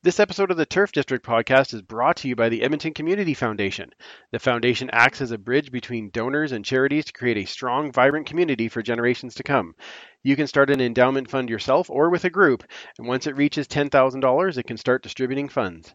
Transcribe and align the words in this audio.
This 0.00 0.20
episode 0.20 0.52
of 0.52 0.56
the 0.56 0.64
Turf 0.64 0.92
District 0.92 1.26
podcast 1.26 1.74
is 1.74 1.82
brought 1.82 2.18
to 2.18 2.28
you 2.28 2.36
by 2.36 2.48
the 2.48 2.62
Edmonton 2.62 2.94
Community 2.94 3.34
Foundation. 3.34 3.90
The 4.30 4.38
foundation 4.38 4.88
acts 4.92 5.20
as 5.20 5.32
a 5.32 5.38
bridge 5.38 5.72
between 5.72 6.10
donors 6.10 6.52
and 6.52 6.64
charities 6.64 7.06
to 7.06 7.12
create 7.12 7.36
a 7.36 7.44
strong, 7.46 7.90
vibrant 7.90 8.26
community 8.26 8.68
for 8.68 8.80
generations 8.80 9.34
to 9.34 9.42
come. 9.42 9.74
You 10.22 10.36
can 10.36 10.46
start 10.46 10.70
an 10.70 10.80
endowment 10.80 11.28
fund 11.28 11.50
yourself 11.50 11.90
or 11.90 12.10
with 12.10 12.24
a 12.24 12.30
group, 12.30 12.62
and 12.96 13.08
once 13.08 13.26
it 13.26 13.36
reaches 13.36 13.66
$10,000, 13.66 14.56
it 14.56 14.66
can 14.68 14.76
start 14.76 15.02
distributing 15.02 15.48
funds. 15.48 15.92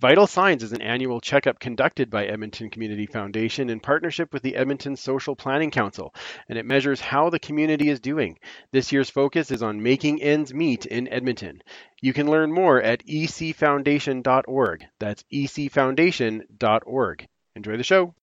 Vital 0.00 0.26
Signs 0.26 0.62
is 0.62 0.72
an 0.72 0.82
annual 0.82 1.20
checkup 1.20 1.60
conducted 1.60 2.10
by 2.10 2.26
Edmonton 2.26 2.70
Community 2.70 3.06
Foundation 3.06 3.70
in 3.70 3.78
partnership 3.78 4.32
with 4.32 4.42
the 4.42 4.56
Edmonton 4.56 4.96
Social 4.96 5.36
Planning 5.36 5.70
Council, 5.70 6.12
and 6.48 6.58
it 6.58 6.66
measures 6.66 7.00
how 7.00 7.30
the 7.30 7.38
community 7.38 7.88
is 7.88 8.00
doing. 8.00 8.38
This 8.72 8.90
year's 8.90 9.10
focus 9.10 9.52
is 9.52 9.62
on 9.62 9.82
making 9.82 10.20
ends 10.20 10.52
meet 10.52 10.86
in 10.86 11.06
Edmonton. 11.06 11.62
You 12.00 12.12
can 12.12 12.28
learn 12.28 12.52
more 12.52 12.82
at 12.82 13.06
ecfoundation.org. 13.06 14.84
That's 14.98 15.22
ecfoundation.org. 15.32 17.28
Enjoy 17.54 17.76
the 17.76 17.84
show. 17.84 18.14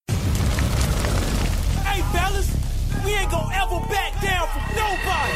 Hey, 1.85 2.01
fellas, 2.11 2.57
we 3.05 3.13
ain't 3.13 3.31
gonna 3.31 3.55
ever 3.55 3.79
back 3.87 4.21
down 4.21 4.47
from 4.49 4.63
nobody. 4.75 5.33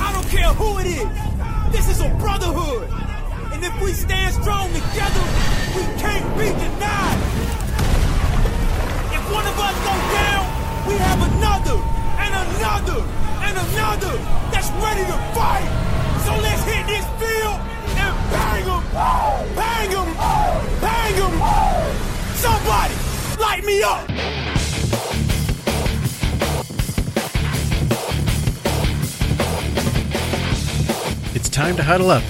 I 0.00 0.12
don't 0.12 0.28
care 0.28 0.52
who 0.54 0.78
it 0.78 0.86
is. 0.86 1.72
This 1.72 1.88
is 1.88 2.00
a 2.00 2.08
brotherhood. 2.16 3.15
And 3.56 3.64
if 3.64 3.80
we 3.80 3.94
stand 3.94 4.34
strong 4.34 4.68
together, 4.68 5.24
we 5.74 5.80
can't 5.96 6.28
be 6.36 6.44
denied. 6.44 7.20
If 9.16 9.32
one 9.32 9.46
of 9.46 9.56
us 9.58 9.76
go 9.80 9.96
down, 10.12 10.44
we 10.86 10.94
have 11.00 11.22
another, 11.24 11.80
and 12.20 12.34
another, 12.36 13.00
and 13.48 13.56
another 13.56 14.12
that's 14.52 14.68
ready 14.84 15.00
to 15.08 15.16
fight. 15.32 15.64
So 16.26 16.36
let's 16.36 16.64
hit 16.64 16.86
this 16.86 17.06
field 17.16 17.58
and 17.96 18.14
bang 18.28 18.66
them, 18.66 18.82
bang 19.56 19.90
them, 19.90 20.14
bang 20.82 21.16
them. 21.16 21.34
Somebody, 22.36 22.94
light 23.40 23.64
me 23.64 23.82
up. 23.82 24.04
It's 31.34 31.48
time 31.48 31.76
to 31.76 31.82
huddle 31.82 32.10
up. 32.10 32.22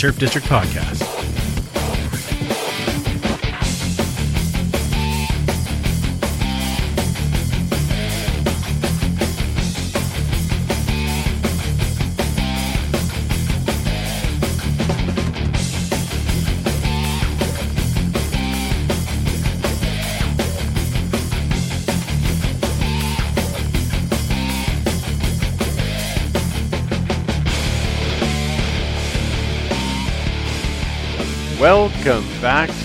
Turf 0.00 0.18
District 0.18 0.46
podcast. 0.46 1.19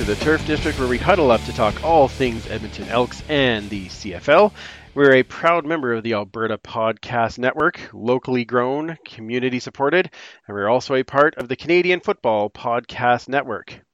The 0.06 0.16
Turf 0.16 0.45
District, 0.45 0.78
where 0.78 0.88
we 0.88 1.00
huddle 1.00 1.31
up 1.31 1.42
to 1.42 1.53
talk 1.53 1.84
all 1.84 2.08
things 2.08 2.45
Edmonton 2.48 2.88
Elks 2.89 3.23
and 3.28 3.67
the 3.72 3.88
CFL. 3.88 4.53
We're 4.94 5.16
a 5.16 5.23
proud 5.23 5.66
member 5.66 5.94
of 5.94 6.03
the 6.03 6.14
Alberta 6.14 6.59
Podcast 6.59 7.39
Network, 7.39 7.80
locally 7.92 8.45
grown, 8.45 8.98
community 9.03 9.59
supported, 9.59 10.11
and 10.48 10.56
we're 10.56 10.70
also 10.70 10.94
a 10.94 11.03
part 11.03 11.36
of 11.36 11.48
the 11.48 11.56
Canadian 11.56 12.02
Football 12.02 12.52
Podcast 12.52 13.30
Network. 13.30 13.84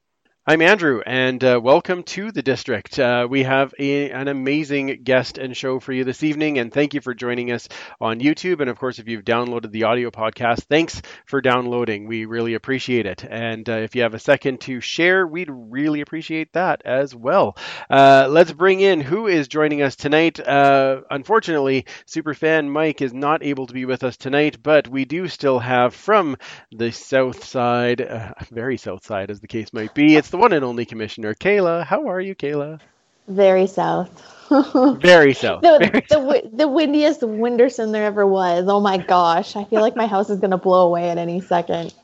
I'm 0.44 0.60
Andrew, 0.60 1.02
and 1.06 1.44
uh, 1.44 1.60
welcome 1.62 2.02
to 2.02 2.32
the 2.32 2.42
district. 2.42 2.98
Uh, 2.98 3.28
we 3.30 3.44
have 3.44 3.72
a, 3.78 4.10
an 4.10 4.26
amazing 4.26 5.04
guest 5.04 5.38
and 5.38 5.56
show 5.56 5.78
for 5.78 5.92
you 5.92 6.02
this 6.02 6.24
evening, 6.24 6.58
and 6.58 6.72
thank 6.72 6.94
you 6.94 7.00
for 7.00 7.14
joining 7.14 7.52
us 7.52 7.68
on 8.00 8.18
YouTube. 8.18 8.60
And 8.60 8.68
of 8.68 8.76
course, 8.76 8.98
if 8.98 9.06
you've 9.06 9.22
downloaded 9.22 9.70
the 9.70 9.84
audio 9.84 10.10
podcast, 10.10 10.64
thanks 10.64 11.00
for 11.26 11.40
downloading. 11.40 12.08
We 12.08 12.24
really 12.24 12.54
appreciate 12.54 13.06
it. 13.06 13.24
And 13.24 13.68
uh, 13.68 13.74
if 13.74 13.94
you 13.94 14.02
have 14.02 14.14
a 14.14 14.18
second 14.18 14.62
to 14.62 14.80
share, 14.80 15.24
we'd 15.24 15.48
really 15.48 16.00
appreciate 16.00 16.54
that 16.54 16.82
as 16.84 17.14
well. 17.14 17.56
Uh, 17.88 18.26
let's 18.28 18.50
bring 18.50 18.80
in 18.80 19.00
who 19.00 19.28
is 19.28 19.46
joining 19.46 19.80
us 19.80 19.94
tonight. 19.94 20.40
Uh, 20.40 21.02
unfortunately, 21.08 21.86
superfan 22.08 22.68
Mike 22.68 23.00
is 23.00 23.14
not 23.14 23.44
able 23.44 23.68
to 23.68 23.74
be 23.74 23.84
with 23.84 24.02
us 24.02 24.16
tonight, 24.16 24.60
but 24.60 24.88
we 24.88 25.04
do 25.04 25.28
still 25.28 25.60
have 25.60 25.94
from 25.94 26.36
the 26.72 26.90
south 26.90 27.44
side, 27.44 28.00
uh, 28.00 28.32
very 28.50 28.76
south 28.76 29.06
side 29.06 29.30
as 29.30 29.38
the 29.38 29.46
case 29.46 29.72
might 29.72 29.94
be. 29.94 30.16
It's 30.16 30.31
the 30.32 30.38
one 30.38 30.52
and 30.52 30.64
only 30.64 30.84
commissioner, 30.84 31.34
Kayla. 31.34 31.84
How 31.84 32.08
are 32.08 32.20
you, 32.20 32.34
Kayla? 32.34 32.80
Very 33.28 33.68
south. 33.68 34.10
Very 35.00 35.32
south. 35.32 35.62
the, 35.62 35.78
Very 35.78 36.04
the, 36.10 36.50
the 36.52 36.68
windiest 36.68 37.20
Winderson 37.20 37.92
there 37.92 38.04
ever 38.04 38.26
was. 38.26 38.66
Oh 38.66 38.80
my 38.80 38.98
gosh. 38.98 39.54
I 39.54 39.64
feel 39.64 39.80
like 39.80 39.94
my 39.94 40.06
house 40.06 40.28
is 40.28 40.40
going 40.40 40.50
to 40.50 40.58
blow 40.58 40.86
away 40.86 41.08
at 41.10 41.18
any 41.18 41.40
second. 41.40 41.94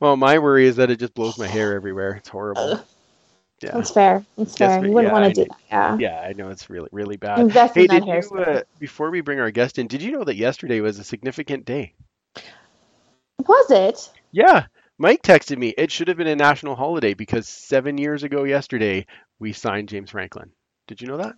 Well, 0.00 0.16
my 0.16 0.38
worry 0.38 0.66
is 0.66 0.76
that 0.76 0.90
it 0.90 0.98
just 0.98 1.14
blows 1.14 1.38
my 1.38 1.46
hair 1.46 1.74
everywhere. 1.74 2.14
It's 2.14 2.28
horrible. 2.28 2.62
Ugh. 2.62 2.84
Yeah. 3.62 3.70
That's 3.74 3.90
fair. 3.90 4.24
That's 4.36 4.56
fair. 4.56 4.84
You 4.84 4.92
wouldn't 4.92 5.12
Yeah, 5.14 5.20
want 5.20 5.34
to 5.34 5.44
do 5.44 5.48
that. 5.48 5.60
Yeah. 5.68 5.96
Yeah, 5.98 6.20
I 6.20 6.32
know 6.32 6.50
it's 6.50 6.68
really, 6.68 6.88
really 6.90 7.16
bad. 7.16 7.38
Invest 7.38 7.74
Hey, 7.74 7.82
in 7.82 7.86
that 7.88 8.04
did 8.04 8.24
you, 8.24 8.38
uh, 8.38 8.62
before 8.80 9.10
we 9.10 9.20
bring 9.20 9.38
our 9.38 9.50
guest 9.50 9.78
in, 9.78 9.86
did 9.86 10.02
you 10.02 10.10
know 10.12 10.24
that 10.24 10.36
yesterday 10.36 10.80
was 10.80 10.98
a 10.98 11.04
significant 11.04 11.64
day? 11.64 11.94
Was 13.46 13.70
it? 13.70 14.10
Yeah, 14.32 14.66
Mike 14.98 15.22
texted 15.22 15.58
me. 15.58 15.74
It 15.76 15.90
should 15.90 16.08
have 16.08 16.16
been 16.16 16.26
a 16.26 16.36
national 16.36 16.76
holiday 16.76 17.14
because 17.14 17.48
seven 17.48 17.98
years 17.98 18.22
ago 18.22 18.44
yesterday 18.44 19.06
we 19.38 19.52
signed 19.52 19.88
James 19.88 20.10
Franklin. 20.10 20.50
Did 20.86 21.00
you 21.00 21.08
know 21.08 21.16
that? 21.18 21.34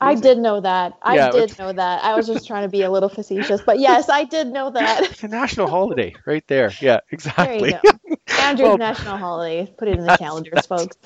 I 0.00 0.14
did 0.14 0.38
know 0.38 0.60
that. 0.60 0.92
I 1.02 1.16
Yeah, 1.16 1.30
did 1.30 1.58
know 1.58 1.72
that. 1.72 2.04
I 2.04 2.14
was 2.14 2.26
just 2.28 2.46
trying 2.46 2.62
to 2.62 2.68
be 2.68 2.82
a 2.82 2.90
little 2.90 3.08
facetious, 3.08 3.60
but 3.60 3.80
yes, 3.80 4.08
I 4.08 4.22
did 4.24 4.46
know 4.46 4.70
that. 4.74 5.02
It's 5.10 5.24
a 5.24 5.28
national 5.28 5.66
holiday 5.68 6.14
right 6.26 6.46
there. 6.46 6.70
Yeah, 6.80 7.00
There 7.10 7.10
exactly. 7.10 7.72
go. 7.72 8.16
Andrew's 8.38 8.68
Well- 8.68 8.78
national 8.78 9.16
holiday. 9.16 9.72
Put 9.76 9.88
it 9.88 9.98
in 9.98 10.06
the 10.06 10.16
calendars, 10.16 10.66
folks. 10.66 10.96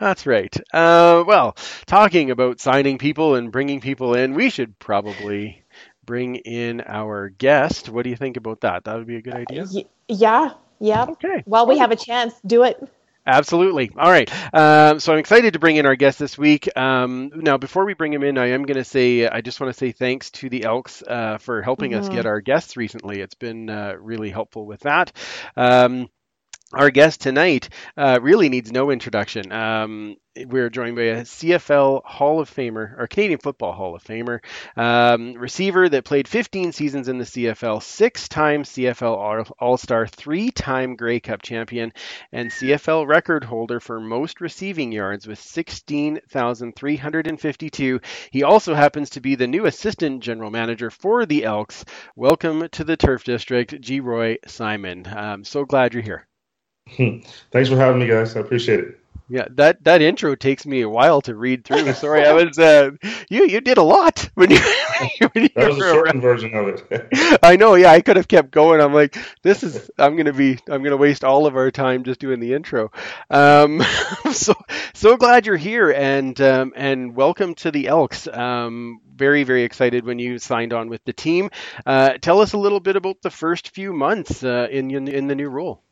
That's 0.00 0.24
right. 0.26 0.56
Uh, 0.72 1.24
well, 1.26 1.54
talking 1.86 2.30
about 2.30 2.60
signing 2.60 2.96
people 2.96 3.34
and 3.34 3.52
bringing 3.52 3.80
people 3.82 4.14
in, 4.14 4.32
we 4.32 4.48
should 4.48 4.78
probably 4.78 5.62
bring 6.06 6.36
in 6.36 6.80
our 6.86 7.28
guest. 7.28 7.90
What 7.90 8.04
do 8.04 8.10
you 8.10 8.16
think 8.16 8.38
about 8.38 8.62
that? 8.62 8.84
That 8.84 8.96
would 8.96 9.06
be 9.06 9.16
a 9.16 9.22
good 9.22 9.34
idea. 9.34 9.66
Y- 9.70 9.84
yeah. 10.08 10.52
Yeah. 10.80 11.06
Okay. 11.08 11.42
While 11.44 11.66
we 11.66 11.78
have 11.78 11.90
a 11.90 11.96
chance, 11.96 12.34
do 12.46 12.62
it. 12.64 12.76
Absolutely. 13.26 13.90
All 13.98 14.10
right. 14.10 14.30
Um, 14.54 15.00
so 15.00 15.12
I'm 15.12 15.18
excited 15.18 15.52
to 15.52 15.58
bring 15.58 15.76
in 15.76 15.84
our 15.84 15.96
guest 15.96 16.18
this 16.18 16.38
week. 16.38 16.66
Um, 16.78 17.30
now, 17.34 17.58
before 17.58 17.84
we 17.84 17.92
bring 17.92 18.10
him 18.12 18.22
in, 18.22 18.38
I 18.38 18.48
am 18.52 18.62
going 18.62 18.78
to 18.78 18.84
say 18.84 19.28
I 19.28 19.42
just 19.42 19.60
want 19.60 19.70
to 19.70 19.78
say 19.78 19.92
thanks 19.92 20.30
to 20.32 20.48
the 20.48 20.64
Elks 20.64 21.02
uh, 21.06 21.36
for 21.36 21.60
helping 21.60 21.94
us 21.94 22.08
Mhm. 22.08 22.12
get 22.12 22.26
our 22.26 22.40
guests 22.40 22.76
recently. 22.78 23.20
It's 23.20 23.34
been 23.34 23.68
uh, 23.68 23.96
really 24.00 24.30
helpful 24.30 24.64
with 24.64 24.80
that. 24.80 25.12
Um, 25.56 26.08
our 26.74 26.90
guest 26.90 27.22
tonight 27.22 27.70
uh, 27.96 28.18
really 28.20 28.50
needs 28.50 28.70
no 28.70 28.90
introduction. 28.90 29.50
Um, 29.52 30.16
we're 30.36 30.68
joined 30.68 30.96
by 30.96 31.04
a 31.04 31.22
CFL 31.22 32.04
Hall 32.04 32.40
of 32.40 32.54
Famer, 32.54 32.94
or 32.98 33.06
Canadian 33.06 33.38
Football 33.38 33.72
Hall 33.72 33.96
of 33.96 34.04
Famer, 34.04 34.40
um, 34.76 35.32
receiver 35.32 35.88
that 35.88 36.04
played 36.04 36.28
15 36.28 36.72
seasons 36.72 37.08
in 37.08 37.16
the 37.16 37.24
CFL, 37.24 37.82
six 37.82 38.28
time 38.28 38.64
CFL 38.64 39.50
All 39.58 39.78
Star, 39.78 40.06
three 40.06 40.50
time 40.50 40.94
Grey 40.94 41.20
Cup 41.20 41.40
champion, 41.40 41.94
and 42.32 42.50
CFL 42.50 43.06
record 43.06 43.44
holder 43.44 43.80
for 43.80 43.98
most 43.98 44.42
receiving 44.42 44.92
yards 44.92 45.26
with 45.26 45.40
16,352. 45.40 48.00
He 48.30 48.42
also 48.42 48.74
happens 48.74 49.08
to 49.10 49.20
be 49.22 49.36
the 49.36 49.46
new 49.46 49.64
assistant 49.64 50.22
general 50.22 50.50
manager 50.50 50.90
for 50.90 51.24
the 51.24 51.44
Elks. 51.44 51.86
Welcome 52.14 52.68
to 52.72 52.84
the 52.84 52.98
Turf 52.98 53.24
District, 53.24 53.80
Geroy 53.80 54.36
Simon. 54.46 55.06
I'm 55.06 55.44
so 55.44 55.64
glad 55.64 55.94
you're 55.94 56.02
here. 56.02 56.27
Thanks 56.96 57.68
for 57.68 57.76
having 57.76 58.00
me, 58.00 58.06
guys. 58.06 58.36
I 58.36 58.40
appreciate 58.40 58.80
it. 58.80 58.98
Yeah, 59.30 59.46
that 59.50 59.84
that 59.84 60.00
intro 60.00 60.34
takes 60.36 60.64
me 60.64 60.80
a 60.80 60.88
while 60.88 61.20
to 61.22 61.34
read 61.34 61.64
through. 61.64 61.92
Sorry, 61.92 62.24
I 62.24 62.32
was 62.32 62.58
uh, 62.58 62.92
you 63.28 63.46
you 63.46 63.60
did 63.60 63.76
a 63.76 63.82
lot 63.82 64.30
when 64.34 64.50
you 64.50 64.58
when 64.58 65.44
you 65.44 65.50
That 65.54 65.68
was 65.68 65.76
a 65.76 65.80
shortened 65.80 66.22
version 66.22 66.54
of 66.54 66.68
it. 66.68 67.38
I 67.42 67.56
know, 67.56 67.74
yeah, 67.74 67.90
I 67.90 68.00
could 68.00 68.16
have 68.16 68.26
kept 68.26 68.50
going. 68.50 68.80
I'm 68.80 68.94
like, 68.94 69.18
this 69.42 69.62
is, 69.62 69.90
I'm 69.98 70.16
gonna 70.16 70.32
be, 70.32 70.58
I'm 70.68 70.82
gonna 70.82 70.96
waste 70.96 71.24
all 71.24 71.46
of 71.46 71.56
our 71.56 71.70
time 71.70 72.04
just 72.04 72.20
doing 72.20 72.40
the 72.40 72.54
intro. 72.54 72.90
Um, 73.28 73.82
so, 74.32 74.54
so 74.94 75.18
glad 75.18 75.44
you're 75.44 75.56
here, 75.56 75.90
and 75.90 76.40
um, 76.40 76.72
and 76.74 77.14
welcome 77.14 77.54
to 77.56 77.70
the 77.70 77.88
Elks. 77.88 78.26
Um, 78.26 79.00
very, 79.14 79.44
very 79.44 79.64
excited 79.64 80.06
when 80.06 80.18
you 80.18 80.38
signed 80.38 80.72
on 80.72 80.88
with 80.88 81.04
the 81.04 81.12
team. 81.12 81.50
Uh, 81.84 82.14
tell 82.14 82.40
us 82.40 82.54
a 82.54 82.58
little 82.58 82.80
bit 82.80 82.96
about 82.96 83.20
the 83.20 83.30
first 83.30 83.74
few 83.74 83.92
months 83.92 84.42
uh, 84.42 84.68
in 84.70 84.90
in 84.90 85.06
in 85.06 85.26
the 85.26 85.34
new 85.34 85.48
role. 85.48 85.82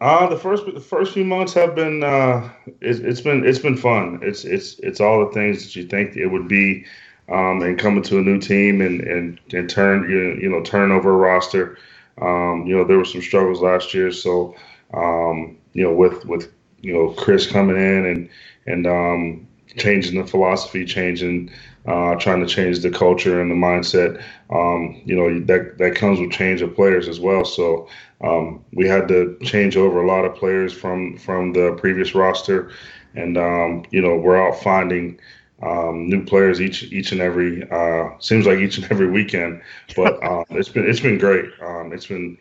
Uh, 0.00 0.26
the 0.28 0.36
first 0.36 0.64
the 0.66 0.80
first 0.80 1.12
few 1.14 1.24
months 1.24 1.52
have 1.54 1.74
been 1.74 2.02
uh, 2.02 2.48
it's, 2.80 2.98
it's 3.00 3.20
been 3.20 3.46
it's 3.46 3.58
been 3.58 3.76
fun. 3.76 4.18
It's 4.22 4.44
it's 4.44 4.78
it's 4.80 5.00
all 5.00 5.24
the 5.24 5.32
things 5.32 5.62
that 5.64 5.76
you 5.76 5.86
think 5.86 6.16
it 6.16 6.26
would 6.26 6.48
be, 6.48 6.84
um, 7.28 7.62
and 7.62 7.78
coming 7.78 8.02
to 8.04 8.18
a 8.18 8.22
new 8.22 8.38
team 8.40 8.80
and 8.80 9.00
and 9.02 9.40
and 9.52 9.68
turn 9.70 10.08
you 10.10 10.34
you 10.40 10.48
know 10.48 10.62
turn 10.62 10.90
over 10.92 11.12
a 11.12 11.16
roster. 11.16 11.78
Um, 12.20 12.64
you 12.66 12.76
know, 12.76 12.84
there 12.84 12.98
were 12.98 13.04
some 13.04 13.20
struggles 13.22 13.60
last 13.60 13.92
year, 13.94 14.10
so 14.10 14.54
um, 14.94 15.58
you 15.74 15.84
know, 15.84 15.92
with 15.92 16.24
with 16.24 16.52
you 16.80 16.92
know 16.92 17.10
Chris 17.12 17.46
coming 17.46 17.76
in 17.76 18.06
and 18.06 18.28
and 18.66 18.86
um, 18.86 19.46
changing 19.76 20.20
the 20.20 20.26
philosophy, 20.26 20.84
changing, 20.84 21.50
uh, 21.86 22.14
trying 22.16 22.40
to 22.40 22.46
change 22.46 22.80
the 22.80 22.90
culture 22.90 23.40
and 23.40 23.50
the 23.50 23.54
mindset. 23.54 24.22
Um, 24.50 25.00
you 25.04 25.14
know 25.14 25.40
that 25.46 25.78
that 25.78 25.94
comes 25.94 26.18
with 26.20 26.32
change 26.32 26.62
of 26.62 26.74
players 26.74 27.08
as 27.08 27.20
well. 27.20 27.44
So 27.44 27.88
um, 28.22 28.64
we 28.72 28.86
had 28.88 29.08
to 29.08 29.36
change 29.42 29.76
over 29.76 30.02
a 30.02 30.06
lot 30.06 30.24
of 30.24 30.34
players 30.34 30.72
from 30.72 31.16
from 31.18 31.52
the 31.52 31.76
previous 31.78 32.14
roster, 32.14 32.70
and 33.14 33.36
um, 33.36 33.84
you 33.90 34.00
know 34.00 34.16
we're 34.16 34.40
out 34.40 34.60
finding. 34.62 35.18
Um, 35.62 36.10
new 36.10 36.22
players 36.22 36.60
each 36.60 36.82
each 36.92 37.12
and 37.12 37.20
every 37.22 37.66
uh, 37.70 38.10
seems 38.18 38.46
like 38.46 38.58
each 38.58 38.76
and 38.76 38.86
every 38.90 39.10
weekend, 39.10 39.62
but 39.96 40.22
um, 40.30 40.44
it's 40.50 40.68
been 40.68 40.88
it's 40.88 41.00
been 41.00 41.18
great. 41.18 41.46
Um, 41.62 41.92
it's 41.94 42.06
been 42.06 42.36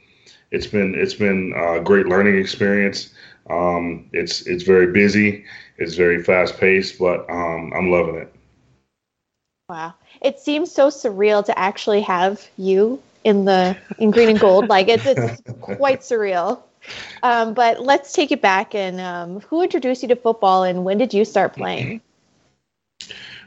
it's 0.52 0.68
been 0.68 0.96
it's 0.96 1.14
been 1.14 1.54
a 1.56 1.80
great 1.80 2.08
learning 2.08 2.38
experience. 2.38 3.14
Um, 3.50 4.10
it's 4.12 4.42
it's 4.48 4.64
very 4.64 4.92
busy. 4.92 5.46
It's 5.78 5.96
very 5.96 6.24
fast 6.24 6.58
paced, 6.58 7.00
but 7.00 7.30
um, 7.30 7.72
I'm 7.76 7.90
loving 7.90 8.16
it. 8.16 8.34
Wow, 9.70 9.94
it 10.22 10.40
seems 10.40 10.72
so 10.72 10.90
surreal 10.90 11.44
to 11.46 11.58
actually 11.58 12.02
have 12.02 12.48
you 12.58 13.02
in 13.26 13.44
the 13.44 13.76
in 13.98 14.12
green 14.12 14.30
and 14.30 14.40
gold. 14.40 14.70
Like 14.70 14.88
it's 14.88 15.06
it's 15.06 15.42
quite 15.62 16.00
surreal. 16.00 16.62
Um, 17.24 17.56
but 17.56 17.82
let's 17.82 18.14
take 18.14 18.32
it 18.32 18.42
back 18.42 18.76
and 18.76 19.02
um, 19.02 19.40
who 19.42 19.64
introduced 19.64 20.04
you 20.04 20.08
to 20.10 20.16
football 20.16 20.64
and 20.64 20.86
when 20.86 21.00
did 21.00 21.14
you 21.14 21.26
start 21.26 21.56
playing? 21.56 22.00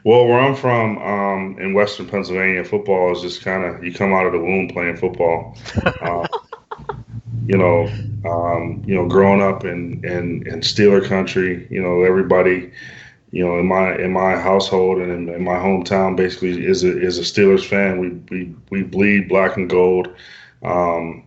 Well, 0.04 0.26
where 0.26 0.40
I'm 0.40 0.56
from 0.56 0.98
um, 0.98 1.58
in 1.60 1.74
Western 1.74 2.08
Pennsylvania, 2.08 2.64
football 2.64 3.12
is 3.12 3.22
just 3.22 3.42
kind 3.42 3.64
of 3.64 3.84
you 3.84 3.94
come 3.94 4.12
out 4.12 4.26
of 4.26 4.32
the 4.32 4.40
womb 4.40 4.68
playing 4.68 4.96
football. 4.96 5.56
Uh, 5.84 6.26
you 7.46 7.56
know, 7.56 7.88
um, 8.24 8.82
you 8.86 8.94
know, 8.94 9.06
growing 9.06 9.42
up 9.42 9.64
in, 9.64 10.04
in 10.04 10.46
in 10.46 10.60
Steeler 10.60 11.06
country, 11.06 11.66
you 11.70 11.80
know, 11.80 12.02
everybody, 12.02 12.72
you 13.30 13.44
know, 13.44 13.58
in 13.58 13.66
my 13.66 13.96
in 13.96 14.12
my 14.12 14.36
household 14.36 14.98
and 14.98 15.10
in, 15.10 15.34
in 15.34 15.42
my 15.44 15.56
hometown, 15.56 16.16
basically 16.16 16.66
is 16.66 16.84
a 16.84 17.00
is 17.00 17.18
a 17.18 17.22
Steelers 17.22 17.66
fan. 17.66 17.98
We 17.98 18.10
we 18.30 18.54
we 18.70 18.82
bleed 18.82 19.28
black 19.28 19.56
and 19.56 19.68
gold. 19.68 20.08
Um, 20.62 21.24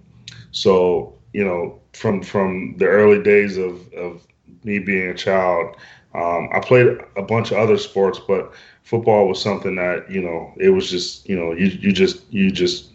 so 0.51 1.13
you 1.33 1.43
know, 1.43 1.79
from 1.93 2.21
from 2.21 2.75
the 2.77 2.85
early 2.85 3.21
days 3.21 3.57
of 3.57 3.91
of 3.93 4.25
me 4.63 4.79
being 4.79 5.09
a 5.09 5.13
child, 5.15 5.75
um, 6.15 6.49
I 6.53 6.59
played 6.59 6.87
a 7.15 7.21
bunch 7.23 7.51
of 7.51 7.57
other 7.57 7.77
sports, 7.77 8.19
but 8.27 8.51
football 8.83 9.27
was 9.27 9.41
something 9.41 9.75
that 9.75 10.09
you 10.09 10.21
know 10.21 10.53
it 10.57 10.69
was 10.69 10.89
just 10.89 11.27
you 11.29 11.37
know 11.37 11.53
you 11.53 11.67
you 11.67 11.91
just 11.91 12.21
you 12.31 12.51
just 12.51 12.91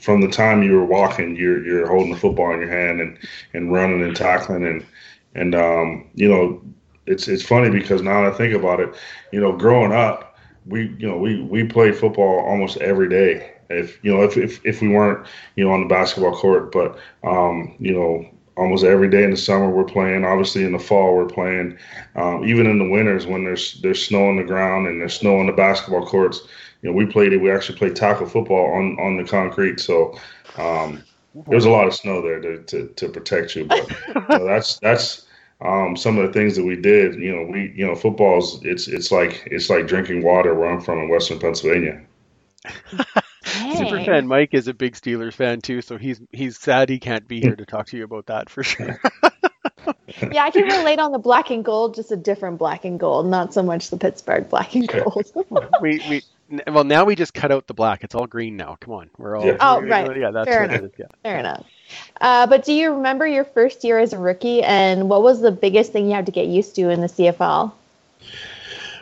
from 0.00 0.20
the 0.20 0.28
time 0.28 0.62
you 0.62 0.72
were 0.72 0.84
walking, 0.84 1.36
you're 1.36 1.64
you're 1.64 1.88
holding 1.88 2.12
the 2.12 2.18
football 2.18 2.52
in 2.52 2.60
your 2.60 2.70
hand 2.70 3.00
and 3.00 3.18
and 3.54 3.72
running 3.72 4.02
and 4.02 4.16
tackling 4.16 4.64
and 4.66 4.84
and 5.34 5.54
um, 5.54 6.08
you 6.14 6.28
know 6.28 6.60
it's 7.06 7.28
it's 7.28 7.42
funny 7.42 7.70
because 7.70 8.02
now 8.02 8.22
that 8.22 8.32
I 8.32 8.36
think 8.36 8.54
about 8.54 8.80
it, 8.80 8.94
you 9.32 9.40
know, 9.40 9.52
growing 9.52 9.92
up, 9.92 10.36
we 10.66 10.94
you 10.98 11.08
know 11.08 11.16
we 11.18 11.42
we 11.42 11.64
played 11.64 11.96
football 11.96 12.40
almost 12.46 12.78
every 12.78 13.08
day. 13.08 13.52
If 13.70 14.02
you 14.02 14.14
know 14.14 14.22
if 14.22 14.36
if, 14.36 14.64
if 14.64 14.80
we 14.80 14.88
weren't 14.88 15.26
you 15.56 15.64
know 15.64 15.72
on 15.72 15.80
the 15.80 15.88
basketball 15.88 16.36
court, 16.36 16.72
but 16.72 16.98
um, 17.22 17.74
you 17.78 17.92
know 17.92 18.28
almost 18.56 18.84
every 18.84 19.10
day 19.10 19.24
in 19.24 19.30
the 19.30 19.36
summer 19.36 19.68
we're 19.68 19.84
playing. 19.84 20.24
Obviously 20.24 20.64
in 20.64 20.72
the 20.72 20.78
fall 20.78 21.14
we're 21.14 21.26
playing. 21.26 21.76
Um, 22.14 22.44
even 22.44 22.66
in 22.66 22.78
the 22.78 22.88
winters 22.88 23.26
when 23.26 23.44
there's 23.44 23.80
there's 23.82 24.04
snow 24.04 24.28
on 24.28 24.36
the 24.36 24.44
ground 24.44 24.86
and 24.86 25.00
there's 25.00 25.14
snow 25.14 25.38
on 25.38 25.46
the 25.46 25.52
basketball 25.52 26.06
courts, 26.06 26.40
you 26.82 26.90
know, 26.90 26.96
we 26.96 27.06
played 27.06 27.32
it. 27.32 27.38
We 27.38 27.50
actually 27.50 27.78
played 27.78 27.96
tackle 27.96 28.26
football 28.26 28.72
on 28.74 28.98
on 28.98 29.16
the 29.16 29.24
concrete. 29.24 29.80
So 29.80 30.18
um, 30.56 31.02
there's 31.48 31.64
a 31.64 31.70
lot 31.70 31.86
of 31.86 31.94
snow 31.94 32.22
there 32.22 32.40
to 32.40 32.62
to, 32.62 32.88
to 32.88 33.08
protect 33.08 33.56
you. 33.56 33.64
But 33.64 33.88
you 33.90 34.14
know, 34.28 34.44
that's 34.44 34.78
that's 34.78 35.26
um, 35.64 35.96
some 35.96 36.18
of 36.18 36.26
the 36.26 36.32
things 36.32 36.56
that 36.56 36.64
we 36.64 36.76
did. 36.76 37.14
You 37.14 37.34
know, 37.34 37.42
we 37.50 37.72
you 37.74 37.86
know 37.86 37.94
football's 37.94 38.62
it's 38.64 38.86
it's 38.86 39.10
like 39.10 39.42
it's 39.46 39.70
like 39.70 39.86
drinking 39.86 40.22
water 40.22 40.54
where 40.54 40.70
I'm 40.70 40.80
from 40.80 41.00
in 41.00 41.08
Western 41.08 41.38
Pennsylvania. 41.38 42.02
Super 43.76 44.02
fan 44.04 44.26
Mike 44.26 44.54
is 44.54 44.68
a 44.68 44.74
big 44.74 44.94
Steelers 44.94 45.34
fan 45.34 45.60
too, 45.60 45.82
so 45.82 45.96
he's 45.96 46.20
he's 46.32 46.58
sad 46.58 46.88
he 46.88 46.98
can't 46.98 47.26
be 47.26 47.40
here 47.40 47.56
to 47.56 47.66
talk 47.66 47.86
to 47.88 47.96
you 47.96 48.04
about 48.04 48.26
that 48.26 48.48
for 48.48 48.62
sure. 48.62 49.00
yeah, 50.32 50.44
I 50.44 50.50
can 50.50 50.64
relate 50.64 50.98
on 50.98 51.12
the 51.12 51.18
black 51.18 51.50
and 51.50 51.64
gold, 51.64 51.94
just 51.94 52.10
a 52.10 52.16
different 52.16 52.58
black 52.58 52.84
and 52.84 52.98
gold, 52.98 53.26
not 53.26 53.52
so 53.54 53.62
much 53.62 53.90
the 53.90 53.96
Pittsburgh 53.96 54.48
black 54.48 54.74
and 54.74 54.88
gold. 54.88 55.30
we 55.80 56.02
we 56.08 56.22
well, 56.66 56.84
now 56.84 57.04
we 57.04 57.14
just 57.14 57.34
cut 57.34 57.52
out 57.52 57.66
the 57.66 57.74
black. 57.74 58.04
It's 58.04 58.14
all 58.14 58.26
green 58.26 58.56
now. 58.56 58.76
Come 58.80 58.94
on, 58.94 59.10
we're 59.18 59.36
all. 59.36 59.46
Yeah. 59.46 59.56
Oh, 59.60 59.80
right. 59.80 60.16
Yeah, 60.16 60.30
that's 60.30 60.48
Fair 60.48 60.64
enough. 60.64 60.90
Yeah. 60.98 61.06
Fair 61.22 61.38
enough. 61.38 61.66
Uh, 62.20 62.46
but 62.46 62.64
do 62.64 62.72
you 62.72 62.92
remember 62.92 63.26
your 63.26 63.44
first 63.44 63.84
year 63.84 63.98
as 63.98 64.12
a 64.12 64.18
rookie, 64.18 64.62
and 64.62 65.08
what 65.08 65.22
was 65.22 65.40
the 65.40 65.50
biggest 65.50 65.92
thing 65.92 66.06
you 66.06 66.14
had 66.14 66.26
to 66.26 66.32
get 66.32 66.46
used 66.46 66.74
to 66.76 66.90
in 66.90 67.00
the 67.00 67.08
CFL? 67.08 67.72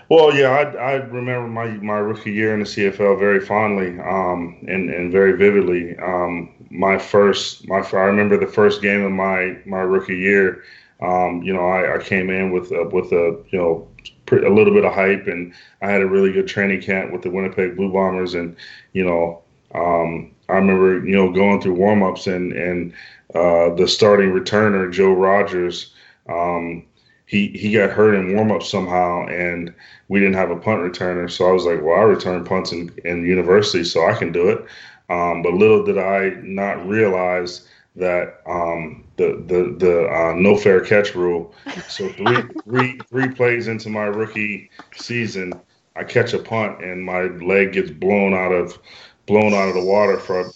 Well, 0.08 0.34
yeah, 0.34 0.50
I, 0.50 0.62
I 0.76 0.92
remember 0.94 1.48
my, 1.48 1.68
my 1.68 1.96
rookie 1.96 2.32
year 2.32 2.52
in 2.52 2.60
the 2.60 2.66
CFL 2.66 3.18
very 3.18 3.40
fondly 3.40 3.98
um, 4.00 4.58
and, 4.68 4.90
and 4.90 5.10
very 5.10 5.38
vividly. 5.38 5.96
Um, 5.98 6.52
my 6.70 6.98
first, 6.98 7.66
my 7.66 7.78
I 7.78 8.02
remember 8.02 8.36
the 8.36 8.46
first 8.46 8.82
game 8.82 9.02
of 9.04 9.12
my, 9.12 9.56
my 9.64 9.80
rookie 9.80 10.18
year. 10.18 10.64
Um, 11.00 11.42
you 11.42 11.52
know, 11.52 11.66
I, 11.66 11.96
I 11.96 12.02
came 12.02 12.28
in 12.28 12.52
with 12.52 12.70
a, 12.72 12.88
with 12.88 13.10
a 13.12 13.42
you 13.50 13.58
know 13.58 13.88
a 14.30 14.50
little 14.50 14.72
bit 14.72 14.84
of 14.84 14.92
hype, 14.92 15.26
and 15.26 15.52
I 15.80 15.90
had 15.90 16.02
a 16.02 16.06
really 16.06 16.32
good 16.32 16.46
training 16.46 16.82
camp 16.82 17.12
with 17.12 17.22
the 17.22 17.30
Winnipeg 17.30 17.76
Blue 17.76 17.92
Bombers, 17.92 18.34
and 18.34 18.56
you 18.92 19.04
know, 19.04 19.42
um, 19.74 20.30
I 20.52 20.56
remember 20.56 21.06
you 21.06 21.14
know 21.14 21.30
going 21.30 21.60
through 21.60 21.76
warmups 21.76 22.32
and 22.32 22.52
and 22.52 22.92
uh, 23.34 23.74
the 23.74 23.88
starting 23.88 24.30
returner 24.30 24.92
Joe 24.92 25.12
Rogers, 25.12 25.94
um, 26.28 26.84
he 27.26 27.48
he 27.48 27.72
got 27.72 27.90
hurt 27.90 28.14
in 28.14 28.34
warmups 28.34 28.64
somehow, 28.64 29.26
and 29.26 29.72
we 30.08 30.20
didn't 30.20 30.34
have 30.34 30.50
a 30.50 30.56
punt 30.56 30.80
returner, 30.80 31.30
so 31.30 31.48
I 31.48 31.52
was 31.52 31.64
like, 31.64 31.82
well, 31.82 31.98
I 31.98 32.02
return 32.02 32.44
punts 32.44 32.72
in, 32.72 32.90
in 33.04 33.26
university, 33.26 33.84
so 33.84 34.06
I 34.06 34.14
can 34.14 34.32
do 34.32 34.48
it. 34.50 34.64
Um, 35.08 35.42
but 35.42 35.54
little 35.54 35.82
did 35.84 35.98
I 35.98 36.36
not 36.42 36.86
realize 36.86 37.68
that 37.96 38.40
um, 38.46 39.04
the 39.16 39.42
the 39.46 39.76
the 39.78 40.08
uh, 40.08 40.34
no 40.36 40.56
fair 40.56 40.80
catch 40.80 41.14
rule. 41.14 41.54
So 41.88 42.08
three 42.10 42.42
three 42.64 42.98
three 43.08 43.28
plays 43.28 43.68
into 43.68 43.88
my 43.88 44.04
rookie 44.04 44.70
season, 44.94 45.52
I 45.96 46.04
catch 46.04 46.32
a 46.32 46.38
punt 46.38 46.82
and 46.82 47.04
my 47.04 47.22
leg 47.24 47.72
gets 47.72 47.90
blown 47.90 48.34
out 48.34 48.52
of 48.52 48.78
blown 49.26 49.54
out 49.54 49.68
of 49.68 49.74
the 49.74 49.84
water 49.84 50.18
for 50.18 50.50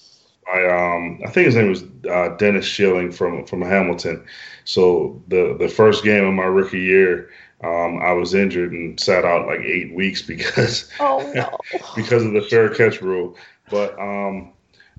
by 0.47 0.65
um 0.67 1.21
I 1.25 1.31
think 1.31 1.47
his 1.47 1.57
name 1.57 1.71
was 1.71 1.85
uh, 2.11 2.37
Dennis 2.37 2.65
Schilling 2.65 3.11
from 3.11 3.47
from 3.47 3.63
Hamilton. 3.63 4.25
So 4.65 5.21
the 5.29 5.57
the 5.59 5.69
first 5.69 6.05
game 6.05 6.25
of 6.25 6.35
my 6.35 6.45
rookie 6.45 6.81
year. 6.81 7.31
Um, 7.65 8.03
I 8.03 8.13
was 8.13 8.35
injured 8.35 8.73
and 8.73 9.01
sat 9.01 9.25
out 9.25 9.47
like 9.47 9.61
eight 9.61 9.95
weeks 9.95 10.21
because 10.21 10.91
oh, 11.01 11.33
no. 11.35 11.57
because 11.97 12.23
of 12.23 12.35
the 12.35 12.43
fair 12.43 12.69
catch 12.69 13.01
rule. 13.01 13.35
But 13.71 13.99
um, 13.99 14.53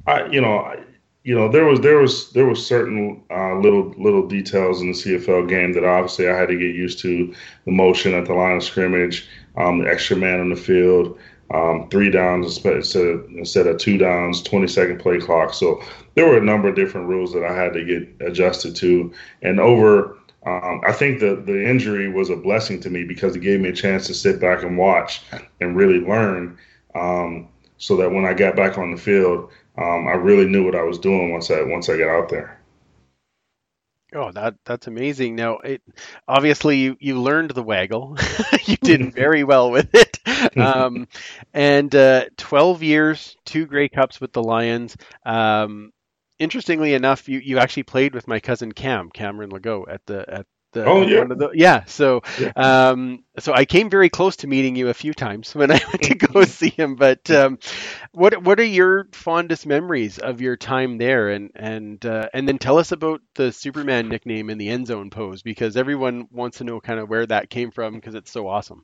I, 0.08 0.26
you 0.26 0.42
know, 0.42 0.58
I, 0.58 0.80
you 1.28 1.36
know 1.36 1.50
there 1.50 1.66
was 1.66 1.82
there 1.82 1.98
was 1.98 2.32
there 2.32 2.46
was 2.46 2.66
certain 2.66 3.22
uh, 3.30 3.56
little 3.60 3.94
little 3.98 4.26
details 4.26 4.82
in 4.82 4.94
the 4.94 4.98
CFL 4.98 5.50
game 5.50 5.74
that 5.74 5.84
obviously 5.84 6.30
I 6.30 6.38
had 6.38 6.48
to 6.48 6.58
get 6.58 6.74
used 6.74 7.00
to 7.00 7.34
the 7.66 7.72
motion 7.72 8.14
at 8.14 8.26
the 8.26 8.34
line 8.34 8.56
of 8.56 8.64
scrimmage, 8.64 9.28
um, 9.58 9.80
the 9.80 9.90
extra 9.90 10.16
man 10.16 10.40
on 10.40 10.50
the 10.50 10.56
field, 10.56 11.20
um, 11.54 11.88
three 11.90 12.12
downs 12.12 12.46
instead 12.46 13.06
of, 13.08 13.26
instead 13.32 13.68
of 13.68 13.78
two 13.78 13.98
downs, 13.98 14.42
20 14.42 14.68
second 14.68 15.00
play 15.00 15.20
clock. 15.20 15.54
So 15.54 15.82
there 16.16 16.28
were 16.28 16.38
a 16.38 16.44
number 16.44 16.68
of 16.68 16.76
different 16.76 17.08
rules 17.08 17.32
that 17.34 17.44
I 17.44 17.54
had 17.54 17.74
to 17.74 17.86
get 17.86 18.28
adjusted 18.28 18.76
to, 18.78 19.14
and 19.42 19.60
over. 19.60 20.18
Um, 20.46 20.82
I 20.86 20.94
think 20.94 21.20
the 21.20 21.36
the 21.36 21.66
injury 21.66 22.10
was 22.10 22.30
a 22.30 22.36
blessing 22.36 22.80
to 22.82 22.90
me 22.90 23.04
because 23.04 23.36
it 23.36 23.40
gave 23.40 23.60
me 23.60 23.70
a 23.70 23.74
chance 23.74 24.08
to 24.08 24.14
sit 24.14 24.40
back 24.40 24.64
and 24.64 24.78
watch 24.78 25.22
and 25.60 25.76
really 25.76 26.00
learn, 26.00 26.58
um, 26.96 27.50
so 27.78 27.98
that 27.98 28.12
when 28.12 28.26
I 28.26 28.34
got 28.34 28.56
back 28.56 28.78
on 28.78 28.92
the 28.92 28.98
field, 28.98 29.52
um, 29.78 30.08
I 30.08 30.14
really 30.14 30.48
knew 30.48 30.64
what 30.64 30.76
I 30.76 30.84
was 30.84 31.00
doing 31.00 31.32
once 31.32 31.52
I 31.52 31.64
once 31.64 31.90
I 31.90 31.98
got 31.98 32.10
out 32.10 32.30
there. 32.30 32.57
Oh, 34.14 34.32
that 34.32 34.56
that's 34.64 34.88
amazing. 34.88 35.36
Now, 35.36 35.58
it 35.58 35.82
obviously 36.28 36.78
you, 36.78 36.98
you 37.00 37.20
learned 37.20 37.52
the 37.52 37.64
waggle. 37.64 38.18
you 38.66 38.78
did 38.78 39.14
very 39.14 39.44
well 39.44 39.72
with 39.72 39.94
it. 39.94 40.20
Um, 40.56 41.08
and 41.52 41.94
uh, 41.96 42.26
12 42.38 42.84
years, 42.84 43.36
two 43.44 43.66
Grey 43.66 43.90
Cups 43.90 44.22
with 44.22 44.34
the 44.34 44.44
Lions. 44.44 44.96
Um, 45.26 45.92
interestingly 46.38 46.94
enough, 46.94 47.28
you, 47.28 47.40
you 47.40 47.58
actually 47.58 47.84
played 47.84 48.14
with 48.14 48.28
my 48.28 48.40
cousin 48.40 48.72
Cam, 48.72 49.10
Cameron 49.10 49.50
Legault, 49.50 49.90
at 49.90 50.06
the 50.06 50.30
at 50.32 50.46
the, 50.74 50.86
oh 50.86 51.02
yeah, 51.02 51.24
the, 51.24 51.50
yeah. 51.54 51.86
So, 51.86 52.22
yeah. 52.40 52.52
Um, 52.56 53.24
so 53.40 53.54
I 53.54 53.66
came 53.66 53.90
very 53.90 54.10
close 54.10 54.36
to 54.38 54.48
meeting 54.48 54.76
you 54.76 54.90
a 54.90 54.94
few 54.94 55.14
times 55.14 55.56
when 55.56 55.72
I 55.72 55.80
went 55.88 56.04
to 56.04 56.16
go 56.16 56.44
see 56.44 56.70
him. 56.70 56.96
But 56.96 57.30
um, 57.32 57.60
what 58.12 58.42
what 58.44 58.60
are 58.60 58.66
your 58.66 59.08
fondest 59.14 59.66
memories 59.66 60.20
of 60.20 60.42
your 60.42 60.58
time 60.58 60.98
there? 60.98 61.30
And 61.30 61.52
and 61.56 62.06
uh, 62.06 62.30
and 62.34 62.48
then 62.48 62.58
tell 62.58 62.78
us 62.78 62.92
about 62.92 63.22
the 63.36 63.52
Superman 63.52 64.10
nickname 64.10 64.50
in 64.50 64.58
the 64.58 64.70
end 64.70 64.88
zone 64.88 65.10
pose 65.10 65.42
because 65.42 65.78
everyone 65.78 66.28
wants 66.32 66.58
to 66.58 66.64
know 66.64 66.82
kind 66.82 67.00
of 67.00 67.10
where 67.10 67.26
that 67.26 67.50
came 67.50 67.72
from 67.72 67.94
because 67.96 68.16
it's 68.16 68.32
so 68.32 68.48
awesome. 68.48 68.84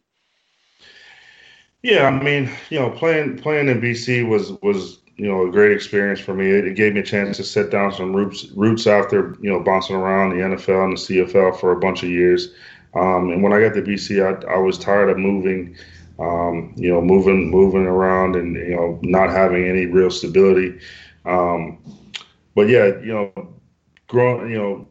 Yeah, 1.82 2.08
I 2.08 2.24
mean, 2.24 2.50
you 2.70 2.80
know, 2.80 2.90
playing 2.92 3.40
playing 3.40 3.68
in 3.68 3.82
BC 3.82 4.28
was 4.28 4.54
was 4.62 5.00
you 5.17 5.27
know 5.27 5.48
a 5.48 5.51
great 5.51 5.72
experience 5.72 6.20
for 6.20 6.34
me. 6.34 6.50
It, 6.50 6.67
it, 6.67 6.75
gave 6.75 6.93
me 6.93 7.01
a 7.01 7.03
chance 7.03 7.38
to 7.38 7.43
set 7.43 7.70
down 7.70 7.93
some 7.93 8.15
roots 8.15 8.46
roots 8.55 8.88
after 8.88 9.38
you 9.41 9.50
know 9.50 9.60
bouncing 9.60 9.96
around 9.96 10.32
the 10.32 10.43
NFL 10.43 10.86
and 10.86 10.98
the 10.98 11.01
CFL 11.01 11.60
for 11.60 11.72
a 11.72 11.79
bunch 11.79 12.03
of 12.03 12.10
years. 12.10 12.50
Um, 12.96 13.32
and 13.32 13.41
when 13.41 13.53
I 13.53 13.60
got 13.60 13.74
to 13.74 13.82
BC, 13.82 14.22
I, 14.22 14.53
I 14.53 14.58
was 14.58 14.77
tired 14.77 15.10
of 15.10 15.17
moving, 15.17 15.75
um, 16.20 16.74
you 16.75 16.91
know, 16.91 17.01
moving 17.01 17.50
moving 17.50 17.86
around 17.86 18.36
and 18.36 18.55
you 18.55 18.75
know 18.75 19.00
not 19.01 19.29
having 19.29 19.67
any 19.67 19.86
real 19.86 20.12
stability. 20.12 20.79
Um, 21.25 21.79
but 22.55 22.70
yeah, 22.70 22.86
you 23.00 23.13
know, 23.13 23.53
growing, 24.08 24.51
you 24.51 24.58
know, 24.58 24.88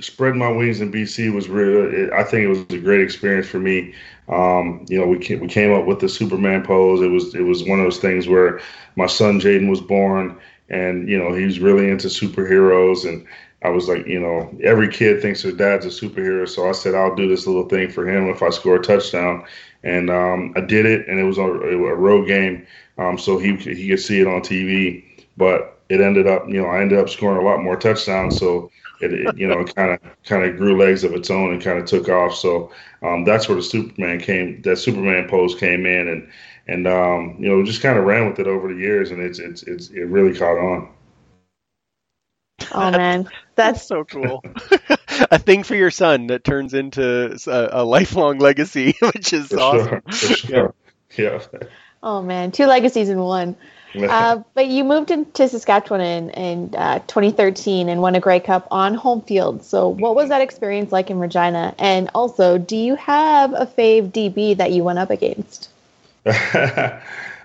spreading 0.00 0.38
my 0.38 0.50
wings 0.50 0.80
in 0.80 0.92
BC 0.92 1.32
was 1.32 1.48
really. 1.48 2.10
I 2.12 2.24
think 2.24 2.44
it 2.44 2.48
was 2.48 2.60
a 2.70 2.78
great 2.78 3.00
experience 3.00 3.48
for 3.48 3.58
me. 3.58 3.94
Um, 4.30 4.86
you 4.88 4.98
know, 4.98 5.06
we 5.06 5.18
came, 5.18 5.40
we 5.40 5.48
came 5.48 5.72
up 5.72 5.86
with 5.86 6.00
the 6.00 6.08
Superman 6.08 6.62
pose. 6.62 7.00
It 7.02 7.08
was 7.08 7.34
it 7.34 7.42
was 7.42 7.64
one 7.64 7.80
of 7.80 7.86
those 7.86 7.98
things 7.98 8.28
where 8.28 8.60
my 8.96 9.06
son 9.06 9.40
Jaden 9.40 9.68
was 9.68 9.80
born, 9.80 10.38
and 10.68 11.08
you 11.08 11.18
know 11.18 11.34
he's 11.34 11.58
really 11.60 11.90
into 11.90 12.08
superheroes, 12.08 13.08
and 13.08 13.26
I 13.62 13.70
was 13.70 13.88
like, 13.88 14.06
you 14.06 14.20
know, 14.20 14.56
every 14.62 14.88
kid 14.88 15.20
thinks 15.20 15.42
their 15.42 15.52
dad's 15.52 15.84
a 15.86 15.88
superhero, 15.88 16.48
so 16.48 16.68
I 16.68 16.72
said 16.72 16.94
I'll 16.94 17.14
do 17.14 17.28
this 17.28 17.46
little 17.46 17.68
thing 17.68 17.90
for 17.90 18.08
him 18.08 18.28
if 18.28 18.42
I 18.42 18.50
score 18.50 18.76
a 18.76 18.82
touchdown, 18.82 19.44
and 19.82 20.10
um, 20.10 20.52
I 20.56 20.60
did 20.60 20.86
it, 20.86 21.08
and 21.08 21.18
it 21.18 21.24
was 21.24 21.38
a, 21.38 21.42
a 21.42 21.94
road 21.94 22.26
game, 22.26 22.66
um, 22.98 23.18
so 23.18 23.38
he 23.38 23.56
he 23.56 23.88
could 23.88 24.00
see 24.00 24.20
it 24.20 24.26
on 24.28 24.42
TV, 24.42 25.04
but 25.36 25.80
it 25.88 26.00
ended 26.00 26.28
up, 26.28 26.48
you 26.48 26.62
know, 26.62 26.68
I 26.68 26.80
ended 26.82 26.98
up 27.00 27.08
scoring 27.08 27.38
a 27.38 27.48
lot 27.48 27.62
more 27.62 27.76
touchdowns, 27.76 28.38
so 28.38 28.70
it, 29.00 29.12
it 29.12 29.38
you 29.38 29.46
know 29.46 29.64
kind 29.64 29.92
of 29.92 30.00
kind 30.24 30.44
of 30.44 30.56
grew 30.56 30.78
legs 30.78 31.04
of 31.04 31.12
its 31.12 31.30
own 31.30 31.52
and 31.52 31.62
kind 31.62 31.78
of 31.78 31.86
took 31.86 32.08
off. 32.08 32.34
So 32.34 32.72
um, 33.02 33.24
that's 33.24 33.48
where 33.48 33.56
the 33.56 33.62
Superman 33.62 34.20
came. 34.20 34.62
That 34.62 34.76
Superman 34.76 35.28
pose 35.28 35.54
came 35.54 35.86
in, 35.86 36.08
and 36.08 36.30
and 36.66 36.86
um, 36.86 37.36
you 37.38 37.48
know 37.48 37.64
just 37.64 37.82
kind 37.82 37.98
of 37.98 38.04
ran 38.04 38.28
with 38.28 38.38
it 38.38 38.46
over 38.46 38.72
the 38.72 38.78
years, 38.78 39.10
and 39.10 39.20
it's 39.20 39.38
it's 39.38 39.62
it's 39.62 39.88
it 39.88 40.04
really 40.04 40.38
caught 40.38 40.58
on. 40.58 40.88
Oh 42.72 42.90
man, 42.90 43.28
that's 43.54 43.82
so 43.82 44.04
cool. 44.04 44.44
a 45.30 45.38
thing 45.38 45.62
for 45.62 45.74
your 45.74 45.90
son 45.90 46.28
that 46.28 46.44
turns 46.44 46.74
into 46.74 47.36
a, 47.46 47.68
a 47.72 47.84
lifelong 47.84 48.38
legacy, 48.38 48.94
which 49.00 49.32
is 49.32 49.48
for 49.48 49.60
awesome. 49.60 50.02
Sure, 50.10 50.36
sure. 50.36 50.74
Yeah. 51.16 51.40
yeah. 51.52 51.68
Oh 52.02 52.22
man, 52.22 52.52
two 52.52 52.66
legacies 52.66 53.08
in 53.08 53.18
one. 53.18 53.56
Uh, 54.10 54.42
but 54.54 54.68
you 54.68 54.84
moved 54.84 55.10
into 55.10 55.48
Saskatchewan 55.48 56.00
in, 56.00 56.30
in 56.30 56.74
uh, 56.76 57.00
2013 57.00 57.88
and 57.88 58.00
won 58.00 58.14
a 58.14 58.20
Grey 58.20 58.38
Cup 58.38 58.68
on 58.70 58.94
home 58.94 59.20
field. 59.22 59.64
So, 59.64 59.88
what 59.88 60.14
was 60.14 60.28
that 60.28 60.40
experience 60.40 60.92
like 60.92 61.10
in 61.10 61.18
Regina? 61.18 61.74
And 61.78 62.08
also, 62.14 62.56
do 62.56 62.76
you 62.76 62.94
have 62.96 63.52
a 63.52 63.66
fave 63.66 64.12
DB 64.12 64.56
that 64.56 64.70
you 64.72 64.84
went 64.84 65.00
up 65.00 65.10
against? 65.10 65.70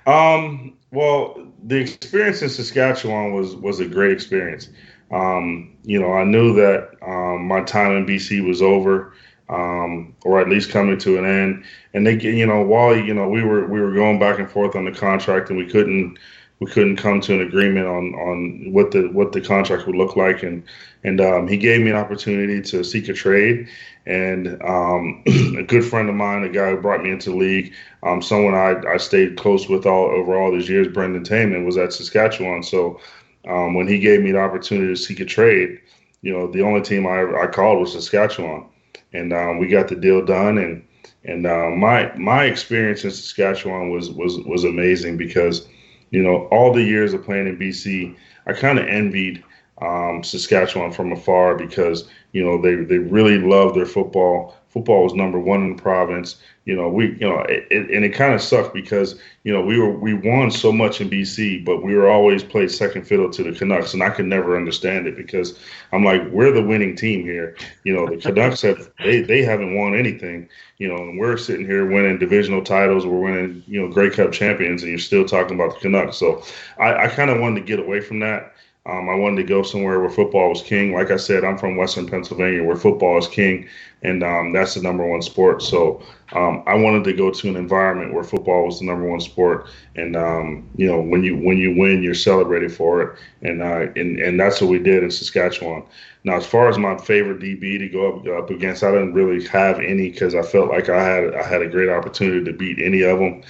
um, 0.06 0.74
well, 0.92 1.40
the 1.64 1.78
experience 1.78 2.42
in 2.42 2.50
Saskatchewan 2.50 3.34
was 3.34 3.56
was 3.56 3.80
a 3.80 3.86
great 3.86 4.12
experience. 4.12 4.70
Um, 5.12 5.76
you 5.84 6.00
know, 6.00 6.14
I 6.14 6.24
knew 6.24 6.54
that 6.56 6.92
um, 7.02 7.48
my 7.48 7.62
time 7.62 7.96
in 7.96 8.06
BC 8.06 8.46
was 8.46 8.62
over, 8.62 9.14
um, 9.50 10.16
or 10.24 10.40
at 10.42 10.50
least 10.50 10.72
coming 10.72 10.98
to 11.00 11.18
an 11.18 11.26
end. 11.26 11.64
And 11.94 12.06
they, 12.06 12.20
you 12.20 12.46
know, 12.46 12.62
while 12.62 12.96
you 12.96 13.14
know 13.14 13.28
we 13.28 13.44
were 13.44 13.68
we 13.68 13.80
were 13.80 13.94
going 13.94 14.20
back 14.20 14.40
and 14.40 14.50
forth 14.50 14.76
on 14.76 14.86
the 14.86 14.92
contract, 14.92 15.50
and 15.50 15.58
we 15.58 15.68
couldn't 15.68 16.18
we 16.60 16.72
couldn't 16.72 16.96
come 16.96 17.20
to 17.22 17.34
an 17.34 17.42
agreement 17.42 17.86
on 17.86 18.14
on 18.16 18.72
what 18.72 18.92
the 18.92 19.08
what 19.10 19.32
the 19.34 19.42
contract 19.42 19.86
would 19.88 19.96
look 19.96 20.16
like, 20.16 20.44
and 20.44 20.64
and 21.04 21.20
um, 21.20 21.48
he 21.48 21.58
gave 21.58 21.82
me 21.82 21.90
an 21.90 21.98
opportunity 21.98 22.62
to 22.62 22.84
seek 22.84 23.10
a 23.10 23.14
trade. 23.14 23.68
And 24.08 24.62
um, 24.64 25.24
a 25.58 25.64
good 25.64 25.84
friend 25.84 26.10
of 26.10 26.16
mine, 26.16 26.44
a 26.44 26.50
guy 26.50 26.70
who 26.70 26.78
brought 26.78 27.04
me 27.04 27.12
into 27.12 27.32
the 27.32 27.36
league, 27.36 27.74
um, 28.04 28.22
someone 28.22 28.54
I, 28.54 28.76
I 28.88 28.98
stayed 28.98 29.36
close 29.38 29.68
with 29.68 29.86
all 29.86 30.06
over 30.06 30.38
all 30.38 30.52
these 30.52 30.70
years, 30.70 30.88
Brendan 30.88 31.24
Taman, 31.24 31.66
was 31.66 31.78
at 31.78 31.92
Saskatchewan. 31.92 32.62
So 32.62 33.00
um, 33.48 33.74
when 33.74 33.88
he 33.88 34.00
gave 34.00 34.22
me 34.22 34.32
the 34.32 34.40
opportunity 34.40 34.88
to 34.88 34.96
seek 34.96 35.20
a 35.20 35.26
trade, 35.26 35.80
you 36.22 36.32
know, 36.32 36.48
the 36.52 36.62
only 36.62 36.82
team 36.82 37.06
I, 37.08 37.24
I 37.42 37.48
called 37.48 37.80
was 37.80 37.94
Saskatchewan, 37.94 38.66
and 39.14 39.34
um, 39.34 39.58
we 39.58 39.68
got 39.68 39.88
the 39.88 39.96
deal 39.96 40.24
done. 40.24 40.58
And 40.58 40.88
and 41.26 41.46
uh, 41.46 41.70
my 41.72 42.16
my 42.16 42.46
experience 42.46 43.04
in 43.04 43.12
Saskatchewan 43.12 43.90
was 43.90 44.10
was 44.12 44.38
was 44.40 44.64
amazing 44.64 45.18
because 45.18 45.68
you 46.12 46.24
know, 46.24 46.48
all 46.52 46.74
the 46.74 46.84
years 46.84 47.14
of 47.14 47.24
playing 47.24 47.48
in 47.48 47.58
BC, 47.58 48.16
I 48.48 48.54
kind 48.54 48.80
of 48.80 48.88
envied 48.88 49.44
um, 49.82 50.24
Saskatchewan 50.24 50.92
from 50.92 51.12
afar 51.12 51.56
because 51.56 52.08
you 52.32 52.44
know 52.44 52.62
they 52.62 52.76
they 52.76 52.98
really 52.98 53.40
love 53.40 53.76
their 53.76 53.86
football. 53.86 54.56
Football 54.70 55.04
was 55.04 55.14
number 55.14 55.40
one 55.40 55.64
in 55.64 55.76
the 55.76 55.82
province. 55.82 56.36
You 56.66 56.76
know, 56.76 56.90
we 56.90 57.12
you 57.14 57.30
know, 57.30 57.40
it, 57.42 57.68
it, 57.70 57.92
and 57.92 58.04
it 58.04 58.10
kind 58.10 58.34
of 58.34 58.42
sucked 58.42 58.74
because 58.74 59.20
you 59.44 59.54
know 59.54 59.62
we 59.62 59.78
were 59.80 59.92
we 59.92 60.14
won 60.14 60.50
so 60.50 60.72
much 60.72 61.00
in 61.00 61.10
BC, 61.10 61.64
but 61.64 61.84
we 61.84 61.94
were 61.94 62.10
always 62.10 62.44
played 62.44 62.72
second 62.72 63.06
fiddle 63.06 63.30
to 63.30 63.44
the 63.44 63.58
Canucks, 63.58 63.94
and 63.94 64.02
I 64.02 64.10
could 64.10 64.26
never 64.26 64.58
understand 64.58 65.08
it 65.08 65.16
because 65.16 65.60
I'm 65.92 66.04
like, 66.04 66.24
we're 66.32 66.52
the 66.52 66.64
winning 66.64 66.96
team 66.96 67.24
here. 67.24 67.56
You 67.84 67.94
know, 67.94 68.08
the 68.08 68.18
Canucks 68.18 68.62
have 68.64 68.92
they 69.04 69.22
they 69.22 69.44
haven't 69.44 69.76
won 69.76 69.96
anything. 69.96 70.50
You 70.78 70.90
know, 70.90 70.98
and 70.98 71.20
we're 71.20 71.38
sitting 71.38 71.66
here 71.66 71.86
winning 71.86 72.18
divisional 72.18 72.64
titles, 72.64 73.06
we're 73.06 73.20
winning 73.20 73.64
you 73.68 73.82
know 73.82 73.94
Grey 73.94 74.10
Cup 74.10 74.32
champions, 74.32 74.84
and 74.84 74.90
you're 74.90 75.00
still 75.00 75.26
talking 75.26 75.56
about 75.56 75.76
the 75.76 75.82
Canucks. 75.82 76.18
So 76.18 76.44
I, 76.80 77.06
I 77.06 77.08
kind 77.08 77.30
of 77.30 77.40
wanted 77.40 77.60
to 77.62 77.66
get 77.66 77.80
away 77.80 78.00
from 78.02 78.20
that. 78.20 78.54
Um, 78.88 79.10
I 79.10 79.16
wanted 79.16 79.38
to 79.38 79.44
go 79.48 79.64
somewhere 79.64 80.00
where 80.00 80.12
football 80.12 80.50
was 80.50 80.62
king. 80.62 80.94
Like 80.94 81.10
I 81.10 81.16
said, 81.16 81.44
I'm 81.44 81.58
from 81.58 81.76
Western 81.76 82.08
Pennsylvania, 82.08 82.64
where 82.64 82.76
football 82.76 83.18
is 83.18 83.28
king, 83.28 83.68
and 84.04 84.24
um, 84.24 84.54
that's 84.54 84.76
the 84.76 84.82
number 84.84 85.04
one 85.04 85.24
sport. 85.24 85.64
So 85.64 86.04
um, 86.34 86.62
I 86.68 86.76
wanted 86.76 87.04
to 87.06 87.14
go 87.14 87.32
to 87.32 87.50
an 87.50 87.56
environment 87.56 88.14
where 88.14 88.24
football 88.24 88.68
was 88.68 88.80
the 88.80 88.86
number 88.86 89.08
one 89.08 89.22
sport, 89.22 89.70
and 89.96 90.16
um, 90.16 90.70
you 90.76 90.86
know, 90.86 91.02
when 91.02 91.24
you 91.24 91.36
when 91.36 91.58
you 91.58 91.76
win, 91.76 92.04
you're 92.04 92.14
celebrated 92.14 92.72
for 92.72 93.02
it, 93.02 93.20
and 93.42 93.64
uh, 93.64 93.88
and 93.96 94.20
and 94.20 94.40
that's 94.40 94.62
what 94.62 94.70
we 94.70 94.78
did 94.78 95.04
in 95.04 95.10
Saskatchewan. 95.10 95.84
Now, 96.24 96.36
as 96.36 96.46
far 96.46 96.70
as 96.70 96.78
my 96.78 96.96
favorite 96.98 97.40
DB 97.40 97.80
to 97.80 97.90
go 97.90 98.18
up, 98.18 98.44
up 98.44 98.50
against, 98.52 98.84
I 98.84 98.92
didn't 98.92 99.14
really 99.14 99.46
have 99.48 99.80
any 99.80 100.12
because 100.12 100.36
I 100.36 100.44
felt 100.44 100.70
like 100.70 100.90
I 100.90 101.04
had 101.04 101.34
I 101.34 101.42
had 101.42 101.64
a 101.64 101.70
great 101.70 101.90
opportunity 101.90 102.44
to 102.46 102.54
beat 102.54 102.78
any 102.80 103.02
of 103.02 103.18
them. 103.18 103.42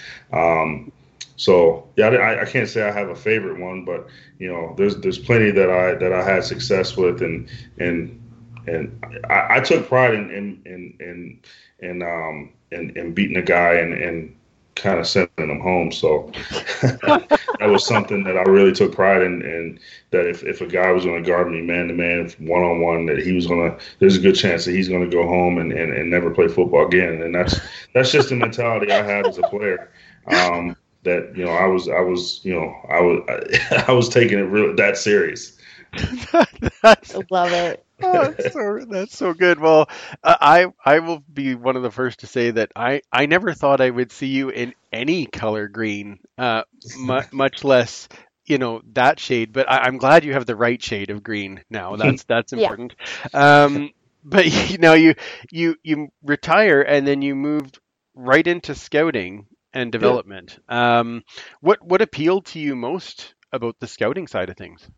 So 1.37 1.87
yeah, 1.97 2.07
I, 2.09 2.43
I, 2.43 2.45
can't 2.45 2.69
say 2.69 2.83
I 2.83 2.91
have 2.91 3.09
a 3.09 3.15
favorite 3.15 3.59
one, 3.59 3.83
but 3.83 4.07
you 4.39 4.51
know, 4.51 4.73
there's 4.77 4.97
there's 4.97 5.19
plenty 5.19 5.51
that 5.51 5.69
I 5.69 5.95
that 5.95 6.13
I 6.13 6.23
had 6.23 6.43
success 6.43 6.95
with, 6.95 7.21
and 7.21 7.49
and 7.77 8.21
and 8.67 9.05
I, 9.29 9.57
I 9.57 9.59
took 9.59 9.87
pride 9.87 10.13
in 10.13 10.29
in 10.31 10.61
in 10.65 10.95
in, 10.99 11.41
in 11.89 12.01
um 12.01 12.53
in, 12.71 12.97
in 12.97 13.13
beating 13.13 13.37
a 13.37 13.41
guy 13.41 13.73
and 13.73 13.93
and 13.93 14.35
kind 14.75 14.99
of 14.99 15.07
sending 15.07 15.49
him 15.49 15.59
home. 15.59 15.91
So 15.91 16.31
that 16.81 17.39
was 17.61 17.85
something 17.85 18.23
that 18.23 18.37
I 18.37 18.43
really 18.43 18.71
took 18.71 18.93
pride 18.93 19.21
in, 19.21 19.41
and 19.41 19.79
that 20.11 20.27
if, 20.27 20.43
if 20.43 20.61
a 20.61 20.67
guy 20.67 20.91
was 20.91 21.05
going 21.05 21.23
to 21.23 21.27
guard 21.27 21.49
me 21.49 21.61
man 21.61 21.87
to 21.87 21.93
man, 21.93 22.29
one 22.39 22.61
on 22.61 22.81
one, 22.81 23.05
that 23.07 23.19
he 23.19 23.31
was 23.31 23.47
going 23.47 23.71
to, 23.71 23.85
there's 23.99 24.17
a 24.17 24.21
good 24.21 24.35
chance 24.35 24.65
that 24.65 24.71
he's 24.71 24.89
going 24.89 25.09
to 25.09 25.15
go 25.15 25.25
home 25.27 25.57
and, 25.57 25.71
and, 25.71 25.93
and 25.93 26.09
never 26.09 26.29
play 26.29 26.47
football 26.47 26.85
again. 26.85 27.21
And 27.21 27.33
that's 27.33 27.59
that's 27.93 28.11
just 28.11 28.29
the 28.29 28.35
mentality 28.35 28.91
I 28.91 29.03
had 29.03 29.27
as 29.27 29.37
a 29.37 29.43
player. 29.43 29.91
Um, 30.27 30.75
that 31.05 31.35
you 31.35 31.45
know 31.45 31.51
I 31.51 31.65
was 31.67 31.87
I 31.87 32.01
was 32.01 32.41
you 32.43 32.53
know 32.53 32.75
I 32.89 33.01
was 33.01 33.23
I, 33.29 33.85
I 33.87 33.91
was 33.93 34.09
taking 34.09 34.39
it 34.39 34.43
real 34.43 34.75
that 34.75 34.97
serious. 34.97 35.57
I 35.93 36.95
love 37.29 37.53
it. 37.53 37.85
oh, 38.03 38.31
that's 38.31 38.53
so 38.53 38.85
that's 38.89 39.17
so 39.17 39.33
good. 39.33 39.59
Well, 39.59 39.89
I 40.23 40.67
I 40.83 40.99
will 40.99 41.23
be 41.33 41.55
one 41.55 41.77
of 41.77 41.83
the 41.83 41.91
first 41.91 42.19
to 42.19 42.27
say 42.27 42.51
that 42.51 42.71
I 42.75 43.01
I 43.11 43.25
never 43.25 43.53
thought 43.53 43.79
I 43.79 43.89
would 43.89 44.11
see 44.11 44.27
you 44.27 44.49
in 44.49 44.73
any 44.91 45.25
color 45.25 45.67
green, 45.69 46.19
uh, 46.37 46.63
mu- 46.97 47.21
much 47.31 47.63
less 47.63 48.09
you 48.45 48.57
know 48.57 48.81
that 48.93 49.19
shade. 49.19 49.53
But 49.53 49.71
I, 49.71 49.87
am 49.87 49.97
glad 49.97 50.25
you 50.25 50.33
have 50.33 50.45
the 50.45 50.55
right 50.55 50.81
shade 50.81 51.09
of 51.09 51.23
green 51.23 51.63
now. 51.69 51.95
That's 51.95 52.23
that's 52.23 52.53
important. 52.53 52.95
yeah. 53.33 53.63
Um, 53.63 53.91
but 54.23 54.71
you 54.71 54.77
know 54.77 54.93
you 54.93 55.15
you 55.51 55.75
you 55.83 56.09
retire 56.23 56.81
and 56.81 57.07
then 57.07 57.21
you 57.21 57.35
moved 57.35 57.79
right 58.15 58.45
into 58.45 58.75
scouting 58.75 59.45
and 59.75 59.91
development. 59.91 60.57
Yeah. 60.67 60.99
Um, 60.99 61.23
what 61.61 61.85
what 61.85 62.01
appealed 62.01 62.47
to 62.47 62.59
you 62.59 62.75
most 62.75 63.35
about 63.51 63.79
the 63.79 63.87
scouting 63.87 64.27
side 64.27 64.49
of 64.49 64.57
things? 64.57 64.89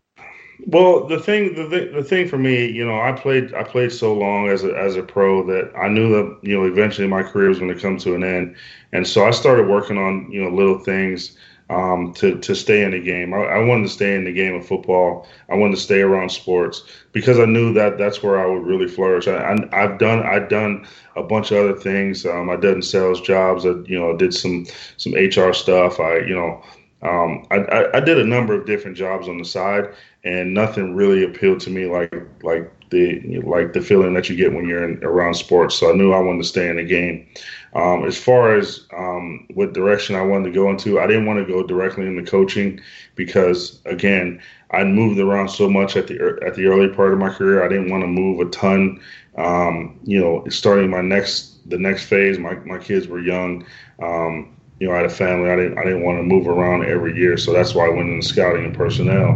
Well, 0.66 1.06
the 1.06 1.20
thing, 1.20 1.54
the, 1.54 1.92
the 1.94 2.04
thing 2.04 2.28
for 2.28 2.40
me, 2.40 2.66
you 2.66 2.84
know, 2.84 3.00
I 3.00 3.12
played, 3.12 3.54
I 3.54 3.64
played 3.64 3.92
so 3.92 4.14
long 4.16 4.50
as 4.50 4.64
a, 4.64 4.76
as 4.76 4.96
a 4.96 5.04
pro 5.04 5.46
that 5.46 5.72
I 5.78 5.88
knew 5.88 6.10
that, 6.10 6.40
you 6.42 6.58
know, 6.58 6.66
eventually 6.66 7.08
my 7.08 7.22
career 7.22 7.50
was 7.50 7.60
going 7.60 7.72
to 7.74 7.80
come 7.80 7.98
to 7.98 8.16
an 8.16 8.24
end, 8.24 8.56
and 8.92 9.06
so 9.06 9.26
I 9.26 9.32
started 9.32 9.68
working 9.68 10.00
on, 10.00 10.32
you 10.32 10.44
know, 10.44 10.50
little 10.50 10.80
things 10.80 11.38
um, 11.70 12.14
to 12.14 12.40
to 12.40 12.56
stay 12.56 12.84
in 12.84 12.92
the 12.92 13.00
game. 13.00 13.34
I, 13.34 13.38
I, 13.38 13.64
wanted 13.64 13.84
to 13.84 13.94
stay 13.94 14.16
in 14.16 14.24
the 14.24 14.32
game 14.32 14.56
of 14.56 14.66
football. 14.66 15.28
I 15.50 15.56
wanted 15.56 15.76
to 15.76 15.82
stay 15.82 16.02
around 16.02 16.30
sports 16.30 16.84
because 17.12 17.40
I 17.40 17.46
knew 17.46 17.74
that 17.74 17.98
that's 17.98 18.24
where 18.24 18.40
I 18.40 18.46
would 18.46 18.66
really 18.66 18.88
flourish. 18.88 19.28
I, 19.28 19.56
have 19.72 20.00
done 20.00 20.24
I've 20.24 20.48
done 20.48 20.88
a 21.16 21.24
bunch 21.24 21.52
of 21.52 21.58
other 21.58 21.78
things. 21.78 22.26
Um, 22.26 22.50
I 22.50 22.56
done 22.56 22.82
sales 22.82 23.20
jobs. 23.20 23.66
I 23.66 23.72
you 23.86 24.00
know 24.00 24.16
did 24.16 24.34
some 24.34 24.66
some 24.96 25.14
HR 25.14 25.52
stuff. 25.52 26.00
I 26.00 26.20
you 26.20 26.36
know 26.36 26.64
um, 27.02 27.46
I, 27.52 27.58
I, 27.58 27.98
I, 27.98 28.00
did 28.00 28.18
a 28.18 28.26
number 28.26 28.56
of 28.56 28.66
different 28.66 28.98
jobs 28.98 29.28
on 29.28 29.38
the 29.38 29.46
side, 29.46 29.94
and 30.28 30.54
nothing 30.54 30.94
really 30.94 31.24
appealed 31.24 31.62
to 31.62 31.70
me 31.70 31.86
like 31.86 32.14
like 32.44 32.70
the 32.90 33.40
like 33.42 33.72
the 33.74 33.82
feeling 33.82 34.14
that 34.14 34.30
you 34.30 34.36
get 34.36 34.54
when 34.54 34.68
you're 34.68 34.84
in, 34.84 35.04
around 35.04 35.36
sports. 35.36 35.76
So 35.76 35.90
I 35.90 35.96
knew 35.96 36.12
I 36.12 36.20
wanted 36.20 36.44
to 36.44 36.48
stay 36.48 36.70
in 36.70 36.76
the 36.76 36.84
game. 36.84 37.28
Um, 37.74 38.06
as 38.06 38.18
far 38.18 38.56
as 38.56 38.88
um, 38.98 39.46
what 39.54 39.74
direction 39.74 40.16
I 40.16 40.22
wanted 40.22 40.46
to 40.46 40.56
go 40.56 40.70
into, 40.70 41.00
I 41.00 41.08
didn't 41.08 41.26
want 41.26 41.40
to 41.40 41.54
go 41.54 41.66
directly 41.66 42.08
into 42.08 42.30
coaching 42.30 42.82
because 43.16 43.82
again, 43.86 44.42
I 44.72 44.84
moved 44.84 45.20
around 45.20 45.50
so 45.50 45.70
much 45.70 45.96
at 45.96 46.08
the 46.08 46.40
at 46.46 46.56
the 46.56 46.66
early 46.66 46.90
part 46.90 47.14
of 47.14 47.20
my 47.20 47.30
career. 47.30 47.64
I 47.64 47.70
didn't 47.70 47.90
want 47.90 48.04
to 48.04 48.08
move 48.08 48.40
a 48.46 48.50
ton. 48.50 49.02
Um, 49.38 50.00
you 50.04 50.20
know, 50.20 50.46
starting 50.50 50.90
my 50.90 51.02
next 51.02 51.70
the 51.70 51.78
next 51.78 52.06
phase, 52.06 52.38
my 52.38 52.56
my 52.56 52.80
kids 52.80 53.08
were 53.08 53.20
young. 53.20 53.66
Um, 54.02 54.57
you 54.80 54.88
know, 54.88 54.94
I 54.94 54.98
had 54.98 55.06
a 55.06 55.10
family. 55.10 55.50
I 55.50 55.56
didn't 55.56 55.78
I 55.78 55.84
didn't 55.84 56.04
want 56.04 56.20
to 56.20 56.24
move 56.24 56.48
around 56.48 56.86
every 56.86 57.16
year, 57.16 57.38
so 57.38 57.54
that's 57.54 57.74
why 57.74 57.86
I 57.86 57.90
went 57.90 58.10
into 58.10 58.28
scouting 58.28 58.66
and 58.66 58.76
personnel. 58.76 59.30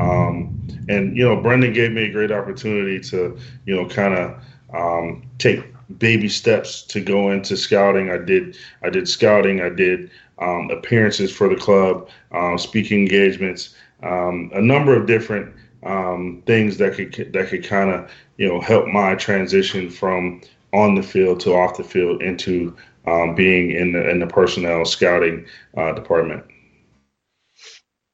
Um, 0.00 0.54
and 0.88 1.16
you 1.16 1.24
know, 1.24 1.36
Brendan 1.40 1.72
gave 1.72 1.92
me 1.92 2.04
a 2.04 2.12
great 2.12 2.32
opportunity 2.32 3.00
to 3.10 3.38
you 3.66 3.76
know 3.76 3.88
kind 3.88 4.14
of 4.14 4.42
um, 4.74 5.22
take 5.38 5.64
baby 5.98 6.28
steps 6.28 6.82
to 6.82 7.00
go 7.00 7.30
into 7.30 7.56
scouting. 7.56 8.10
I 8.10 8.18
did 8.18 8.56
I 8.82 8.90
did 8.90 9.08
scouting. 9.08 9.60
I 9.60 9.68
did 9.68 10.10
um, 10.38 10.70
appearances 10.70 11.32
for 11.32 11.48
the 11.48 11.56
club, 11.56 12.08
um, 12.32 12.58
speaking 12.58 13.00
engagements, 13.00 13.74
um, 14.02 14.50
a 14.54 14.60
number 14.60 14.94
of 14.94 15.06
different 15.06 15.54
um, 15.82 16.42
things 16.46 16.78
that 16.78 16.94
could 16.94 17.32
that 17.32 17.48
could 17.48 17.64
kind 17.64 17.90
of 17.90 18.10
you 18.36 18.48
know 18.48 18.60
help 18.60 18.86
my 18.86 19.14
transition 19.14 19.90
from 19.90 20.40
on 20.72 20.94
the 20.94 21.02
field 21.02 21.40
to 21.40 21.54
off 21.54 21.76
the 21.76 21.84
field 21.84 22.22
into 22.22 22.76
um, 23.08 23.34
being 23.34 23.70
in 23.70 23.92
the 23.92 24.08
in 24.08 24.18
the 24.18 24.26
personnel 24.26 24.84
scouting 24.84 25.46
uh, 25.76 25.92
department. 25.92 26.44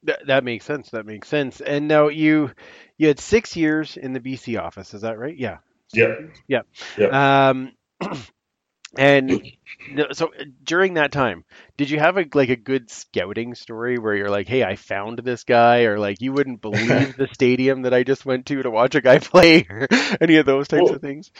That, 0.04 0.26
that 0.26 0.44
makes 0.44 0.64
sense. 0.64 0.90
That 0.90 1.06
makes 1.06 1.28
sense. 1.28 1.60
And 1.60 1.88
now 1.88 2.08
you 2.08 2.50
you 2.98 3.08
had 3.08 3.18
six 3.18 3.56
years 3.56 3.96
in 3.96 4.12
the 4.12 4.20
BC 4.20 4.60
office. 4.60 4.94
Is 4.94 5.02
that 5.02 5.18
right? 5.18 5.36
Yeah. 5.36 5.58
Yeah. 5.92 6.14
Yeah. 6.46 6.62
Yeah. 6.98 7.48
Um, 7.48 7.72
and 8.96 9.42
so 10.12 10.30
during 10.62 10.94
that 10.94 11.12
time, 11.12 11.44
did 11.76 11.90
you 11.90 11.98
have 11.98 12.18
a 12.18 12.26
like 12.34 12.50
a 12.50 12.56
good 12.56 12.90
scouting 12.90 13.54
story 13.54 13.98
where 13.98 14.14
you're 14.14 14.30
like, 14.30 14.46
"Hey, 14.46 14.62
I 14.62 14.76
found 14.76 15.20
this 15.20 15.44
guy," 15.44 15.84
or 15.84 15.98
like, 15.98 16.20
"You 16.20 16.32
wouldn't 16.32 16.60
believe 16.60 17.16
the 17.16 17.28
stadium 17.32 17.82
that 17.82 17.94
I 17.94 18.02
just 18.02 18.26
went 18.26 18.46
to 18.46 18.62
to 18.62 18.70
watch 18.70 18.94
a 18.94 19.00
guy 19.00 19.18
play," 19.20 19.66
or 19.68 19.88
any 20.20 20.36
of 20.36 20.46
those 20.46 20.68
types 20.68 20.84
well, 20.84 20.96
of 20.96 21.00
things? 21.00 21.30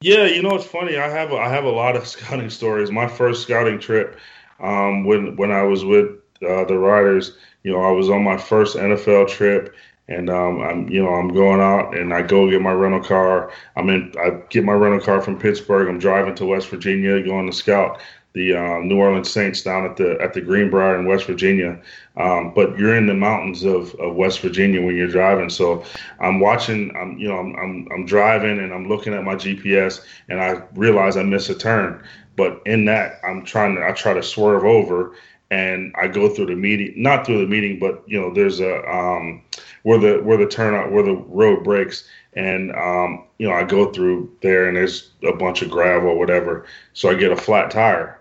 Yeah, 0.00 0.26
you 0.26 0.42
know 0.42 0.54
it's 0.54 0.64
funny. 0.64 0.96
I 0.96 1.08
have 1.08 1.32
a, 1.32 1.36
I 1.36 1.48
have 1.48 1.64
a 1.64 1.70
lot 1.70 1.96
of 1.96 2.06
scouting 2.14 2.50
stories. 2.50 2.90
My 2.90 3.08
first 3.08 3.42
scouting 3.42 3.78
trip, 3.80 4.18
um, 4.60 5.04
when 5.04 5.36
when 5.36 5.50
I 5.50 5.62
was 5.62 5.84
with 5.84 6.10
uh, 6.42 6.64
the 6.64 6.78
Riders, 6.78 7.36
you 7.64 7.72
know, 7.72 7.82
I 7.82 7.90
was 7.90 8.08
on 8.08 8.22
my 8.22 8.36
first 8.36 8.76
NFL 8.76 9.28
trip, 9.28 9.74
and 10.06 10.30
um, 10.30 10.60
I'm 10.60 10.88
you 10.88 11.02
know 11.02 11.14
I'm 11.14 11.28
going 11.28 11.60
out 11.60 11.96
and 11.96 12.14
I 12.14 12.22
go 12.22 12.48
get 12.50 12.62
my 12.62 12.72
rental 12.72 13.02
car. 13.02 13.52
I'm 13.76 13.88
in. 13.90 14.12
I 14.18 14.30
get 14.50 14.64
my 14.64 14.72
rental 14.74 15.00
car 15.00 15.20
from 15.20 15.38
Pittsburgh. 15.38 15.88
I'm 15.88 15.98
driving 15.98 16.34
to 16.36 16.46
West 16.46 16.68
Virginia, 16.68 17.20
going 17.22 17.50
to 17.50 17.56
scout 17.56 18.00
the 18.34 18.54
um, 18.54 18.88
New 18.88 18.98
Orleans 18.98 19.30
Saints 19.30 19.62
down 19.62 19.84
at 19.84 19.96
the 19.96 20.20
at 20.20 20.32
the 20.34 20.40
Greenbrier 20.40 20.98
in 20.98 21.06
West 21.06 21.26
Virginia. 21.26 21.80
Um, 22.16 22.52
but 22.54 22.78
you're 22.78 22.96
in 22.96 23.06
the 23.06 23.14
mountains 23.14 23.64
of, 23.64 23.94
of 23.96 24.14
West 24.14 24.40
Virginia 24.40 24.82
when 24.82 24.96
you're 24.96 25.08
driving. 25.08 25.50
So 25.50 25.84
I'm 26.20 26.40
watching. 26.40 26.94
I'm 26.96 27.18
you 27.18 27.28
know 27.28 27.38
I'm, 27.38 27.54
I'm 27.56 27.88
I'm 27.92 28.06
driving 28.06 28.58
and 28.58 28.72
I'm 28.72 28.88
looking 28.88 29.14
at 29.14 29.24
my 29.24 29.34
GPS 29.34 30.04
and 30.28 30.40
I 30.40 30.62
realize 30.74 31.16
I 31.16 31.22
miss 31.22 31.48
a 31.48 31.54
turn. 31.54 32.02
But 32.36 32.62
in 32.66 32.84
that, 32.84 33.20
I'm 33.24 33.44
trying 33.44 33.76
to 33.76 33.84
I 33.84 33.92
try 33.92 34.14
to 34.14 34.22
swerve 34.22 34.64
over 34.64 35.14
and 35.50 35.94
I 35.96 36.08
go 36.08 36.28
through 36.28 36.46
the 36.46 36.56
meeting, 36.56 36.94
not 36.96 37.24
through 37.24 37.40
the 37.40 37.46
meeting, 37.46 37.78
but 37.78 38.02
you 38.06 38.20
know 38.20 38.32
there's 38.32 38.60
a 38.60 38.86
um, 38.88 39.42
where 39.82 39.98
the 39.98 40.22
where 40.22 40.36
the 40.36 40.46
turnout 40.46 40.92
where 40.92 41.02
the 41.02 41.14
road 41.14 41.64
breaks. 41.64 42.08
And 42.34 42.70
um, 42.72 43.24
you 43.38 43.48
know 43.48 43.54
I 43.54 43.64
go 43.64 43.90
through 43.92 44.30
there 44.42 44.68
and 44.68 44.76
there's 44.76 45.10
a 45.22 45.32
bunch 45.32 45.62
of 45.62 45.70
gravel 45.70 46.10
or 46.10 46.18
whatever, 46.18 46.66
so 46.92 47.08
I 47.08 47.14
get 47.14 47.32
a 47.32 47.36
flat 47.36 47.70
tire. 47.70 48.20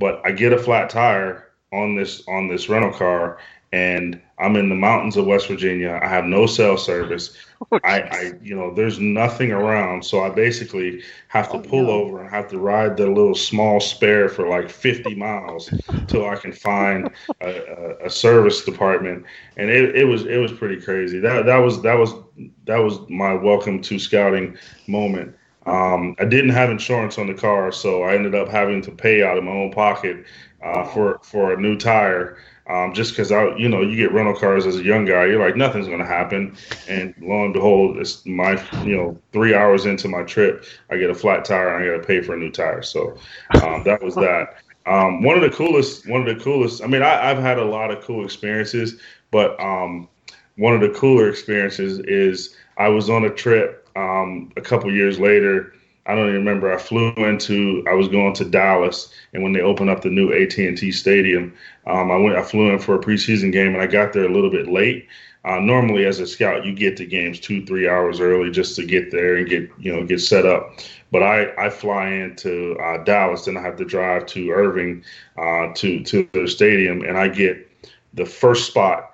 But 0.00 0.20
I 0.24 0.32
get 0.32 0.52
a 0.52 0.58
flat 0.58 0.90
tire 0.90 1.50
on 1.72 1.94
this 1.94 2.26
on 2.28 2.48
this 2.48 2.68
rental 2.68 2.92
car, 2.92 3.38
and 3.74 4.20
I'm 4.38 4.54
in 4.54 4.68
the 4.68 4.76
mountains 4.76 5.16
of 5.16 5.26
West 5.26 5.48
Virginia. 5.48 5.98
I 6.00 6.06
have 6.06 6.26
no 6.26 6.46
cell 6.46 6.76
service. 6.76 7.36
Oh, 7.72 7.80
I, 7.82 8.02
I, 8.02 8.32
you 8.40 8.54
know, 8.54 8.72
there's 8.72 9.00
nothing 9.00 9.50
around, 9.50 10.04
so 10.04 10.22
I 10.22 10.30
basically 10.30 11.02
have 11.26 11.50
to 11.50 11.56
oh, 11.56 11.60
pull 11.60 11.82
no. 11.84 11.90
over 11.90 12.20
and 12.20 12.30
have 12.30 12.48
to 12.50 12.58
ride 12.58 12.96
the 12.96 13.08
little 13.08 13.34
small 13.34 13.80
spare 13.80 14.28
for 14.28 14.48
like 14.48 14.70
50 14.70 15.16
miles 15.16 15.74
till 16.06 16.28
I 16.28 16.36
can 16.36 16.52
find 16.52 17.10
a, 17.40 17.48
a, 17.48 18.06
a, 18.06 18.10
service 18.10 18.64
department. 18.64 19.24
And 19.56 19.68
it, 19.70 19.96
it 19.96 20.04
was 20.04 20.24
it 20.24 20.36
was 20.36 20.52
pretty 20.52 20.80
crazy. 20.80 21.18
That 21.18 21.44
that 21.46 21.58
was 21.58 21.82
that 21.82 21.94
was 21.94 22.12
that 22.66 22.78
was 22.78 23.00
my 23.08 23.34
welcome 23.34 23.82
to 23.82 23.98
scouting 23.98 24.56
moment. 24.86 25.34
Um, 25.66 26.14
I 26.20 26.26
didn't 26.26 26.50
have 26.50 26.70
insurance 26.70 27.18
on 27.18 27.26
the 27.26 27.34
car, 27.34 27.72
so 27.72 28.02
I 28.04 28.14
ended 28.14 28.36
up 28.36 28.48
having 28.48 28.82
to 28.82 28.92
pay 28.92 29.24
out 29.24 29.36
of 29.36 29.42
my 29.42 29.50
own 29.50 29.72
pocket 29.72 30.26
uh, 30.62 30.84
for 30.84 31.18
for 31.22 31.54
a 31.54 31.60
new 31.60 31.76
tire. 31.76 32.36
Um, 32.66 32.94
just 32.94 33.12
because 33.12 33.30
I, 33.30 33.54
you 33.56 33.68
know, 33.68 33.82
you 33.82 33.94
get 33.94 34.12
rental 34.12 34.34
cars 34.34 34.64
as 34.64 34.76
a 34.76 34.82
young 34.82 35.04
guy, 35.04 35.26
you're 35.26 35.44
like 35.44 35.56
nothing's 35.56 35.86
going 35.86 35.98
to 35.98 36.06
happen, 36.06 36.56
and 36.88 37.14
lo 37.20 37.44
and 37.44 37.52
behold, 37.52 37.98
it's 37.98 38.24
my, 38.24 38.52
you 38.84 38.96
know, 38.96 39.18
three 39.32 39.54
hours 39.54 39.84
into 39.84 40.08
my 40.08 40.22
trip, 40.22 40.64
I 40.90 40.96
get 40.96 41.10
a 41.10 41.14
flat 41.14 41.44
tire 41.44 41.76
and 41.76 41.84
I 41.84 41.94
got 41.94 42.00
to 42.00 42.06
pay 42.06 42.22
for 42.22 42.34
a 42.34 42.38
new 42.38 42.50
tire. 42.50 42.82
So 42.82 43.18
um, 43.62 43.84
that 43.84 44.02
was 44.02 44.14
that. 44.14 44.56
Um, 44.86 45.22
one 45.22 45.36
of 45.36 45.42
the 45.42 45.54
coolest, 45.54 46.08
one 46.08 46.26
of 46.26 46.38
the 46.38 46.42
coolest. 46.42 46.82
I 46.82 46.86
mean, 46.86 47.02
I, 47.02 47.28
have 47.28 47.38
had 47.38 47.58
a 47.58 47.64
lot 47.64 47.90
of 47.90 48.02
cool 48.02 48.24
experiences, 48.24 49.00
but 49.30 49.58
um, 49.60 50.08
one 50.56 50.74
of 50.74 50.80
the 50.80 50.90
cooler 50.90 51.28
experiences 51.28 51.98
is 52.00 52.56
I 52.76 52.88
was 52.88 53.08
on 53.10 53.24
a 53.24 53.30
trip 53.30 53.88
um, 53.96 54.52
a 54.56 54.60
couple 54.60 54.92
years 54.92 55.18
later, 55.18 55.74
I 56.06 56.14
don't 56.14 56.28
even 56.28 56.40
remember. 56.40 56.72
I 56.72 56.76
flew 56.76 57.12
into. 57.14 57.82
I 57.88 57.94
was 57.94 58.08
going 58.08 58.34
to 58.34 58.44
Dallas, 58.44 59.12
and 59.32 59.42
when 59.42 59.52
they 59.52 59.60
opened 59.60 59.90
up 59.90 60.02
the 60.02 60.10
new 60.10 60.32
AT 60.32 60.56
and 60.58 60.76
T 60.76 60.92
Stadium, 60.92 61.54
um, 61.86 62.10
I 62.10 62.16
went. 62.16 62.36
I 62.36 62.42
flew 62.42 62.70
in 62.70 62.78
for 62.78 62.94
a 62.94 62.98
preseason 62.98 63.52
game, 63.52 63.74
and 63.74 63.82
I 63.82 63.86
got 63.86 64.12
there 64.12 64.26
a 64.26 64.32
little 64.32 64.50
bit 64.50 64.68
late. 64.68 65.08
Uh, 65.46 65.60
normally, 65.60 66.06
as 66.06 66.20
a 66.20 66.26
scout, 66.26 66.64
you 66.64 66.74
get 66.74 66.96
to 66.96 67.06
games 67.06 67.38
two, 67.38 67.64
three 67.66 67.88
hours 67.88 68.18
early 68.20 68.50
just 68.50 68.76
to 68.76 68.84
get 68.84 69.10
there 69.10 69.36
and 69.36 69.48
get 69.48 69.70
you 69.78 69.94
know 69.94 70.04
get 70.04 70.20
set 70.20 70.44
up. 70.44 70.78
But 71.10 71.22
I, 71.22 71.54
I 71.56 71.70
fly 71.70 72.08
into 72.08 72.76
uh, 72.78 73.02
Dallas, 73.04 73.44
then 73.44 73.56
I 73.56 73.60
have 73.60 73.76
to 73.76 73.84
drive 73.84 74.26
to 74.26 74.50
Irving 74.50 75.04
uh, 75.38 75.72
to 75.74 76.02
to 76.04 76.28
the 76.32 76.46
stadium, 76.46 77.02
and 77.02 77.16
I 77.16 77.28
get 77.28 77.70
the 78.12 78.26
first 78.26 78.66
spot 78.66 79.13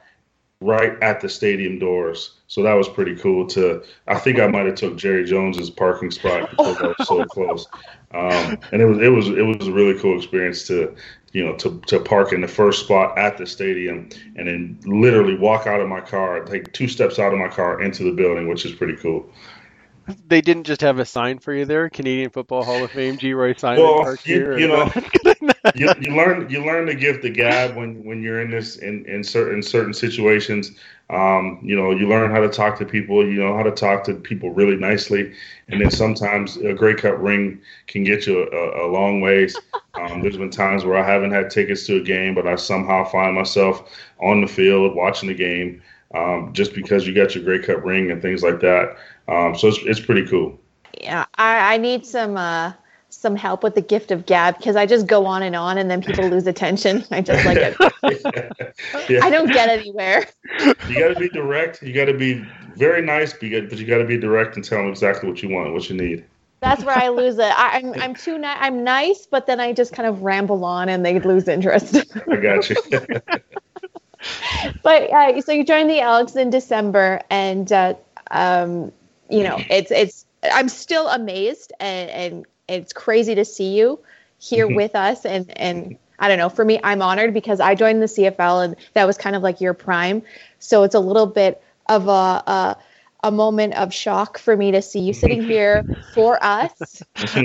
right 0.61 1.03
at 1.03 1.21
the 1.21 1.29
stadium 1.29 1.79
doors. 1.79 2.37
So 2.47 2.63
that 2.63 2.75
was 2.75 2.89
pretty 2.89 3.17
cool. 3.17 3.47
To 3.49 3.83
I 4.07 4.19
think 4.19 4.39
I 4.39 4.47
might 4.47 4.67
have 4.67 4.75
took 4.75 4.97
Jerry 4.97 5.25
Jones's 5.25 5.71
parking 5.71 6.11
spot 6.11 6.51
because 6.51 6.77
I 6.79 6.87
was 6.89 7.09
so 7.09 7.25
close. 7.31 7.67
Um, 8.13 8.59
and 8.73 8.83
it 8.83 8.87
was 8.87 8.99
it 8.99 9.09
was 9.09 9.29
it 9.29 9.43
was 9.43 9.69
a 9.69 9.73
really 9.73 9.99
cool 9.99 10.17
experience 10.17 10.67
to 10.67 10.95
you 11.33 11.45
know 11.45 11.55
to 11.57 11.81
to 11.87 12.01
park 12.01 12.33
in 12.33 12.41
the 12.41 12.49
first 12.49 12.85
spot 12.85 13.17
at 13.17 13.39
the 13.39 13.47
stadium 13.47 14.09
and 14.37 14.49
then 14.49 14.79
literally 14.85 15.37
walk 15.37 15.67
out 15.67 15.81
of 15.81 15.89
my 15.89 16.01
car, 16.01 16.45
take 16.45 16.73
two 16.73 16.89
steps 16.89 17.19
out 17.19 17.33
of 17.33 17.39
my 17.39 17.49
car 17.49 17.83
into 17.83 18.05
the 18.05 18.13
building, 18.13 18.49
which 18.49 18.67
is 18.67 18.73
pretty 18.73 18.97
cool 18.97 19.31
they 20.27 20.41
didn't 20.41 20.65
just 20.65 20.81
have 20.81 20.99
a 20.99 21.05
sign 21.05 21.39
for 21.39 21.53
you 21.53 21.65
there, 21.65 21.89
Canadian 21.89 22.31
Football 22.31 22.65
Hall 22.65 22.83
of 22.85 22.91
Fame, 22.91 23.19
Geroy 23.19 23.59
Simon 23.59 23.83
well, 23.83 24.03
Park 24.03 24.27
you, 24.27 24.35
here. 24.35 24.59
You 24.59 24.69
know, 24.69 24.93
you, 25.75 25.93
you, 26.01 26.15
learn 26.15 26.49
you 26.49 26.65
learn 26.65 26.87
to 26.87 26.95
give 26.95 27.23
the 27.23 27.31
gab 27.31 27.77
when 27.77 28.05
when 28.05 28.23
you're 28.23 28.41
in 28.41 28.51
this 28.51 28.77
in 28.77 29.05
in 29.07 29.25
certain 29.25 29.63
certain 29.63 29.95
situations. 29.95 30.73
Um, 31.11 31.59
you 31.63 31.75
know, 31.75 31.91
you 31.91 32.09
learn 32.09 32.31
how 32.31 32.41
to 32.41 32.49
talk 32.49 32.79
to 32.79 32.85
people. 32.85 33.27
You 33.27 33.43
know 33.43 33.57
how 33.57 33.65
to 33.65 33.73
talk 33.73 34.05
to 34.05 34.15
people 34.15 34.51
really 34.51 34.77
nicely, 34.77 35.33
and 35.69 35.81
then 35.81 35.91
sometimes 35.91 36.57
a 36.57 36.73
Grey 36.73 36.95
Cup 36.95 37.17
ring 37.19 37.61
can 37.87 38.05
get 38.05 38.27
you 38.27 38.49
a, 38.49 38.87
a 38.87 38.89
long 38.89 39.21
ways. 39.21 39.57
Um, 39.95 40.23
there's 40.23 40.37
been 40.37 40.51
times 40.51 40.85
where 40.85 40.97
I 40.97 41.05
haven't 41.05 41.33
had 41.33 41.51
tickets 41.51 41.85
to 41.87 41.97
a 41.97 42.01
game, 42.01 42.35
but 42.35 42.47
I 42.47 42.55
somehow 42.55 43.05
find 43.05 43.35
myself 43.35 43.91
on 44.21 44.41
the 44.41 44.47
field 44.47 44.95
watching 44.95 45.29
the 45.29 45.35
game. 45.35 45.83
Um, 46.15 46.53
just 46.53 46.75
because 46.75 47.07
you 47.07 47.15
got 47.15 47.35
your 47.35 47.45
Grey 47.45 47.61
Cup 47.61 47.85
ring 47.85 48.11
and 48.11 48.21
things 48.21 48.43
like 48.43 48.61
that. 48.61 48.97
Um, 49.29 49.57
so 49.57 49.69
it's, 49.69 49.79
it's 49.85 50.01
pretty 50.01 50.27
cool. 50.27 50.59
Yeah, 51.01 51.27
I, 51.37 51.75
I 51.75 51.77
need 51.77 52.05
some 52.05 52.37
uh, 52.37 52.73
some 53.11 53.37
help 53.37 53.63
with 53.63 53.75
the 53.75 53.81
gift 53.81 54.11
of 54.11 54.27
gab 54.27 54.57
because 54.59 54.77
I 54.77 54.87
just 54.87 55.07
go 55.07 55.27
on 55.27 55.43
and 55.43 55.55
on 55.55 55.79
and 55.79 55.91
then 55.91 56.03
people 56.03 56.29
lose 56.29 56.47
attention. 56.47 57.05
I 57.11 57.21
just 57.21 57.45
like 57.45 57.59
it. 57.59 57.77
yeah. 59.09 59.25
I 59.25 59.31
don't 59.31 59.53
get 59.53 59.69
anywhere. 59.69 60.27
You 60.89 60.99
got 60.99 61.15
to 61.15 61.21
be 61.21 61.29
direct. 61.29 61.83
You 61.83 61.93
got 61.93 62.07
to 62.07 62.17
be 62.17 62.45
very 62.77 63.03
nice, 63.03 63.33
but 63.33 63.43
you 63.43 63.87
got 63.87 63.99
to 63.99 64.05
be 64.05 64.17
direct 64.17 64.57
and 64.57 64.65
tell 64.65 64.79
them 64.79 64.89
exactly 64.89 65.29
what 65.29 65.43
you 65.43 65.51
want, 65.51 65.73
what 65.73 65.89
you 65.89 65.97
need. 65.97 66.25
That's 66.61 66.85
where 66.85 66.97
I 66.97 67.09
lose 67.09 67.39
it. 67.39 67.43
I, 67.43 67.79
am 67.79 67.95
I'm, 67.95 68.01
I'm 68.03 68.15
too 68.15 68.39
ni- 68.39 68.47
I'm 68.47 68.85
nice, 68.85 69.27
but 69.27 69.47
then 69.47 69.61
I 69.61 69.73
just 69.73 69.93
kind 69.93 70.09
of 70.09 70.23
ramble 70.23 70.65
on 70.65 70.89
and 70.89 71.05
they 71.05 71.19
lose 71.21 71.49
interest. 71.49 71.97
I 72.29 72.37
got 72.37 72.69
you. 72.69 72.77
but 74.83 75.11
uh, 75.11 75.41
so 75.41 75.53
you 75.53 75.65
joined 75.65 75.91
the 75.91 76.01
Elks 76.01 76.37
in 76.37 76.51
December, 76.51 77.21
and 77.31 77.71
uh, 77.73 77.95
um, 78.31 78.93
you 79.29 79.43
know, 79.43 79.59
it's 79.71 79.91
it's 79.91 80.27
I'm 80.43 80.69
still 80.69 81.09
amazed 81.09 81.73
and 81.81 82.11
and 82.11 82.47
it's 82.69 82.93
crazy 82.93 83.35
to 83.35 83.45
see 83.45 83.77
you 83.77 83.99
here 84.39 84.67
mm-hmm. 84.67 84.77
with 84.77 84.95
us 84.95 85.25
and 85.25 85.57
and 85.59 85.97
I 86.19 86.29
don't 86.29 86.39
know. 86.39 86.49
For 86.49 86.65
me, 86.65 86.79
I'm 86.85 87.03
honored 87.03 87.33
because 87.33 87.61
I 87.61 87.75
joined 87.75 88.03
the 88.03 88.07
CFL 88.07 88.65
and 88.65 88.77
that 88.95 89.07
was 89.07 89.17
kind 89.17 89.35
of 89.35 89.43
like 89.43 89.61
your 89.61 89.75
prime. 89.75 90.23
So 90.59 90.83
it's 90.83 90.95
a 90.95 91.01
little 91.01 91.27
bit 91.27 91.63
of 91.89 92.09
a, 92.09 92.11
a 92.11 92.77
a 93.23 93.31
moment 93.31 93.75
of 93.75 93.93
shock 93.93 94.39
for 94.39 94.57
me 94.57 94.71
to 94.71 94.81
see 94.81 95.01
you 95.01 95.13
sitting 95.13 95.43
here 95.55 95.85
for 96.15 96.43
us 96.43 97.03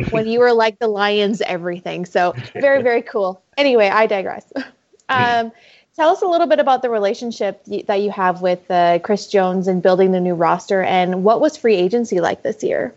when 0.10 0.28
you 0.28 0.40
were 0.40 0.54
like 0.54 0.80
the 0.80 0.88
Lions 0.88 1.42
everything. 1.42 2.06
So 2.06 2.34
very, 2.54 2.82
very 2.82 3.02
cool. 3.02 3.42
Anyway, 3.58 3.88
I 3.88 4.08
digress. 4.08 4.52
Um, 5.08 5.52
tell 5.96 6.10
us 6.10 6.22
a 6.22 6.28
little 6.28 6.48
bit 6.48 6.60
about 6.60 6.82
the 6.82 6.90
relationship 6.90 7.64
that 7.88 8.02
you 8.02 8.12
have 8.12 8.42
with 8.42 8.70
uh, 8.70 9.00
Chris 9.00 9.28
Jones 9.28 9.68
and 9.68 9.82
building 9.82 10.12
the 10.12 10.20
new 10.20 10.34
roster 10.34 10.84
and 10.84 11.24
what 11.24 11.42
was 11.42 11.56
free 11.56 11.76
agency 11.76 12.20
like 12.20 12.44
this 12.44 12.64
year? 12.64 12.94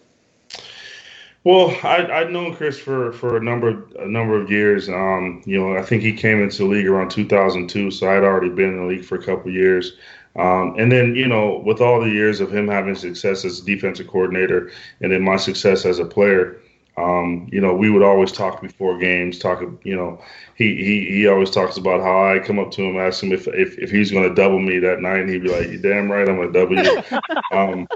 Well, 1.45 1.71
I, 1.83 2.05
I've 2.07 2.31
known 2.31 2.55
Chris 2.55 2.79
for, 2.79 3.13
for 3.13 3.37
a 3.37 3.43
number 3.43 3.87
a 3.99 4.09
number 4.09 4.39
of 4.39 4.51
years. 4.51 4.89
Um, 4.89 5.43
you 5.47 5.59
know, 5.59 5.79
I 5.79 5.83
think 5.83 6.03
he 6.03 6.13
came 6.13 6.43
into 6.43 6.59
the 6.59 6.65
league 6.65 6.87
around 6.87 7.11
2002, 7.11 7.91
so 7.91 8.11
I'd 8.11 8.25
already 8.25 8.51
been 8.51 8.71
in 8.71 8.77
the 8.79 8.87
league 8.87 9.05
for 9.05 9.17
a 9.17 9.23
couple 9.23 9.51
years. 9.51 9.97
Um, 10.37 10.75
and 10.79 10.93
then, 10.93 11.15
you 11.15 11.27
know, 11.27 11.63
with 11.65 11.81
all 11.81 12.01
the 12.01 12.11
years 12.11 12.41
of 12.41 12.53
him 12.53 12.69
having 12.69 12.95
success 12.95 13.45
as 13.45 13.61
a 13.61 13.65
defensive 13.65 14.09
coordinator 14.09 14.71
and 15.01 15.11
then 15.11 15.23
my 15.23 15.37
success 15.37 15.87
as 15.87 15.99
a 15.99 16.05
player, 16.05 16.61
um, 16.99 17.49
you 17.53 17.61
know, 17.61 17.75
we 17.75 17.91
would 17.91 18.03
always 18.03 18.33
talk 18.33 18.61
before 18.61 18.99
games, 18.99 19.39
talk, 19.39 19.63
you 19.85 19.97
know, 19.97 20.21
he, 20.57 20.75
he, 20.77 21.07
he 21.07 21.27
always 21.29 21.51
talks 21.51 21.77
about 21.77 22.01
how 22.01 22.35
I 22.35 22.41
come 22.41 22.59
up 22.59 22.73
to 22.73 22.83
him, 22.83 22.99
ask 22.99 23.23
him 23.23 23.33
if, 23.33 23.47
if, 23.49 23.79
if 23.79 23.91
he's 23.91 24.11
going 24.11 24.29
to 24.29 24.35
double 24.35 24.59
me 24.59 24.79
that 24.81 25.01
night. 25.01 25.21
And 25.21 25.31
he'd 25.31 25.43
be 25.43 25.51
like, 25.51 25.69
you 25.69 25.79
damn 25.79 26.11
right, 26.11 26.29
I'm 26.29 26.37
going 26.37 26.53
to 26.53 26.59
double 26.59 26.77
you. 26.77 27.03
um, 27.57 27.87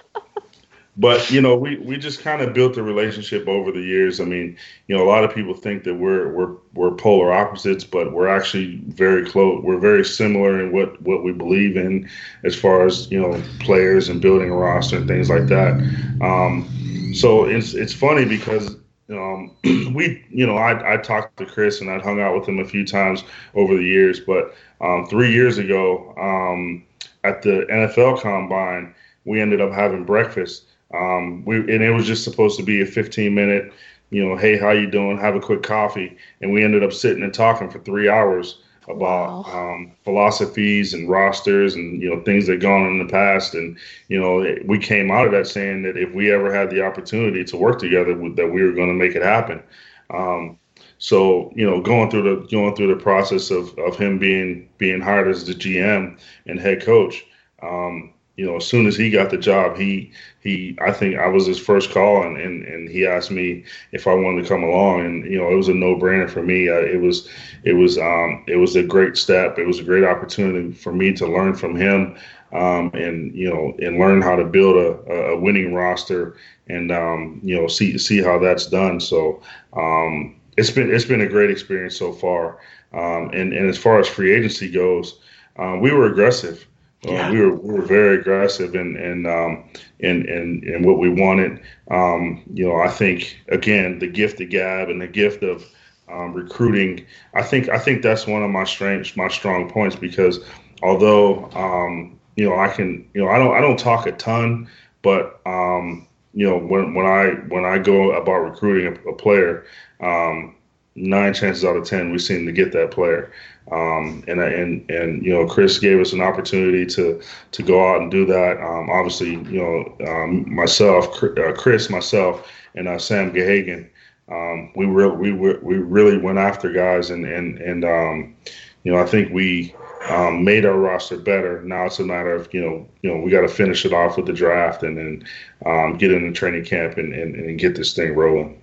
but 0.96 1.30
you 1.30 1.40
know, 1.40 1.56
we, 1.56 1.78
we 1.78 1.96
just 1.96 2.20
kind 2.20 2.42
of 2.42 2.52
built 2.52 2.76
a 2.76 2.82
relationship 2.82 3.48
over 3.48 3.72
the 3.72 3.80
years. 3.80 4.20
I 4.20 4.24
mean, 4.24 4.58
you 4.88 4.96
know, 4.96 5.02
a 5.02 5.08
lot 5.08 5.24
of 5.24 5.34
people 5.34 5.54
think 5.54 5.84
that 5.84 5.94
we're 5.94 6.28
we're 6.28 6.54
we're 6.74 6.94
polar 6.94 7.32
opposites, 7.32 7.82
but 7.82 8.12
we're 8.12 8.28
actually 8.28 8.76
very 8.88 9.24
close. 9.24 9.62
We're 9.64 9.78
very 9.78 10.04
similar 10.04 10.60
in 10.60 10.70
what 10.70 11.00
what 11.00 11.24
we 11.24 11.32
believe 11.32 11.78
in, 11.78 12.10
as 12.44 12.54
far 12.54 12.84
as 12.84 13.10
you 13.10 13.20
know, 13.20 13.42
players 13.60 14.10
and 14.10 14.20
building 14.20 14.50
a 14.50 14.54
roster 14.54 14.98
and 14.98 15.08
things 15.08 15.30
like 15.30 15.46
that. 15.46 15.72
Um, 16.20 17.14
so 17.14 17.46
it's 17.46 17.72
it's 17.72 17.94
funny 17.94 18.26
because 18.26 18.76
um, 19.10 19.50
we, 19.94 20.24
you 20.30 20.46
know, 20.46 20.56
I, 20.56 20.94
I 20.94 20.96
talked 20.96 21.36
to 21.38 21.46
Chris 21.46 21.80
and 21.80 21.90
I'd 21.90 22.02
hung 22.02 22.20
out 22.20 22.34
with 22.38 22.48
him 22.48 22.58
a 22.58 22.64
few 22.64 22.86
times 22.86 23.24
over 23.54 23.76
the 23.76 23.82
years, 23.82 24.20
but 24.20 24.54
um, 24.80 25.06
three 25.06 25.32
years 25.32 25.58
ago 25.58 26.14
um, 26.18 26.84
at 27.24 27.42
the 27.42 27.66
NFL 27.70 28.20
Combine, 28.20 28.94
we 29.24 29.40
ended 29.40 29.60
up 29.60 29.72
having 29.72 30.04
breakfast. 30.04 30.64
Um, 30.94 31.44
we 31.44 31.56
and 31.56 31.82
it 31.82 31.90
was 31.90 32.06
just 32.06 32.24
supposed 32.24 32.58
to 32.58 32.64
be 32.64 32.82
a 32.82 32.86
15 32.86 33.34
minute, 33.34 33.72
you 34.10 34.26
know, 34.26 34.36
hey, 34.36 34.58
how 34.58 34.70
you 34.70 34.90
doing? 34.90 35.16
Have 35.18 35.36
a 35.36 35.40
quick 35.40 35.62
coffee, 35.62 36.16
and 36.40 36.52
we 36.52 36.62
ended 36.62 36.82
up 36.84 36.92
sitting 36.92 37.22
and 37.22 37.32
talking 37.32 37.70
for 37.70 37.78
three 37.78 38.08
hours 38.08 38.58
about 38.88 39.46
wow. 39.46 39.72
um, 39.74 39.92
philosophies 40.04 40.92
and 40.94 41.08
rosters 41.08 41.74
and 41.74 42.02
you 42.02 42.10
know 42.10 42.20
things 42.22 42.46
that 42.46 42.60
gone 42.60 42.86
in 42.86 42.98
the 42.98 43.10
past 43.10 43.54
and 43.54 43.78
you 44.08 44.20
know 44.20 44.56
we 44.66 44.78
came 44.78 45.10
out 45.10 45.26
of 45.26 45.32
that 45.32 45.46
saying 45.46 45.82
that 45.82 45.96
if 45.96 46.12
we 46.12 46.32
ever 46.32 46.52
had 46.52 46.70
the 46.70 46.84
opportunity 46.84 47.44
to 47.44 47.56
work 47.56 47.78
together 47.78 48.14
that 48.14 48.50
we 48.52 48.62
were 48.62 48.72
going 48.72 48.88
to 48.88 48.94
make 48.94 49.14
it 49.14 49.22
happen 49.22 49.62
um, 50.10 50.58
so 50.98 51.52
you 51.54 51.68
know 51.68 51.80
going 51.80 52.10
through 52.10 52.22
the 52.22 52.46
going 52.48 52.74
through 52.74 52.92
the 52.92 53.00
process 53.00 53.50
of, 53.50 53.76
of 53.78 53.96
him 53.96 54.18
being 54.18 54.68
being 54.78 55.00
hired 55.00 55.28
as 55.28 55.44
the 55.44 55.54
gm 55.54 56.18
and 56.46 56.58
head 56.58 56.82
coach 56.82 57.24
um, 57.62 58.11
you 58.36 58.46
know, 58.46 58.56
as 58.56 58.66
soon 58.66 58.86
as 58.86 58.96
he 58.96 59.10
got 59.10 59.30
the 59.30 59.36
job, 59.36 59.76
he 59.76 60.10
he 60.40 60.76
I 60.80 60.92
think 60.92 61.16
I 61.16 61.28
was 61.28 61.46
his 61.46 61.58
first 61.58 61.90
call, 61.90 62.22
and 62.22 62.36
and, 62.38 62.64
and 62.64 62.88
he 62.88 63.06
asked 63.06 63.30
me 63.30 63.64
if 63.92 64.06
I 64.06 64.14
wanted 64.14 64.42
to 64.42 64.48
come 64.48 64.62
along, 64.64 65.04
and 65.04 65.24
you 65.30 65.38
know, 65.38 65.50
it 65.50 65.54
was 65.56 65.68
a 65.68 65.74
no 65.74 65.94
brainer 65.96 66.28
for 66.30 66.42
me. 66.42 66.68
It 66.68 67.00
was 67.00 67.28
it 67.64 67.74
was 67.74 67.98
um, 67.98 68.44
it 68.48 68.56
was 68.56 68.76
a 68.76 68.82
great 68.82 69.16
step. 69.16 69.58
It 69.58 69.66
was 69.66 69.80
a 69.80 69.84
great 69.84 70.04
opportunity 70.04 70.72
for 70.72 70.92
me 70.92 71.12
to 71.14 71.26
learn 71.26 71.54
from 71.54 71.76
him, 71.76 72.16
um, 72.52 72.90
and 72.94 73.34
you 73.34 73.50
know, 73.50 73.74
and 73.84 73.98
learn 73.98 74.22
how 74.22 74.36
to 74.36 74.44
build 74.44 74.76
a, 74.76 75.12
a 75.12 75.38
winning 75.38 75.74
roster, 75.74 76.36
and 76.68 76.90
um, 76.90 77.40
you 77.42 77.60
know, 77.60 77.66
see 77.68 77.98
see 77.98 78.22
how 78.22 78.38
that's 78.38 78.66
done. 78.66 78.98
So 78.98 79.42
um, 79.74 80.40
it's 80.56 80.70
been 80.70 80.92
it's 80.92 81.04
been 81.04 81.20
a 81.20 81.28
great 81.28 81.50
experience 81.50 81.96
so 81.98 82.12
far. 82.12 82.58
Um, 82.94 83.30
and 83.32 83.52
and 83.52 83.68
as 83.68 83.78
far 83.78 84.00
as 84.00 84.08
free 84.08 84.34
agency 84.34 84.70
goes, 84.70 85.20
um, 85.58 85.80
we 85.80 85.92
were 85.92 86.06
aggressive. 86.06 86.66
Uh, 87.06 87.12
yeah. 87.12 87.30
we 87.30 87.40
were 87.40 87.54
we 87.54 87.74
were 87.74 87.84
very 87.84 88.18
aggressive 88.18 88.74
in 88.76 88.96
in 88.96 89.26
um, 89.26 89.64
in, 89.98 90.28
in, 90.28 90.62
in 90.64 90.82
what 90.84 90.98
we 90.98 91.08
wanted. 91.08 91.60
Um, 91.90 92.42
you 92.52 92.68
know, 92.68 92.76
I 92.76 92.88
think 92.88 93.38
again 93.48 93.98
the 93.98 94.06
gift 94.06 94.40
of 94.40 94.50
gab 94.50 94.88
and 94.88 95.00
the 95.00 95.08
gift 95.08 95.42
of 95.42 95.64
um, 96.08 96.32
recruiting. 96.32 97.04
I 97.34 97.42
think 97.42 97.68
I 97.68 97.78
think 97.78 98.02
that's 98.02 98.26
one 98.26 98.42
of 98.42 98.50
my 98.50 98.64
strengths, 98.64 99.16
my 99.16 99.28
strong 99.28 99.70
points 99.70 99.96
because 99.96 100.40
although 100.82 101.50
um, 101.52 102.18
you 102.36 102.48
know 102.48 102.56
I 102.56 102.68
can 102.68 103.08
you 103.14 103.24
know 103.24 103.28
I 103.28 103.38
don't 103.38 103.54
I 103.54 103.60
don't 103.60 103.78
talk 103.78 104.06
a 104.06 104.12
ton, 104.12 104.68
but 105.02 105.40
um, 105.46 106.06
you 106.34 106.48
know 106.48 106.58
when 106.58 106.94
when 106.94 107.06
I 107.06 107.30
when 107.48 107.64
I 107.64 107.78
go 107.78 108.12
about 108.12 108.44
recruiting 108.44 108.96
a, 109.04 109.10
a 109.10 109.14
player, 109.14 109.64
um, 110.00 110.54
nine 110.94 111.34
chances 111.34 111.64
out 111.64 111.76
of 111.76 111.84
ten 111.84 112.12
we 112.12 112.18
seem 112.18 112.46
to 112.46 112.52
get 112.52 112.72
that 112.72 112.90
player. 112.90 113.32
Um, 113.70 114.24
and 114.26 114.40
and 114.40 114.90
and 114.90 115.24
you 115.24 115.32
know, 115.32 115.46
Chris 115.46 115.78
gave 115.78 116.00
us 116.00 116.12
an 116.12 116.20
opportunity 116.20 116.84
to 116.86 117.22
to 117.52 117.62
go 117.62 117.88
out 117.88 118.02
and 118.02 118.10
do 118.10 118.26
that. 118.26 118.60
Um, 118.60 118.90
obviously, 118.90 119.30
you 119.30 119.62
know, 119.62 119.96
um, 120.08 120.52
myself, 120.52 121.22
uh, 121.22 121.52
Chris, 121.52 121.88
myself, 121.88 122.50
and 122.74 122.88
uh, 122.88 122.98
Sam 122.98 123.32
Gahagan, 123.32 123.88
um, 124.28 124.72
we 124.74 124.86
re- 124.86 125.06
we 125.08 125.32
we 125.32 125.76
really 125.76 126.18
went 126.18 126.38
after 126.38 126.72
guys, 126.72 127.10
and 127.10 127.24
and 127.24 127.58
and 127.58 127.84
um, 127.84 128.34
you 128.82 128.92
know, 128.92 128.98
I 128.98 129.06
think 129.06 129.32
we 129.32 129.74
um, 130.08 130.44
made 130.44 130.66
our 130.66 130.76
roster 130.76 131.16
better. 131.16 131.62
Now 131.62 131.86
it's 131.86 132.00
a 132.00 132.04
matter 132.04 132.34
of 132.34 132.52
you 132.52 132.60
know 132.60 132.88
you 133.02 133.14
know 133.14 133.20
we 133.20 133.30
got 133.30 133.42
to 133.42 133.48
finish 133.48 133.84
it 133.84 133.92
off 133.92 134.16
with 134.16 134.26
the 134.26 134.32
draft, 134.32 134.82
and 134.82 134.98
then 134.98 135.98
get 135.98 136.10
in 136.10 136.26
the 136.26 136.32
training 136.32 136.64
camp 136.64 136.98
and, 136.98 137.14
and, 137.14 137.36
and 137.36 137.58
get 137.60 137.76
this 137.76 137.94
thing 137.94 138.14
rolling. 138.14 138.60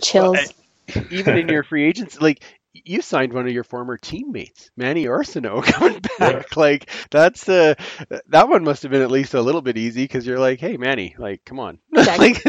Chills. 0.00 0.54
even 1.10 1.38
in 1.38 1.48
your 1.48 1.62
free 1.62 1.84
agency, 1.84 2.18
like 2.20 2.42
you 2.84 3.00
signed 3.02 3.32
one 3.32 3.46
of 3.46 3.52
your 3.52 3.64
former 3.64 3.96
teammates, 3.96 4.70
Manny 4.76 5.06
Arceneaux, 5.06 5.62
coming 5.64 6.00
back. 6.18 6.20
Yeah. 6.20 6.42
Like 6.56 6.90
that's 7.10 7.48
uh, 7.48 7.74
that 8.28 8.48
one 8.48 8.64
must 8.64 8.82
have 8.82 8.92
been 8.92 9.02
at 9.02 9.10
least 9.10 9.34
a 9.34 9.40
little 9.40 9.62
bit 9.62 9.76
easy 9.78 10.04
because 10.04 10.26
you're 10.26 10.38
like, 10.38 10.60
hey, 10.60 10.76
Manny, 10.76 11.14
like, 11.18 11.44
come 11.44 11.58
on, 11.58 11.78
like, 11.92 12.44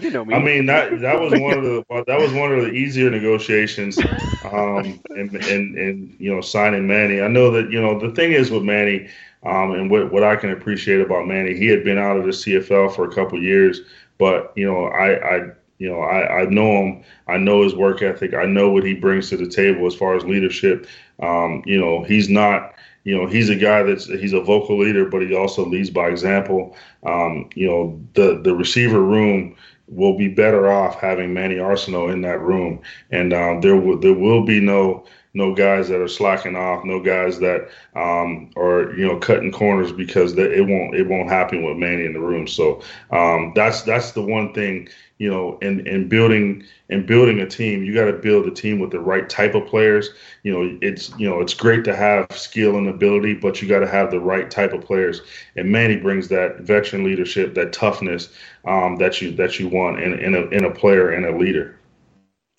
you 0.00 0.10
know 0.10 0.24
me. 0.24 0.34
I 0.34 0.42
mean 0.42 0.66
that 0.66 1.00
that 1.00 1.20
was 1.20 1.32
one 1.40 1.58
of 1.58 1.64
the 1.64 1.84
that 2.06 2.18
was 2.18 2.32
one 2.32 2.52
of 2.52 2.62
the 2.64 2.72
easier 2.72 3.10
negotiations, 3.10 3.98
um, 4.44 5.00
and 5.10 5.34
and 5.34 5.78
and 5.78 6.16
you 6.18 6.34
know 6.34 6.40
signing 6.40 6.86
Manny. 6.86 7.20
I 7.20 7.28
know 7.28 7.50
that 7.52 7.70
you 7.70 7.80
know 7.80 7.98
the 7.98 8.14
thing 8.14 8.32
is 8.32 8.50
with 8.50 8.64
Manny, 8.64 9.08
um, 9.44 9.72
and 9.72 9.90
what 9.90 10.12
what 10.12 10.24
I 10.24 10.36
can 10.36 10.50
appreciate 10.50 11.00
about 11.00 11.26
Manny, 11.26 11.56
he 11.56 11.66
had 11.66 11.84
been 11.84 11.98
out 11.98 12.16
of 12.16 12.24
the 12.24 12.30
CFL 12.30 12.94
for 12.94 13.08
a 13.08 13.14
couple 13.14 13.40
years, 13.40 13.80
but 14.18 14.52
you 14.56 14.66
know 14.66 14.86
I 14.86 15.36
I 15.36 15.50
you 15.78 15.88
know, 15.88 16.00
I, 16.00 16.42
I 16.42 16.44
know 16.46 16.82
him. 16.82 17.04
I 17.28 17.36
know 17.36 17.62
his 17.62 17.74
work 17.74 18.02
ethic. 18.02 18.34
I 18.34 18.44
know 18.44 18.70
what 18.70 18.84
he 18.84 18.94
brings 18.94 19.30
to 19.30 19.36
the 19.36 19.48
table 19.48 19.86
as 19.86 19.94
far 19.94 20.16
as 20.16 20.24
leadership. 20.24 20.86
Um, 21.20 21.62
you 21.66 21.78
know, 21.80 22.02
he's 22.04 22.28
not, 22.28 22.74
you 23.04 23.16
know, 23.16 23.26
he's 23.26 23.48
a 23.50 23.56
guy 23.56 23.82
that's 23.82 24.06
he's 24.06 24.32
a 24.32 24.40
vocal 24.40 24.78
leader, 24.78 25.04
but 25.06 25.22
he 25.22 25.34
also 25.34 25.64
leads 25.64 25.90
by 25.90 26.08
example. 26.08 26.76
Um, 27.04 27.48
you 27.54 27.66
know, 27.68 28.00
the 28.14 28.40
the 28.42 28.54
receiver 28.54 29.00
room 29.02 29.56
will 29.88 30.16
be 30.16 30.28
better 30.28 30.68
off 30.70 31.00
having 31.00 31.32
Manny 31.32 31.56
Arceneaux 31.56 32.12
in 32.12 32.22
that 32.22 32.40
room, 32.40 32.80
and 33.10 33.32
um, 33.32 33.60
there 33.60 33.76
will 33.76 33.98
there 33.98 34.14
will 34.14 34.44
be 34.44 34.60
no 34.60 35.04
no 35.36 35.54
guys 35.54 35.88
that 35.88 36.00
are 36.00 36.08
slacking 36.08 36.56
off, 36.56 36.84
no 36.84 36.98
guys 36.98 37.38
that 37.40 37.68
um, 37.94 38.50
are 38.56 38.92
you 38.96 39.06
know 39.06 39.18
cutting 39.18 39.52
corners 39.52 39.92
because 39.92 40.32
it 40.36 40.66
won't 40.66 40.96
it 40.96 41.06
won't 41.06 41.28
happen 41.28 41.62
with 41.62 41.76
Manny 41.76 42.06
in 42.06 42.14
the 42.14 42.20
room. 42.20 42.48
So 42.48 42.82
um, 43.10 43.52
that's 43.54 43.82
that's 43.82 44.12
the 44.12 44.22
one 44.22 44.54
thing 44.54 44.88
you 45.18 45.30
know, 45.30 45.58
and 45.62 45.86
and 45.86 46.08
building 46.08 46.64
and 46.90 47.06
building 47.06 47.40
a 47.40 47.48
team, 47.48 47.82
you 47.82 47.94
got 47.94 48.04
to 48.04 48.12
build 48.12 48.46
a 48.46 48.50
team 48.50 48.78
with 48.78 48.90
the 48.90 49.00
right 49.00 49.28
type 49.28 49.54
of 49.54 49.66
players. 49.66 50.10
You 50.42 50.52
know, 50.52 50.78
it's 50.82 51.10
you 51.18 51.28
know, 51.28 51.40
it's 51.40 51.54
great 51.54 51.84
to 51.84 51.96
have 51.96 52.26
skill 52.32 52.76
and 52.76 52.88
ability, 52.88 53.34
but 53.34 53.62
you 53.62 53.68
got 53.68 53.80
to 53.80 53.88
have 53.88 54.10
the 54.10 54.20
right 54.20 54.50
type 54.50 54.72
of 54.72 54.82
players. 54.82 55.22
And 55.56 55.70
Manny 55.70 55.96
brings 55.96 56.28
that 56.28 56.60
veteran 56.60 57.04
leadership, 57.04 57.54
that 57.54 57.72
toughness 57.72 58.28
um, 58.66 58.96
that 58.96 59.22
you 59.22 59.32
that 59.32 59.58
you 59.58 59.68
want 59.68 60.00
in 60.00 60.18
in 60.18 60.34
a 60.34 60.42
in 60.48 60.64
a 60.64 60.70
player 60.70 61.10
and 61.10 61.24
a 61.24 61.36
leader. 61.36 61.75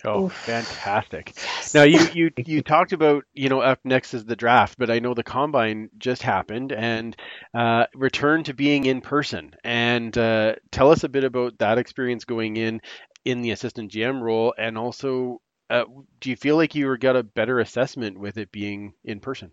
Oh, 0.08 0.22
Oof. 0.22 0.34
fantastic! 0.46 1.34
Now 1.74 1.84
you 1.84 2.00
you 2.14 2.32
you 2.46 2.62
talked 2.62 2.94
about 2.94 3.26
you 3.34 3.50
know 3.50 3.60
up 3.60 3.80
next 3.84 4.14
is 4.14 4.24
the 4.24 4.38
draft, 4.38 4.78
but 4.78 4.90
I 4.90 5.00
know 5.00 5.14
the 5.14 5.24
combine 5.24 5.90
just 5.98 6.22
happened 6.22 6.72
and 6.72 7.14
uh, 7.54 7.88
return 7.94 8.44
to 8.46 8.54
being 8.54 8.86
in 8.86 9.02
person. 9.02 9.54
And 9.66 10.18
uh, 10.18 10.56
tell 10.72 10.92
us 10.92 11.04
a 11.04 11.10
bit 11.10 11.26
about 11.26 11.58
that 11.60 11.78
experience 11.78 12.24
going 12.24 12.56
in 12.56 12.82
in 13.26 13.42
the 13.42 13.52
assistant 13.52 13.92
GM 13.92 14.22
role, 14.22 14.54
and 14.58 14.78
also 14.78 15.42
uh, 15.70 15.84
do 16.22 16.30
you 16.30 16.38
feel 16.38 16.56
like 16.56 16.74
you 16.74 16.98
got 16.98 17.18
a 17.18 17.24
better 17.24 17.60
assessment 17.60 18.18
with 18.18 18.38
it 18.38 18.50
being 18.50 18.94
in 19.04 19.20
person? 19.20 19.52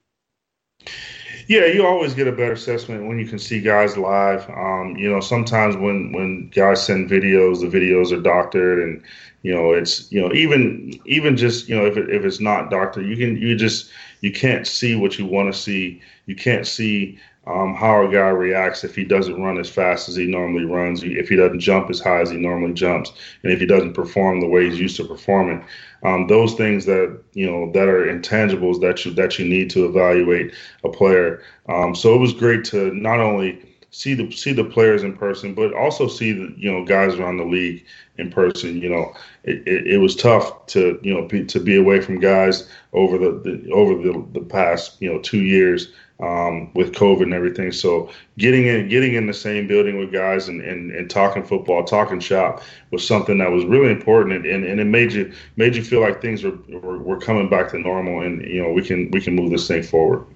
Yeah, 1.46 1.66
you 1.66 1.86
always 1.86 2.14
get 2.14 2.26
a 2.26 2.32
better 2.32 2.52
assessment 2.52 3.06
when 3.06 3.18
you 3.18 3.26
can 3.26 3.38
see 3.38 3.60
guys 3.60 3.96
live. 3.96 4.48
Um, 4.50 4.96
you 4.96 5.10
know, 5.10 5.20
sometimes 5.20 5.76
when 5.76 6.12
when 6.12 6.48
guys 6.48 6.84
send 6.84 7.10
videos, 7.10 7.60
the 7.60 7.66
videos 7.66 8.12
are 8.12 8.20
doctored, 8.20 8.82
and 8.82 9.02
you 9.42 9.54
know, 9.54 9.72
it's 9.72 10.10
you 10.10 10.20
know, 10.20 10.32
even 10.32 10.98
even 11.04 11.36
just 11.36 11.68
you 11.68 11.76
know, 11.76 11.84
if 11.84 11.96
it, 11.96 12.08
if 12.10 12.24
it's 12.24 12.40
not 12.40 12.70
doctored, 12.70 13.06
you 13.06 13.16
can 13.16 13.36
you 13.36 13.56
just 13.56 13.90
you 14.20 14.32
can't 14.32 14.66
see 14.66 14.94
what 14.94 15.18
you 15.18 15.26
want 15.26 15.52
to 15.52 15.58
see. 15.58 16.00
You 16.26 16.34
can't 16.34 16.66
see 16.66 17.18
um, 17.46 17.74
how 17.74 18.06
a 18.06 18.10
guy 18.10 18.28
reacts 18.28 18.84
if 18.84 18.94
he 18.94 19.04
doesn't 19.04 19.40
run 19.40 19.58
as 19.58 19.68
fast 19.68 20.08
as 20.08 20.16
he 20.16 20.26
normally 20.26 20.64
runs, 20.64 21.02
if 21.02 21.28
he 21.28 21.36
doesn't 21.36 21.60
jump 21.60 21.90
as 21.90 22.00
high 22.00 22.20
as 22.20 22.30
he 22.30 22.38
normally 22.38 22.72
jumps, 22.72 23.12
and 23.42 23.52
if 23.52 23.60
he 23.60 23.66
doesn't 23.66 23.92
perform 23.92 24.40
the 24.40 24.48
way 24.48 24.64
he's 24.68 24.80
used 24.80 24.96
to 24.96 25.04
performing. 25.04 25.64
Um, 26.02 26.26
those 26.26 26.54
things 26.54 26.86
that 26.86 27.18
you 27.32 27.50
know 27.50 27.70
that 27.72 27.88
are 27.88 28.06
intangibles 28.06 28.80
that 28.80 29.04
you 29.04 29.12
that 29.14 29.38
you 29.38 29.46
need 29.46 29.70
to 29.70 29.86
evaluate 29.86 30.54
a 30.84 30.88
player. 30.88 31.42
Um, 31.68 31.94
so 31.94 32.14
it 32.14 32.18
was 32.18 32.32
great 32.32 32.64
to 32.66 32.92
not 32.94 33.20
only 33.20 33.74
see 33.94 34.14
the 34.14 34.30
see 34.32 34.52
the 34.52 34.64
players 34.64 35.04
in 35.04 35.16
person, 35.16 35.54
but 35.54 35.72
also 35.72 36.08
see 36.08 36.32
the 36.32 36.52
you 36.56 36.70
know 36.70 36.84
guys 36.84 37.14
around 37.14 37.36
the 37.36 37.44
league 37.44 37.84
in 38.18 38.30
person. 38.30 38.80
You 38.80 38.88
know, 38.90 39.14
it, 39.44 39.66
it, 39.68 39.86
it 39.86 39.98
was 39.98 40.16
tough 40.16 40.66
to 40.68 40.98
you 41.02 41.14
know 41.14 41.28
be, 41.28 41.44
to 41.44 41.60
be 41.60 41.76
away 41.76 42.00
from 42.00 42.18
guys 42.18 42.68
over 42.92 43.18
the, 43.18 43.38
the 43.40 43.70
over 43.70 43.94
the, 44.02 44.26
the 44.32 44.44
past 44.44 45.00
you 45.00 45.12
know 45.12 45.20
two 45.20 45.42
years 45.42 45.92
um, 46.20 46.72
with 46.74 46.92
COVID 46.92 47.22
and 47.22 47.34
everything. 47.34 47.72
So 47.72 48.10
getting 48.38 48.66
in, 48.66 48.88
getting 48.88 49.14
in 49.14 49.26
the 49.26 49.34
same 49.34 49.66
building 49.66 49.98
with 49.98 50.12
guys 50.12 50.48
and, 50.48 50.60
and, 50.60 50.92
and 50.92 51.10
talking 51.10 51.44
football, 51.44 51.84
talking 51.84 52.20
shop 52.20 52.62
was 52.90 53.06
something 53.06 53.38
that 53.38 53.50
was 53.50 53.64
really 53.64 53.90
important, 53.90 54.46
and, 54.46 54.64
and 54.64 54.80
it 54.80 54.84
made 54.84 55.12
you 55.12 55.32
made 55.56 55.74
you 55.74 55.82
feel 55.82 56.00
like 56.00 56.22
things 56.22 56.44
were, 56.44 56.58
were, 56.68 56.98
were 56.98 57.18
coming 57.18 57.48
back 57.48 57.70
to 57.70 57.78
normal, 57.78 58.22
and 58.22 58.42
you 58.42 58.62
know 58.62 58.72
we 58.72 58.82
can 58.82 59.10
we 59.10 59.20
can 59.20 59.34
move 59.34 59.50
this 59.50 59.66
thing 59.66 59.82
forward. 59.82 60.26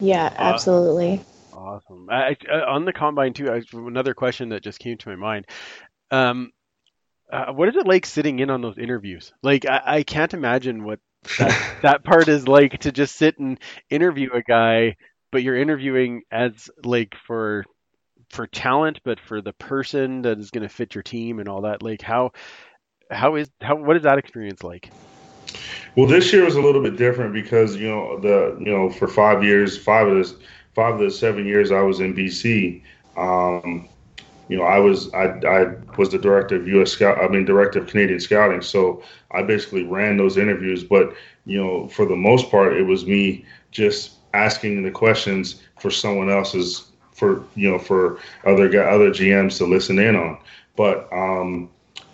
Yeah, 0.00 0.32
absolutely. 0.36 1.20
Awesome. 1.52 2.08
I, 2.08 2.36
I, 2.50 2.60
on 2.60 2.84
the 2.84 2.92
combine 2.92 3.32
too, 3.34 3.50
I, 3.50 3.62
another 3.72 4.14
question 4.14 4.50
that 4.50 4.62
just 4.62 4.78
came 4.78 4.96
to 4.98 5.08
my 5.08 5.16
mind. 5.16 5.46
Um, 6.10 6.52
uh, 7.30 7.52
what 7.52 7.68
is 7.68 7.76
it 7.76 7.86
like 7.86 8.06
sitting 8.06 8.38
in 8.38 8.48
on 8.48 8.62
those 8.62 8.78
interviews? 8.78 9.32
Like, 9.42 9.66
I, 9.66 9.82
I 9.84 10.02
can't 10.02 10.32
imagine 10.32 10.84
what 10.84 11.00
that, 11.38 11.76
that 11.82 12.04
part 12.04 12.28
is 12.28 12.48
like 12.48 12.80
to 12.80 12.92
just 12.92 13.16
sit 13.16 13.38
and 13.38 13.58
interview 13.90 14.30
a 14.32 14.42
guy, 14.42 14.96
but 15.30 15.42
you're 15.42 15.56
interviewing 15.56 16.22
as 16.30 16.70
like 16.84 17.14
for 17.26 17.64
for 18.30 18.46
talent, 18.46 19.00
but 19.04 19.18
for 19.20 19.40
the 19.40 19.52
person 19.52 20.22
that 20.22 20.38
is 20.38 20.50
going 20.50 20.66
to 20.66 20.68
fit 20.68 20.94
your 20.94 21.02
team 21.02 21.38
and 21.38 21.48
all 21.48 21.62
that. 21.62 21.82
Like, 21.82 22.02
how 22.02 22.32
how 23.10 23.36
is 23.36 23.50
how 23.60 23.76
what 23.76 23.96
is 23.96 24.02
that 24.02 24.18
experience 24.18 24.62
like? 24.62 24.90
Well, 25.96 26.06
this 26.06 26.32
year 26.32 26.44
was 26.44 26.56
a 26.56 26.60
little 26.60 26.82
bit 26.82 26.96
different 26.96 27.32
because 27.32 27.76
you 27.76 27.88
know 27.88 28.20
the 28.20 28.56
you 28.58 28.70
know 28.70 28.90
for 28.90 29.08
five 29.08 29.42
years, 29.42 29.78
five 29.78 30.08
of 30.08 30.16
this 30.16 30.34
five 30.74 30.94
of 30.94 31.00
the 31.00 31.10
seven 31.10 31.46
years 31.46 31.72
I 31.72 31.80
was 31.80 32.00
in 32.00 32.14
BC. 32.14 32.82
Um, 33.16 33.88
you 34.48 34.56
know, 34.56 34.64
I 34.64 34.78
was 34.78 35.12
I, 35.12 35.26
I 35.46 35.74
was 35.96 36.10
the 36.10 36.18
director 36.18 36.56
of 36.56 36.66
U.S. 36.68 36.92
Scout. 36.92 37.18
I 37.18 37.28
mean, 37.28 37.44
director 37.44 37.80
of 37.80 37.86
Canadian 37.86 38.20
Scouting. 38.20 38.62
So 38.62 39.02
I 39.30 39.42
basically 39.42 39.84
ran 39.84 40.16
those 40.16 40.36
interviews. 40.36 40.82
But 40.84 41.14
you 41.44 41.62
know, 41.62 41.88
for 41.88 42.06
the 42.06 42.16
most 42.16 42.50
part, 42.50 42.76
it 42.76 42.82
was 42.82 43.06
me 43.06 43.44
just 43.70 44.12
asking 44.34 44.82
the 44.82 44.90
questions 44.90 45.62
for 45.78 45.90
someone 45.90 46.30
else's 46.30 46.88
for 47.12 47.44
you 47.54 47.70
know 47.70 47.78
for 47.78 48.20
other 48.44 48.66
other 48.88 49.10
GMs 49.10 49.58
to 49.58 49.66
listen 49.66 49.98
in 49.98 50.16
on. 50.16 50.38
But 50.76 51.08
um, 51.12 51.70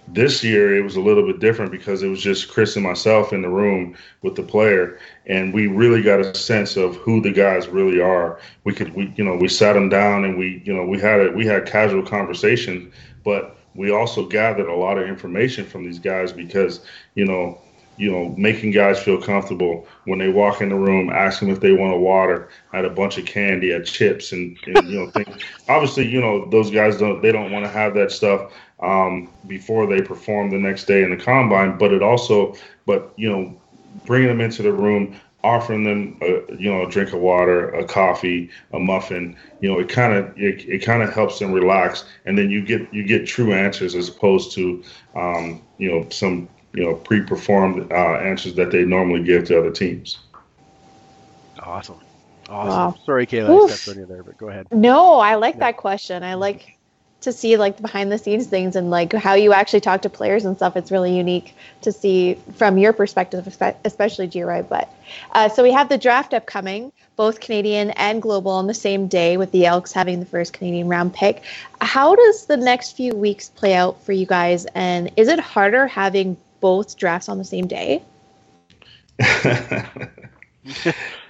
this 0.09 0.45
year 0.45 0.77
it 0.77 0.83
was 0.83 0.97
a 0.97 1.01
little 1.01 1.27
bit 1.27 1.41
different 1.41 1.71
because 1.71 2.03
it 2.03 2.09
was 2.09 2.21
just 2.21 2.51
Chris 2.51 2.77
and 2.77 2.85
myself 2.85 3.33
in 3.33 3.43
the 3.43 3.49
room 3.49 3.97
with 4.23 4.35
the 4.35 4.43
player, 4.43 4.99
and 5.27 5.55
we 5.55 5.67
really 5.67 6.03
got 6.03 6.21
a 6.21 6.35
sense 6.35 6.77
of 6.77 6.97
who 6.97 7.21
the 7.23 7.33
guys 7.33 7.69
really 7.69 8.01
are. 8.01 8.39
We 8.65 8.75
could, 8.75 8.95
we 8.95 9.13
you 9.17 9.25
know, 9.25 9.37
we 9.37 9.49
sat 9.49 9.73
them 9.73 9.89
down 9.89 10.25
and 10.25 10.39
we, 10.39 10.63
you 10.65 10.75
know, 10.75 10.85
we 10.85 11.01
had 11.01 11.21
a 11.21 11.31
we 11.31 11.47
had 11.47 11.67
casual 11.67 12.03
conversation, 12.03 12.93
but 13.25 13.57
we 13.75 13.91
also 13.91 14.27
gathered 14.27 14.69
a 14.69 14.75
lot 14.75 14.99
of 14.99 15.09
information 15.09 15.65
from 15.65 15.85
these 15.85 15.99
guys 15.99 16.33
because 16.33 16.81
you 17.15 17.25
know 17.25 17.61
you 17.97 18.11
know, 18.11 18.35
making 18.37 18.73
guys 18.73 19.01
feel 19.01 19.21
comfortable 19.21 19.87
when 20.05 20.19
they 20.19 20.29
walk 20.29 20.61
in 20.61 20.69
the 20.69 20.75
room, 20.75 21.11
ask 21.11 21.41
them 21.41 21.51
if 21.51 21.61
they 21.61 21.73
want 21.73 21.95
a 21.95 21.97
water, 21.97 22.49
I 22.73 22.77
had 22.77 22.85
a 22.85 22.91
bunch 22.91 23.19
of 23.19 23.25
candy, 23.25 23.71
had 23.71 23.87
chips, 23.87 24.33
and, 24.33 24.59
and 24.67 24.89
you 24.89 24.99
know, 24.99 25.11
things. 25.11 25.43
Obviously, 25.69 26.09
you 26.09 26.21
know, 26.21 26.49
those 26.51 26.71
guys 26.71 26.99
don't 26.99 27.23
they 27.23 27.31
don't 27.31 27.53
want 27.53 27.65
to 27.65 27.71
have 27.71 27.95
that 27.95 28.11
stuff 28.11 28.53
um, 28.81 29.31
before 29.47 29.87
they 29.87 30.03
perform 30.03 30.51
the 30.51 30.59
next 30.59 30.85
day 30.85 31.03
in 31.03 31.11
the 31.11 31.17
combine. 31.17 31.79
But 31.79 31.93
it 31.93 32.03
also, 32.03 32.55
but 32.87 33.13
you 33.17 33.31
know, 33.31 33.61
bringing 34.07 34.29
them 34.29 34.41
into 34.41 34.63
the 34.63 34.73
room, 34.73 35.17
offering 35.43 35.85
them, 35.85 36.19
a, 36.23 36.57
you 36.57 36.71
know, 36.73 36.87
a 36.87 36.91
drink 36.91 37.13
of 37.13 37.21
water, 37.21 37.71
a 37.71 37.85
coffee, 37.85 38.51
a 38.73 38.79
muffin, 38.79 39.37
you 39.61 39.71
know, 39.71 39.79
it 39.79 39.89
kind 39.89 40.15
of 40.15 40.37
it, 40.39 40.67
it 40.69 40.83
kind 40.83 41.03
of 41.03 41.13
helps 41.13 41.39
them 41.39 41.53
relax, 41.53 42.05
and 42.25 42.37
then 42.37 42.51
you 42.51 42.63
get 42.63 42.93
you 42.93 43.05
get 43.05 43.27
true 43.27 43.53
answers 43.53 43.95
as 43.95 44.09
opposed 44.09 44.53
to, 44.53 44.83
um, 45.15 45.63
you 45.79 45.91
know, 45.91 46.09
some 46.11 46.49
you 46.73 46.85
know 46.85 46.95
pre-performed 46.95 47.93
uh, 47.93 48.17
answers 48.17 48.55
that 48.55 48.71
they 48.71 48.85
normally 48.85 49.23
give 49.23 49.45
to 49.45 49.59
other 49.59 49.71
teams. 49.71 50.19
Awesome. 51.61 52.01
Awesome. 52.49 52.69
Wow. 52.69 52.95
Sorry, 53.07 53.27
Kayla, 53.27 53.71
I 53.71 53.75
stepped 53.75 53.97
on 53.97 54.03
you 54.03 54.07
there, 54.07 54.23
but 54.23 54.37
go 54.37 54.49
ahead. 54.49 54.67
No, 54.71 55.19
I 55.19 55.37
like 55.37 55.55
yeah. 55.55 55.61
that 55.61 55.77
question. 55.79 56.23
I 56.23 56.35
like 56.35 56.74
to 57.25 57.33
see 57.33 57.57
like 57.57 57.81
behind 57.81 58.13
the 58.13 58.19
scenes 58.19 58.47
things 58.47 58.77
and 58.77 58.91
like 58.91 59.13
how 59.13 59.35
you 59.35 59.53
actually 59.53 59.81
talk 59.81 60.03
to 60.03 60.11
players 60.11 60.45
and 60.45 60.57
stuff. 60.57 60.77
It's 60.77 60.91
really 60.91 61.17
unique 61.17 61.55
to 61.83 61.93
see 61.93 62.35
from 62.55 62.79
your 62.79 62.93
perspective, 62.93 63.47
especially 63.85 64.29
G 64.29 64.43
But 64.43 64.89
uh, 65.33 65.49
so 65.49 65.63
we 65.63 65.73
have 65.73 65.89
the 65.89 65.99
draft 65.99 66.33
upcoming, 66.33 66.93
both 67.17 67.41
Canadian 67.41 67.91
and 67.91 68.23
global 68.23 68.53
on 68.53 68.67
the 68.67 68.75
same 68.75 69.09
day, 69.09 69.37
with 69.37 69.51
the 69.53 69.67
Elks 69.67 69.93
having 69.93 70.21
the 70.21 70.27
first 70.27 70.53
Canadian 70.53 70.89
round 70.89 71.13
pick. 71.15 71.43
How 71.81 72.15
does 72.15 72.47
the 72.47 72.57
next 72.57 72.97
few 72.97 73.15
weeks 73.15 73.49
play 73.49 73.75
out 73.75 74.03
for 74.03 74.13
you 74.13 74.27
guys? 74.27 74.67
And 74.75 75.11
is 75.17 75.29
it 75.29 75.41
harder 75.41 75.87
having 75.87 76.37
both 76.61 76.97
drafts 76.97 77.29
on 77.29 77.39
the 77.39 77.45
same 77.45 77.67
day? 77.67 78.03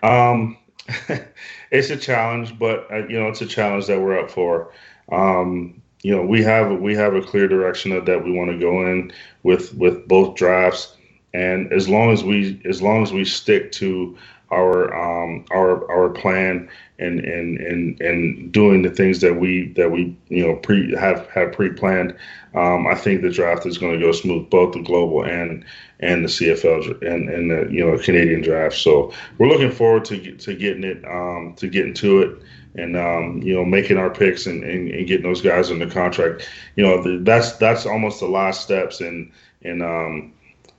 um, 0.02 0.56
it's 1.70 1.90
a 1.90 1.96
challenge, 1.96 2.58
but 2.58 2.90
uh, 2.90 3.06
you 3.06 3.18
know 3.18 3.28
it's 3.28 3.40
a 3.40 3.46
challenge 3.46 3.86
that 3.86 4.00
we're 4.00 4.18
up 4.18 4.30
for. 4.30 4.72
Um, 5.10 5.82
you 6.04 6.14
know 6.14 6.22
we 6.22 6.42
have 6.42 6.80
we 6.80 6.94
have 6.94 7.14
a 7.14 7.22
clear 7.22 7.48
direction 7.48 7.90
of, 7.90 8.04
that 8.04 8.22
we 8.22 8.30
want 8.30 8.50
to 8.50 8.58
go 8.58 8.86
in 8.86 9.10
with 9.42 9.74
with 9.74 10.06
both 10.06 10.36
drafts, 10.36 10.96
and 11.32 11.72
as 11.72 11.88
long 11.88 12.12
as 12.12 12.22
we 12.22 12.60
as 12.66 12.82
long 12.82 13.02
as 13.02 13.12
we 13.12 13.24
stick 13.24 13.72
to 13.72 14.16
our 14.52 14.94
um, 14.94 15.46
our 15.50 15.90
our 15.90 16.10
plan 16.10 16.68
and 16.98 17.20
and 17.20 17.58
and 17.58 18.00
and 18.02 18.52
doing 18.52 18.82
the 18.82 18.90
things 18.90 19.22
that 19.22 19.34
we 19.40 19.72
that 19.72 19.90
we 19.90 20.14
you 20.28 20.46
know 20.46 20.56
pre 20.56 20.94
have 20.94 21.26
have 21.30 21.52
pre 21.52 21.70
planned, 21.70 22.14
um, 22.54 22.86
I 22.86 22.94
think 22.94 23.22
the 23.22 23.30
draft 23.30 23.64
is 23.64 23.78
going 23.78 23.94
to 23.94 24.04
go 24.04 24.12
smooth, 24.12 24.50
both 24.50 24.74
the 24.74 24.82
global 24.82 25.24
and 25.24 25.64
and 26.00 26.22
the 26.22 26.28
CFL 26.28 27.00
and 27.00 27.30
and 27.30 27.50
the 27.50 27.72
you 27.72 27.82
know 27.82 27.96
Canadian 27.96 28.42
draft. 28.42 28.76
So 28.76 29.10
we're 29.38 29.48
looking 29.48 29.72
forward 29.72 30.04
to 30.06 30.36
to 30.36 30.54
getting 30.54 30.84
it 30.84 31.02
um, 31.06 31.54
to 31.56 31.66
getting 31.66 31.94
to 31.94 32.20
it 32.20 32.42
and 32.74 32.96
um, 32.96 33.40
you 33.42 33.54
know 33.54 33.64
making 33.64 33.96
our 33.96 34.10
picks 34.10 34.46
and, 34.46 34.64
and, 34.64 34.90
and, 34.90 35.06
getting 35.06 35.26
those 35.26 35.40
guys 35.40 35.70
under 35.70 35.88
contract. 35.88 36.48
You 36.76 36.84
know 36.84 37.22
that's 37.22 37.52
that's 37.52 37.86
almost 37.86 38.20
the 38.20 38.26
last 38.26 38.62
steps 38.62 39.00
in 39.00 39.32
in 39.62 39.82
um, 39.82 40.32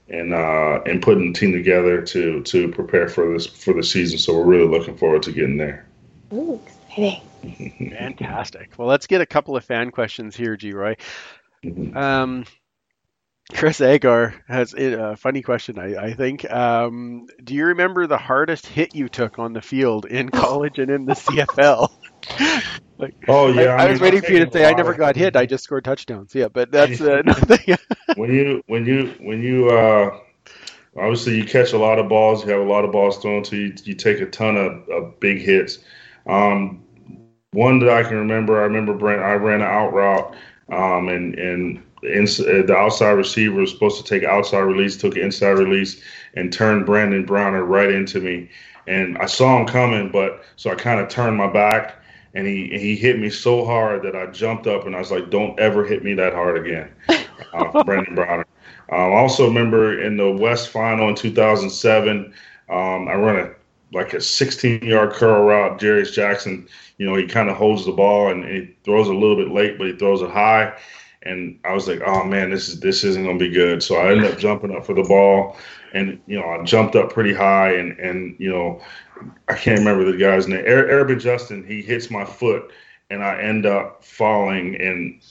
and 0.10 0.34
uh, 0.34 0.82
and 0.86 1.02
putting 1.02 1.32
the 1.32 1.40
team 1.40 1.52
together 1.52 2.02
to 2.02 2.42
to 2.44 2.68
prepare 2.70 3.08
for 3.08 3.34
this 3.34 3.46
for 3.46 3.74
the 3.74 3.84
season. 3.84 4.18
So 4.20 4.38
we're 4.38 4.46
really 4.46 4.68
looking 4.68 4.98
forward 4.98 5.24
to 5.24 5.32
getting 5.32 5.58
there. 5.58 5.86
Ooh, 6.34 6.60
exciting! 6.66 7.92
Fantastic. 7.92 8.72
Well, 8.78 8.88
let's 8.88 9.08
get 9.08 9.22
a 9.22 9.26
couple 9.26 9.56
of 9.56 9.64
fan 9.64 9.92
questions 9.92 10.36
here, 10.36 10.58
Geroy. 10.58 10.98
Mm-hmm. 11.64 11.98
Um, 11.98 12.46
Chris 13.54 13.80
Agar 13.80 14.34
has 14.48 14.74
a 14.74 15.16
funny 15.18 15.44
question, 15.44 15.78
I, 15.78 15.96
I 15.96 16.14
think. 16.14 16.50
Um, 16.50 17.28
do 17.44 17.54
you 17.54 17.68
remember 17.68 18.08
the 18.08 18.18
hardest 18.18 18.66
hit 18.66 18.96
you 18.96 19.08
took 19.08 19.38
on 19.38 19.54
the 19.54 19.62
field 19.62 20.06
in 20.06 20.30
college 20.32 20.80
and 20.80 20.90
in 20.90 21.06
the 21.06 21.14
CFL? 21.14 21.92
like, 22.98 23.14
oh 23.28 23.50
yeah, 23.54 23.76
I, 23.76 23.84
I, 23.84 23.86
I 23.86 23.92
was 23.92 24.02
waiting 24.02 24.22
for 24.22 24.32
you 24.32 24.46
to 24.46 24.52
say 24.52 24.66
I 24.66 24.74
never 24.74 24.96
got 24.96 25.16
hit. 25.16 25.36
I 25.36 25.46
just 25.46 25.64
scored 25.64 25.86
touchdowns. 25.86 26.34
Yeah, 26.34 26.48
but 26.48 26.72
that's 26.72 27.00
uh, 27.00 27.22
nothing. 27.24 27.78
when 28.16 28.34
you 28.34 28.64
when 28.66 28.86
you 28.88 29.14
when 29.20 29.44
you 29.44 29.70
uh, 29.70 30.18
obviously 30.98 31.38
you 31.38 31.46
catch 31.46 31.74
a 31.74 31.78
lot 31.78 32.00
of 32.00 32.10
balls, 32.10 32.44
you 32.44 32.52
have 32.52 32.62
a 32.62 32.70
lot 32.70 32.84
of 32.84 32.92
balls 32.92 33.20
thrown 33.20 33.44
to 33.44 33.58
you. 33.58 33.74
You 33.84 33.94
take 33.94 34.22
a 34.22 34.26
ton 34.26 34.58
of, 34.58 34.90
of 34.90 35.20
big 35.20 35.40
hits. 35.40 35.80
Um, 36.26 36.84
one 37.52 37.78
that 37.80 37.90
I 37.90 38.02
can 38.02 38.18
remember, 38.18 38.60
I 38.60 38.64
remember 38.64 38.96
Brent. 38.96 39.22
I 39.22 39.34
ran 39.34 39.62
an 39.62 39.68
out 39.68 39.94
route, 39.94 40.36
um, 40.70 41.10
and 41.10 41.36
and 41.36 41.84
the 42.02 42.76
outside 42.76 43.12
receiver 43.12 43.62
was 43.62 43.72
supposed 43.72 43.98
to 43.98 44.04
take 44.04 44.24
outside 44.24 44.60
release, 44.60 44.98
took 44.98 45.18
inside 45.18 45.58
release, 45.58 46.02
and 46.36 46.52
turned 46.52 46.86
Brandon 46.86 47.26
Browner 47.26 47.64
right 47.64 47.90
into 47.90 48.20
me. 48.20 48.50
And 48.88 49.18
I 49.18 49.26
saw 49.26 49.60
him 49.60 49.66
coming, 49.66 50.12
but 50.12 50.44
so 50.56 50.70
I 50.70 50.76
kind 50.76 51.00
of 51.00 51.10
turned 51.10 51.38
my 51.38 51.52
back, 51.52 51.96
and 52.34 52.46
he 52.46 52.78
he 52.78 52.96
hit 52.96 53.20
me 53.20 53.30
so 53.30 53.66
hard 53.66 54.04
that 54.04 54.16
I 54.16 54.28
jumped 54.28 54.68
up 54.68 54.86
and 54.86 54.96
I 54.96 55.00
was 55.00 55.12
like, 55.12 55.30
"Don't 55.30 55.60
ever 55.60 55.86
hit 55.86 56.04
me 56.04 56.14
that 56.16 56.34
hard 56.34 56.58
again." 56.58 56.92
uh, 57.54 57.84
Brandon 57.84 58.14
Browner. 58.14 58.46
Um, 58.92 59.00
I 59.00 59.16
also 59.16 59.48
remember 59.48 60.02
in 60.02 60.18
the 60.18 60.32
West 60.32 60.70
Final 60.70 61.10
in 61.10 61.16
2007, 61.16 62.34
um, 62.70 63.08
I 63.08 63.16
run 63.16 63.38
a 63.38 63.52
like 63.94 64.14
a 64.14 64.22
16 64.22 64.84
yard 64.84 65.14
curl 65.14 65.44
route. 65.44 65.80
Jarious 65.80 66.14
Jackson, 66.14 66.68
you 66.98 67.06
know, 67.06 67.16
he 67.16 67.26
kind 67.26 67.50
of 67.50 67.56
holds 67.56 67.86
the 67.86 67.92
ball 67.92 68.30
and 68.30 68.44
he 68.44 68.76
throws 68.84 69.08
a 69.08 69.14
little 69.14 69.36
bit 69.36 69.52
late, 69.52 69.78
but 69.78 69.88
he 69.88 69.94
throws 69.94 70.22
it 70.22 70.30
high. 70.30 70.78
And 71.26 71.60
I 71.66 71.74
was 71.74 71.88
like, 71.88 72.02
oh 72.06 72.24
man, 72.24 72.52
this 72.52 72.70
is 72.70 72.80
this 72.80 73.04
isn't 73.04 73.26
gonna 73.26 73.40
be 73.40 73.50
good. 73.50 73.82
So 73.82 73.96
I 73.96 74.12
ended 74.12 74.32
up 74.32 74.38
jumping 74.38 74.76
up 74.76 74.86
for 74.86 74.94
the 74.94 75.04
ball, 75.04 75.58
and 75.94 76.20
you 76.28 76.40
know, 76.40 76.48
I 76.48 76.64
jumped 76.64 76.96
up 76.96 77.12
pretty 77.12 77.34
high, 77.34 77.74
and 77.74 77.98
and 78.00 78.36
you 78.40 78.50
know, 78.50 78.82
I 79.48 79.56
can't 79.56 79.80
remember 79.80 80.10
the 80.10 80.18
guy's 80.18 80.48
name. 80.48 80.66
Arabin 80.66 81.20
Justin, 81.20 81.66
he 81.66 81.82
hits 81.82 82.12
my 82.12 82.26
foot 82.26 82.72
and 83.10 83.24
I 83.24 83.40
end 83.40 83.66
up 83.66 84.04
falling. 84.04 84.76
And 84.82 85.22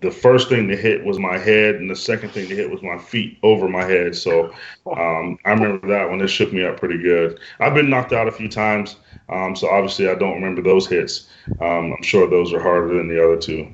the 0.00 0.10
first 0.10 0.48
thing 0.48 0.68
to 0.68 0.76
hit 0.76 1.04
was 1.04 1.18
my 1.18 1.38
head, 1.38 1.76
and 1.76 1.90
the 1.90 1.96
second 1.96 2.30
thing 2.30 2.48
to 2.48 2.54
hit 2.54 2.70
was 2.70 2.82
my 2.82 2.98
feet 2.98 3.38
over 3.42 3.68
my 3.68 3.84
head. 3.84 4.14
So 4.14 4.52
um, 4.96 5.38
I 5.44 5.50
remember 5.50 5.88
that 5.88 6.08
one. 6.08 6.20
It 6.20 6.28
shook 6.28 6.52
me 6.52 6.64
up 6.64 6.78
pretty 6.78 6.98
good. 6.98 7.40
I've 7.60 7.74
been 7.74 7.90
knocked 7.90 8.12
out 8.12 8.28
a 8.28 8.32
few 8.32 8.48
times, 8.48 8.96
um, 9.28 9.56
so 9.56 9.68
obviously 9.68 10.08
I 10.08 10.14
don't 10.14 10.34
remember 10.34 10.62
those 10.62 10.86
hits. 10.86 11.28
Um, 11.60 11.92
I'm 11.92 12.02
sure 12.02 12.28
those 12.28 12.52
are 12.52 12.60
harder 12.60 12.94
than 12.96 13.08
the 13.08 13.22
other 13.22 13.40
two. 13.40 13.72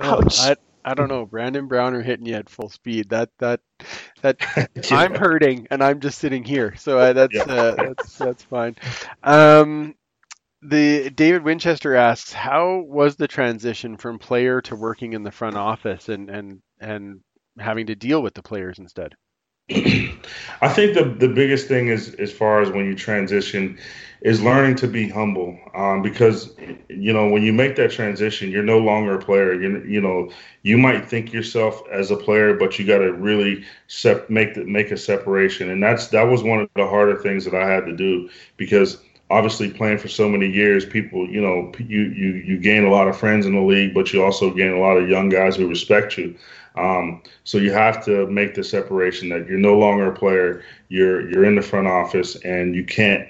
Ouch. 0.00 0.36
Oh, 0.40 0.50
I, 0.50 0.56
I 0.84 0.94
don't 0.94 1.08
know. 1.08 1.26
Brandon 1.26 1.66
Browner 1.66 2.02
hitting 2.02 2.26
you 2.26 2.34
at 2.34 2.48
full 2.48 2.68
speed. 2.68 3.10
That 3.10 3.30
that 3.38 3.60
that 4.22 4.36
yeah. 4.56 4.96
I'm 4.96 5.14
hurting 5.14 5.68
and 5.70 5.82
I'm 5.82 6.00
just 6.00 6.18
sitting 6.18 6.44
here. 6.44 6.74
So 6.76 6.98
I, 6.98 7.12
that's 7.12 7.34
yeah. 7.34 7.42
uh, 7.42 7.74
that's 7.76 8.18
that's 8.18 8.42
fine. 8.44 8.76
Um, 9.22 9.94
the 10.62 11.10
David 11.10 11.42
Winchester 11.42 11.94
asks, 11.94 12.32
how 12.32 12.84
was 12.86 13.16
the 13.16 13.28
transition 13.28 13.96
from 13.96 14.18
player 14.18 14.60
to 14.62 14.76
working 14.76 15.12
in 15.12 15.22
the 15.22 15.30
front 15.30 15.56
office 15.56 16.08
and 16.08 16.30
and 16.30 16.62
and 16.80 17.20
having 17.58 17.86
to 17.86 17.94
deal 17.94 18.22
with 18.22 18.34
the 18.34 18.42
players 18.42 18.78
instead? 18.78 19.14
I 20.62 20.68
think 20.68 20.94
the 20.94 21.04
the 21.18 21.28
biggest 21.28 21.68
thing 21.68 21.88
is 21.88 22.14
as 22.14 22.32
far 22.32 22.60
as 22.60 22.70
when 22.70 22.84
you 22.86 22.94
transition 22.94 23.78
is 24.22 24.42
learning 24.42 24.76
to 24.76 24.86
be 24.88 25.08
humble 25.08 25.58
um, 25.74 26.02
because 26.02 26.54
you 26.88 27.12
know 27.12 27.28
when 27.28 27.42
you 27.42 27.52
make 27.52 27.76
that 27.76 27.90
transition 27.90 28.50
you're 28.50 28.62
no 28.62 28.78
longer 28.78 29.14
a 29.14 29.18
player 29.18 29.54
you 29.54 29.82
you 29.86 30.00
know 30.00 30.30
you 30.62 30.76
might 30.76 31.06
think 31.08 31.32
yourself 31.32 31.82
as 31.90 32.10
a 32.10 32.16
player 32.16 32.54
but 32.54 32.78
you 32.78 32.86
got 32.86 32.98
to 32.98 33.12
really 33.12 33.64
sep- 33.88 34.28
make 34.28 34.54
the, 34.54 34.64
make 34.64 34.90
a 34.90 34.96
separation 34.96 35.70
and 35.70 35.82
that's 35.82 36.08
that 36.08 36.24
was 36.24 36.42
one 36.42 36.60
of 36.60 36.68
the 36.74 36.86
harder 36.86 37.16
things 37.16 37.44
that 37.44 37.54
I 37.54 37.68
had 37.68 37.84
to 37.86 37.96
do 37.96 38.28
because 38.56 39.02
obviously 39.30 39.70
playing 39.70 39.98
for 39.98 40.08
so 40.08 40.28
many 40.28 40.46
years, 40.48 40.84
people, 40.84 41.28
you 41.28 41.40
know, 41.40 41.72
you 41.78 42.02
you 42.02 42.32
you 42.34 42.58
gain 42.58 42.84
a 42.84 42.90
lot 42.90 43.08
of 43.08 43.16
friends 43.16 43.46
in 43.46 43.54
the 43.54 43.60
league, 43.60 43.94
but 43.94 44.12
you 44.12 44.22
also 44.22 44.52
gain 44.52 44.72
a 44.72 44.80
lot 44.80 44.96
of 44.96 45.08
young 45.08 45.28
guys 45.28 45.56
who 45.56 45.68
respect 45.68 46.18
you. 46.18 46.34
Um, 46.80 47.22
so 47.44 47.58
you 47.58 47.72
have 47.72 48.02
to 48.06 48.26
make 48.28 48.54
the 48.54 48.64
separation 48.64 49.28
that 49.28 49.46
you're 49.46 49.58
no 49.58 49.78
longer 49.78 50.10
a 50.10 50.14
player. 50.14 50.62
You're 50.88 51.30
you're 51.30 51.44
in 51.44 51.54
the 51.54 51.62
front 51.62 51.86
office, 51.86 52.36
and 52.36 52.74
you 52.74 52.84
can't 52.84 53.28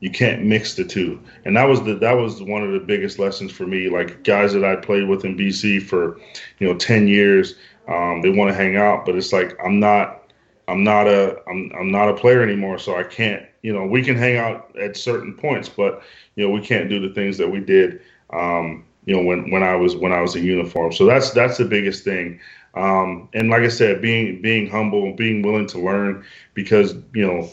you 0.00 0.10
can't 0.10 0.44
mix 0.44 0.74
the 0.74 0.84
two. 0.84 1.20
And 1.44 1.56
that 1.56 1.64
was 1.64 1.82
the 1.82 1.94
that 1.96 2.12
was 2.12 2.42
one 2.42 2.62
of 2.62 2.72
the 2.72 2.80
biggest 2.80 3.18
lessons 3.18 3.50
for 3.50 3.66
me. 3.66 3.88
Like 3.88 4.22
guys 4.22 4.52
that 4.52 4.64
I 4.64 4.76
played 4.76 5.08
with 5.08 5.24
in 5.24 5.36
BC 5.36 5.82
for, 5.82 6.18
you 6.58 6.68
know, 6.68 6.74
ten 6.76 7.08
years, 7.08 7.56
um, 7.88 8.22
they 8.22 8.30
want 8.30 8.50
to 8.50 8.54
hang 8.54 8.76
out, 8.76 9.04
but 9.04 9.16
it's 9.16 9.32
like 9.32 9.56
I'm 9.64 9.80
not 9.80 10.30
I'm 10.68 10.84
not 10.84 11.08
a 11.08 11.38
I'm 11.48 11.72
I'm 11.78 11.90
not 11.90 12.08
a 12.08 12.14
player 12.14 12.42
anymore, 12.42 12.78
so 12.78 12.96
I 12.96 13.02
can't. 13.02 13.44
You 13.62 13.72
know, 13.72 13.84
we 13.84 14.02
can 14.02 14.16
hang 14.16 14.36
out 14.36 14.76
at 14.76 14.96
certain 14.96 15.34
points, 15.34 15.68
but 15.68 16.02
you 16.36 16.44
know, 16.44 16.52
we 16.52 16.60
can't 16.60 16.88
do 16.88 17.00
the 17.00 17.14
things 17.14 17.36
that 17.38 17.50
we 17.50 17.60
did. 17.60 18.00
Um, 18.30 18.84
you 19.04 19.16
know, 19.16 19.22
when 19.22 19.50
when 19.50 19.62
I 19.62 19.74
was 19.76 19.96
when 19.96 20.12
I 20.12 20.20
was 20.20 20.36
in 20.36 20.44
uniform. 20.44 20.92
So 20.92 21.06
that's 21.06 21.32
that's 21.32 21.58
the 21.58 21.64
biggest 21.64 22.04
thing. 22.04 22.40
Um, 22.74 23.28
and 23.34 23.50
like 23.50 23.62
I 23.62 23.68
said, 23.68 24.00
being 24.00 24.40
being 24.42 24.68
humble, 24.68 25.12
being 25.14 25.42
willing 25.42 25.66
to 25.68 25.78
learn, 25.78 26.24
because 26.54 26.94
you 27.14 27.26
know, 27.26 27.48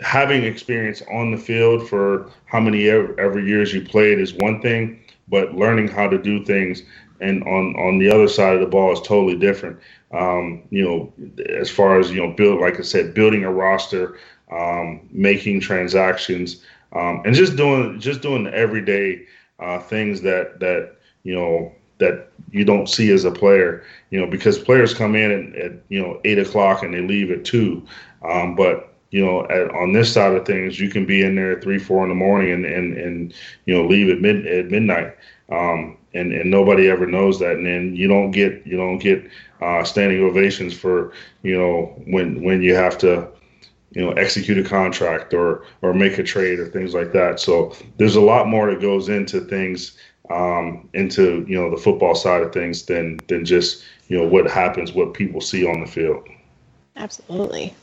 having 0.00 0.44
experience 0.44 1.02
on 1.12 1.30
the 1.30 1.38
field 1.38 1.88
for 1.88 2.30
how 2.46 2.60
many 2.60 2.88
ever, 2.88 3.18
ever 3.20 3.40
years 3.40 3.72
you 3.72 3.82
played 3.82 4.18
is 4.18 4.34
one 4.34 4.60
thing, 4.60 5.00
but 5.28 5.54
learning 5.54 5.88
how 5.88 6.08
to 6.08 6.18
do 6.18 6.44
things 6.44 6.82
and 7.20 7.42
on 7.44 7.74
on 7.76 7.98
the 7.98 8.10
other 8.10 8.28
side 8.28 8.54
of 8.54 8.60
the 8.60 8.66
ball 8.66 8.92
is 8.92 9.00
totally 9.00 9.36
different. 9.36 9.78
Um, 10.12 10.62
you 10.70 10.84
know, 10.84 11.12
as 11.48 11.70
far 11.70 11.98
as 11.98 12.10
you 12.10 12.20
know, 12.24 12.32
build 12.32 12.60
like 12.60 12.78
I 12.78 12.82
said, 12.82 13.14
building 13.14 13.44
a 13.44 13.52
roster, 13.52 14.18
um, 14.52 15.08
making 15.12 15.60
transactions, 15.60 16.62
um, 16.92 17.22
and 17.24 17.34
just 17.34 17.56
doing 17.56 18.00
just 18.00 18.22
doing 18.22 18.44
the 18.44 18.54
everyday 18.54 19.26
uh, 19.60 19.78
things 19.78 20.22
that 20.22 20.60
that 20.60 20.96
you 21.24 21.34
know 21.34 21.72
that 21.98 22.28
you 22.50 22.64
don't 22.64 22.88
see 22.88 23.10
as 23.12 23.24
a 23.24 23.30
player. 23.30 23.84
You 24.10 24.20
know, 24.20 24.26
because 24.26 24.58
players 24.58 24.94
come 24.94 25.14
in 25.14 25.30
at, 25.30 25.60
at 25.60 25.72
you 25.88 26.00
know 26.00 26.20
eight 26.24 26.38
o'clock 26.38 26.82
and 26.82 26.94
they 26.94 27.00
leave 27.00 27.30
at 27.30 27.44
two, 27.44 27.86
um, 28.22 28.54
but 28.54 28.92
you 29.10 29.24
know, 29.24 29.44
at, 29.44 29.70
on 29.74 29.92
this 29.92 30.12
side 30.12 30.34
of 30.34 30.44
things, 30.44 30.80
you 30.80 30.90
can 30.90 31.06
be 31.06 31.22
in 31.22 31.36
there 31.36 31.52
at 31.52 31.62
three, 31.62 31.78
four 31.78 32.02
in 32.02 32.08
the 32.08 32.14
morning 32.14 32.52
and, 32.52 32.64
and, 32.66 32.96
and 32.98 33.34
you 33.64 33.72
know, 33.72 33.86
leave 33.86 34.10
at 34.10 34.20
mid 34.20 34.46
at 34.46 34.70
midnight. 34.70 35.16
Um, 35.48 35.96
and, 36.12 36.32
and 36.32 36.50
nobody 36.50 36.88
ever 36.88 37.06
knows 37.06 37.38
that. 37.38 37.52
And 37.52 37.64
then 37.64 37.94
you 37.94 38.08
don't 38.08 38.32
get, 38.32 38.66
you 38.66 38.76
don't 38.76 38.98
get 38.98 39.30
uh, 39.60 39.84
standing 39.84 40.22
ovations 40.22 40.74
for 40.74 41.12
you 41.42 41.56
know 41.56 41.94
when 42.06 42.42
when 42.42 42.62
you 42.62 42.74
have 42.74 42.98
to 42.98 43.28
you 43.92 44.04
know 44.04 44.12
execute 44.12 44.58
a 44.58 44.68
contract 44.68 45.32
or 45.32 45.64
or 45.82 45.94
make 45.94 46.18
a 46.18 46.22
trade 46.22 46.58
or 46.58 46.68
things 46.68 46.94
like 46.94 47.12
that. 47.12 47.40
So 47.40 47.74
there's 47.96 48.16
a 48.16 48.20
lot 48.20 48.48
more 48.48 48.70
that 48.70 48.80
goes 48.80 49.08
into 49.08 49.40
things 49.40 49.96
um, 50.30 50.88
into 50.94 51.44
you 51.48 51.56
know 51.56 51.70
the 51.70 51.76
football 51.76 52.14
side 52.14 52.42
of 52.42 52.52
things 52.52 52.84
than 52.84 53.18
than 53.28 53.44
just 53.44 53.84
you 54.08 54.18
know 54.18 54.26
what 54.26 54.50
happens, 54.50 54.92
what 54.92 55.14
people 55.14 55.40
see 55.40 55.66
on 55.66 55.80
the 55.80 55.86
field. 55.86 56.26
Absolutely. 56.96 57.74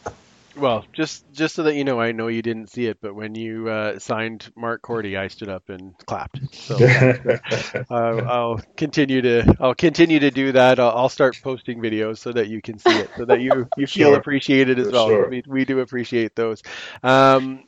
Well, 0.56 0.86
just 0.94 1.26
just 1.34 1.56
so 1.56 1.64
that 1.64 1.76
you 1.76 1.84
know, 1.84 2.00
I 2.00 2.12
know 2.12 2.28
you 2.28 2.44
didn't 2.44 2.68
see 2.68 2.86
it, 2.86 3.00
but 3.02 3.16
when 3.16 3.34
you 3.34 3.70
uh, 3.70 3.98
signed 3.98 4.52
Mark 4.56 4.84
Korte, 4.84 5.18
I 5.18 5.28
stood 5.28 5.50
up 5.50 5.70
and 5.70 5.98
clapped. 6.06 6.40
So 6.54 6.78
uh, 7.90 7.94
I'll 7.94 8.62
continue 8.78 9.22
to 9.22 9.56
I'll 9.60 9.74
continue 9.74 10.20
to 10.20 10.30
do 10.30 10.52
that. 10.52 10.80
I'll, 10.80 10.92
I'll, 10.92 11.10
start 11.10 11.40
posting 11.42 11.80
videos 11.80 12.20
so 12.20 12.32
that 12.34 12.50
you 12.50 12.62
can 12.62 12.78
see 12.78 12.96
it, 12.96 13.10
so 13.18 13.26
that 13.26 13.42
you 13.42 13.68
you 13.78 13.88
feel 13.88 14.10
sure. 14.10 14.18
appreciated 14.18 14.78
as 14.78 14.88
For 14.88 14.92
well. 14.92 15.08
Sure. 15.08 15.30
We, 15.30 15.44
we 15.48 15.66
do 15.66 15.80
appreciate 15.80 16.36
those. 16.36 16.62
Um, 17.02 17.64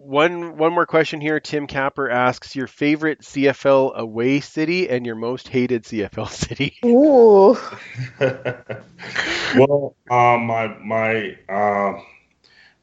one 0.00 0.56
one 0.56 0.72
more 0.72 0.86
question 0.86 1.20
here. 1.20 1.40
Tim 1.40 1.66
Capper 1.66 2.10
asks 2.10 2.56
your 2.56 2.66
favorite 2.66 3.20
CFL 3.20 3.94
away 3.94 4.40
city 4.40 4.88
and 4.88 5.04
your 5.04 5.14
most 5.14 5.48
hated 5.48 5.84
CFL 5.84 6.28
city. 6.30 6.76
Ooh. 6.84 7.58
well, 9.58 9.96
um, 10.10 10.46
my 10.46 10.68
my 10.82 11.36
uh, 11.48 12.00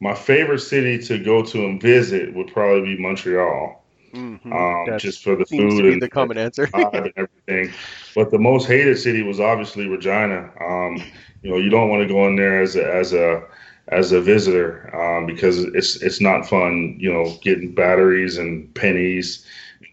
my 0.00 0.14
favorite 0.14 0.60
city 0.60 0.98
to 1.06 1.18
go 1.18 1.42
to 1.42 1.66
and 1.66 1.82
visit 1.82 2.32
would 2.34 2.52
probably 2.52 2.94
be 2.94 3.02
Montreal. 3.02 3.84
Mm-hmm. 4.14 4.52
Um, 4.52 4.98
just 4.98 5.22
for 5.22 5.36
the 5.36 5.44
food 5.44 5.84
and 5.84 6.00
the 6.00 6.08
common 6.08 6.38
answer 6.38 6.68
and 6.72 7.12
everything. 7.16 7.74
But 8.14 8.30
the 8.30 8.38
most 8.38 8.66
hated 8.66 8.96
city 8.98 9.22
was 9.22 9.38
obviously 9.38 9.86
Regina. 9.86 10.50
Um, 10.60 11.02
you 11.42 11.50
know, 11.50 11.58
you 11.58 11.68
don't 11.68 11.90
want 11.90 12.02
to 12.02 12.08
go 12.08 12.26
in 12.26 12.36
there 12.36 12.62
as 12.62 12.74
a, 12.74 12.94
as 12.94 13.12
a 13.12 13.44
as 13.88 14.12
a 14.12 14.20
visitor 14.20 14.94
um, 14.94 15.26
because 15.26 15.58
it's 15.64 15.96
it's 16.02 16.20
not 16.20 16.48
fun. 16.48 16.96
You 16.98 17.12
know, 17.12 17.36
getting 17.42 17.74
batteries 17.74 18.38
and 18.38 18.72
pennies, 18.74 19.46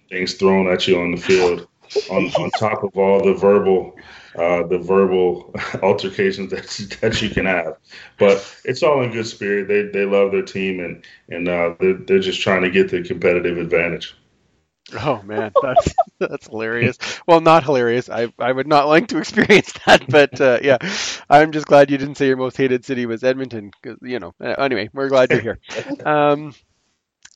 things 0.10 0.34
thrown 0.34 0.68
at 0.68 0.88
you 0.88 1.00
on 1.00 1.12
the 1.12 1.22
field. 1.22 1.68
on, 2.10 2.26
on 2.40 2.50
top 2.52 2.84
of 2.84 2.98
all 2.98 3.24
the 3.24 3.34
verbal 3.34 3.96
uh, 4.38 4.64
the 4.68 4.78
verbal 4.78 5.54
altercations 5.82 6.52
that 6.52 6.98
that 7.02 7.22
you 7.22 7.30
can 7.30 7.46
have. 7.46 7.78
But 8.18 8.44
it's 8.66 8.84
all 8.84 9.02
in 9.02 9.12
good 9.12 9.28
spirit. 9.28 9.68
They 9.68 9.84
they 9.84 10.06
love 10.06 10.32
their 10.32 10.42
team 10.42 10.80
and 10.80 11.06
and 11.30 11.48
uh, 11.48 11.76
they're 11.80 11.94
they're 11.94 12.20
just 12.20 12.42
trying 12.42 12.64
to 12.64 12.70
get 12.72 12.90
the 12.90 13.02
competitive 13.04 13.58
advantage. 13.58 14.16
Oh 14.94 15.22
man, 15.24 15.52
that's 15.62 15.96
that's 16.20 16.48
hilarious. 16.48 16.98
Well, 17.26 17.42
not 17.42 17.64
hilarious. 17.64 18.10
I 18.10 18.32
I 18.38 18.52
would 18.52 18.68
not 18.68 18.88
like 18.88 19.08
to 19.08 19.18
experience 19.20 19.74
that, 19.86 20.08
but 20.08 20.40
uh, 20.40 20.60
yeah, 20.62 20.78
I'm 21.30 21.52
just 21.52 21.66
glad 21.66 21.90
you 21.90 21.98
didn't 21.98 22.16
say 22.16 22.28
your 22.28 22.38
most 22.38 22.58
hated 22.58 22.86
city 22.86 23.06
was 23.06 23.24
Edmonton. 23.24 23.72
Cause, 23.82 23.98
you 24.02 24.20
know. 24.20 24.34
Uh, 24.40 24.50
anyway, 24.60 24.90
we're 24.94 25.10
glad 25.10 25.32
you're 25.32 25.42
here. 25.42 25.60
Um, 26.06 26.54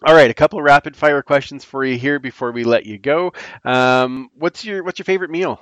all 0.06 0.14
right, 0.14 0.30
a 0.30 0.34
couple 0.34 0.62
rapid 0.62 0.96
fire 0.96 1.22
questions 1.22 1.66
for 1.66 1.84
you 1.84 1.98
here 1.98 2.20
before 2.20 2.52
we 2.52 2.64
let 2.64 2.86
you 2.86 2.98
go. 2.98 3.34
Um, 3.66 4.30
what's 4.36 4.64
your 4.64 4.84
what's 4.84 5.00
your 5.00 5.06
favorite 5.06 5.32
meal? 5.32 5.60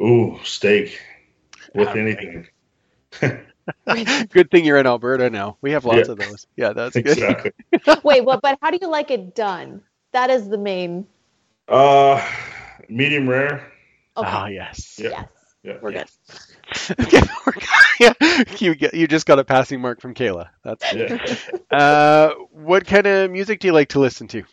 Ooh, 0.00 0.38
steak 0.44 1.00
with 1.74 1.88
anything. 1.88 2.46
good 4.30 4.50
thing 4.50 4.64
you're 4.64 4.78
in 4.78 4.86
Alberta 4.86 5.30
now. 5.30 5.56
We 5.60 5.72
have 5.72 5.84
lots 5.84 6.06
yeah. 6.08 6.12
of 6.12 6.18
those. 6.18 6.46
Yeah, 6.56 6.72
that's 6.72 6.96
good. 6.96 7.52
Wait, 8.04 8.24
well, 8.24 8.38
but 8.40 8.58
how 8.62 8.70
do 8.70 8.78
you 8.80 8.88
like 8.88 9.10
it 9.10 9.34
done? 9.34 9.82
That 10.12 10.30
is 10.30 10.48
the 10.48 10.58
main. 10.58 11.06
Uh, 11.68 12.24
medium 12.88 13.28
rare. 13.28 13.72
Okay. 14.16 14.28
Ah, 14.28 14.46
yes. 14.46 14.98
Yes. 14.98 15.26
Yeah. 15.62 15.76
We're 15.82 15.92
yeah. 15.92 16.04
good. 16.96 17.28
yeah. 18.00 18.12
you 18.58 18.74
get, 18.74 18.94
you 18.94 19.06
just 19.06 19.26
got 19.26 19.38
a 19.38 19.44
passing 19.44 19.80
mark 19.80 20.00
from 20.00 20.14
Kayla. 20.14 20.48
That's 20.64 20.92
yeah. 20.92 21.34
uh, 21.70 22.34
what 22.50 22.86
kind 22.86 23.06
of 23.06 23.30
music 23.30 23.60
do 23.60 23.68
you 23.68 23.72
like 23.72 23.90
to 23.90 24.00
listen 24.00 24.28
to? 24.28 24.44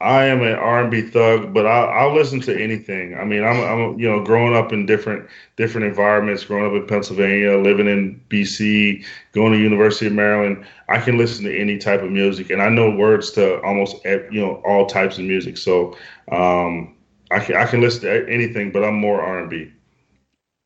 I 0.00 0.24
am 0.24 0.40
an 0.42 0.54
R&B 0.54 1.02
thug, 1.02 1.52
but 1.52 1.66
I'll, 1.66 1.88
I'll 1.90 2.14
listen 2.14 2.40
to 2.42 2.58
anything. 2.58 3.14
I 3.18 3.24
mean, 3.24 3.44
I'm, 3.44 3.60
I'm, 3.60 3.98
you 3.98 4.08
know, 4.08 4.24
growing 4.24 4.56
up 4.56 4.72
in 4.72 4.86
different 4.86 5.28
different 5.56 5.86
environments, 5.86 6.44
growing 6.44 6.64
up 6.64 6.80
in 6.80 6.88
Pennsylvania, 6.88 7.58
living 7.58 7.86
in 7.86 8.18
BC, 8.30 9.04
going 9.32 9.52
to 9.52 9.58
University 9.58 10.06
of 10.06 10.14
Maryland. 10.14 10.64
I 10.88 10.98
can 11.00 11.18
listen 11.18 11.44
to 11.44 11.58
any 11.58 11.76
type 11.76 12.02
of 12.02 12.10
music, 12.10 12.48
and 12.48 12.62
I 12.62 12.70
know 12.70 12.90
words 12.90 13.30
to 13.32 13.60
almost 13.62 14.02
you 14.04 14.40
know 14.40 14.62
all 14.64 14.86
types 14.86 15.18
of 15.18 15.24
music. 15.24 15.58
So 15.58 15.94
um, 16.32 16.96
I 17.30 17.40
can 17.40 17.56
I 17.56 17.66
can 17.66 17.82
listen 17.82 18.02
to 18.02 18.26
anything, 18.26 18.72
but 18.72 18.82
I'm 18.82 18.94
more 18.94 19.20
R&B 19.20 19.70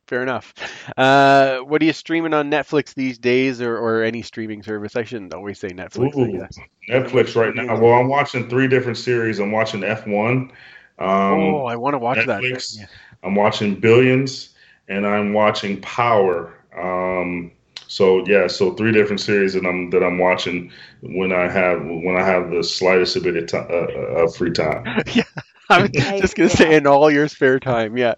fair 0.06 0.22
enough. 0.22 0.54
Uh, 0.96 1.58
what 1.58 1.82
are 1.82 1.84
you 1.84 1.92
streaming 1.92 2.34
on 2.34 2.50
Netflix 2.50 2.94
these 2.94 3.18
days, 3.18 3.60
or, 3.60 3.76
or 3.76 4.02
any 4.02 4.22
streaming 4.22 4.62
service? 4.62 4.96
I 4.96 5.04
shouldn't 5.04 5.34
always 5.34 5.58
say 5.58 5.68
Netflix. 5.68 6.16
Ooh, 6.16 6.46
Netflix 6.88 7.34
right 7.36 7.54
now. 7.54 7.78
Well, 7.78 7.94
I'm 7.94 8.08
watching 8.08 8.48
three 8.48 8.68
different 8.68 8.98
series. 8.98 9.38
I'm 9.38 9.52
watching 9.52 9.80
F1. 9.80 10.50
Um, 10.98 11.00
oh, 11.00 11.64
I 11.64 11.76
want 11.76 11.94
to 11.94 11.98
watch 11.98 12.18
Netflix. 12.18 12.74
that. 12.74 12.80
Yeah. 12.80 12.86
I'm 13.22 13.34
watching 13.34 13.80
Billions, 13.80 14.50
and 14.88 15.06
I'm 15.06 15.32
watching 15.32 15.80
Power. 15.80 16.54
Um, 16.76 17.52
so 17.86 18.26
yeah, 18.26 18.46
so 18.46 18.74
three 18.74 18.92
different 18.92 19.20
series 19.20 19.54
that 19.54 19.64
I'm 19.64 19.90
that 19.90 20.02
I'm 20.02 20.18
watching 20.18 20.70
when 21.00 21.32
I 21.32 21.48
have 21.48 21.84
when 21.84 22.16
I 22.16 22.24
have 22.24 22.50
the 22.50 22.62
slightest 22.62 23.20
bit 23.22 23.36
of, 23.36 23.46
t- 23.46 23.56
uh, 23.56 23.60
uh, 23.62 24.24
of 24.24 24.36
free 24.36 24.50
time. 24.50 24.84
yeah. 25.14 25.22
I'm 25.70 25.90
just 25.92 26.36
gonna 26.36 26.50
yeah. 26.50 26.54
say 26.54 26.76
in 26.76 26.86
all 26.86 27.10
your 27.10 27.28
spare 27.28 27.58
time, 27.58 27.96
yeah. 27.96 28.14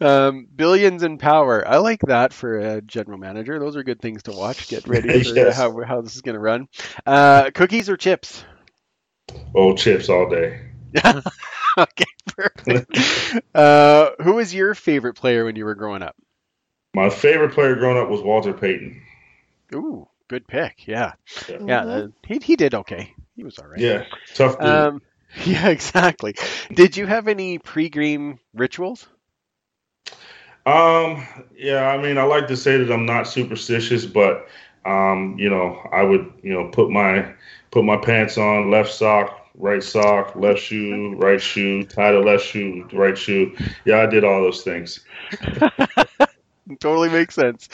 Um, 0.00 0.48
billions 0.54 1.02
in 1.04 1.18
power. 1.18 1.66
I 1.66 1.76
like 1.78 2.00
that 2.02 2.32
for 2.32 2.58
a 2.58 2.80
general 2.80 3.18
manager. 3.18 3.58
Those 3.60 3.76
are 3.76 3.84
good 3.84 4.00
things 4.00 4.24
to 4.24 4.32
watch. 4.32 4.68
Get 4.68 4.88
ready 4.88 5.22
for 5.24 5.34
yes. 5.34 5.56
how 5.56 5.82
how 5.82 6.00
this 6.00 6.16
is 6.16 6.22
gonna 6.22 6.40
run. 6.40 6.68
Uh, 7.06 7.50
cookies 7.54 7.88
or 7.88 7.96
chips? 7.96 8.44
Oh, 9.54 9.76
chips 9.76 10.08
all 10.08 10.28
day. 10.28 10.60
okay, 11.78 12.04
perfect. 12.26 12.98
uh, 13.54 14.10
who 14.20 14.34
was 14.34 14.52
your 14.52 14.74
favorite 14.74 15.14
player 15.14 15.44
when 15.44 15.54
you 15.54 15.64
were 15.64 15.76
growing 15.76 16.02
up? 16.02 16.16
My 16.92 17.08
favorite 17.08 17.52
player 17.52 17.76
growing 17.76 17.98
up 17.98 18.08
was 18.08 18.20
Walter 18.20 18.52
Payton. 18.52 19.00
Ooh, 19.76 20.08
good 20.26 20.48
pick. 20.48 20.88
Yeah, 20.88 21.12
yeah. 21.48 21.58
yeah 21.64 21.84
uh, 21.84 22.08
he 22.26 22.40
he 22.42 22.56
did 22.56 22.74
okay. 22.74 23.14
He 23.36 23.44
was 23.44 23.58
all 23.60 23.68
right. 23.68 23.78
Yeah, 23.78 24.06
tough. 24.34 24.58
Dude. 24.58 24.68
Um, 24.68 25.02
Yeah, 25.44 25.68
exactly. 25.68 26.34
Did 26.74 26.96
you 26.96 27.06
have 27.06 27.28
any 27.28 27.58
pre-game 27.58 28.40
rituals? 28.54 29.06
Um, 30.66 31.26
yeah, 31.56 31.88
I 31.88 32.02
mean, 32.02 32.18
I 32.18 32.24
like 32.24 32.46
to 32.48 32.56
say 32.56 32.76
that 32.76 32.92
I'm 32.92 33.06
not 33.06 33.26
superstitious, 33.26 34.04
but 34.04 34.48
um, 34.84 35.36
you 35.38 35.48
know, 35.48 35.78
I 35.92 36.02
would, 36.02 36.32
you 36.42 36.52
know, 36.52 36.68
put 36.68 36.90
my 36.90 37.32
put 37.70 37.84
my 37.84 37.96
pants 37.96 38.38
on, 38.38 38.70
left 38.70 38.92
sock, 38.92 39.48
right 39.54 39.82
sock, 39.82 40.36
left 40.36 40.60
shoe, 40.60 41.14
right 41.18 41.40
shoe, 41.40 41.84
tie 41.84 42.12
the 42.12 42.20
left 42.20 42.44
shoe, 42.44 42.86
right 42.92 43.16
shoe. 43.16 43.56
Yeah, 43.84 44.00
I 44.00 44.06
did 44.06 44.24
all 44.24 44.42
those 44.42 44.62
things. 44.62 45.00
totally 46.80 47.08
makes 47.08 47.34
sense. 47.34 47.68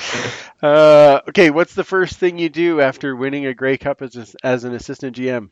Uh, 0.62 1.20
okay, 1.28 1.50
what's 1.50 1.74
the 1.74 1.84
first 1.84 2.16
thing 2.16 2.38
you 2.38 2.48
do 2.48 2.80
after 2.80 3.16
winning 3.16 3.46
a 3.46 3.54
Grey 3.54 3.76
Cup 3.76 4.02
as 4.02 4.16
a, 4.16 4.26
as 4.46 4.64
an 4.64 4.74
assistant 4.74 5.16
GM? 5.16 5.50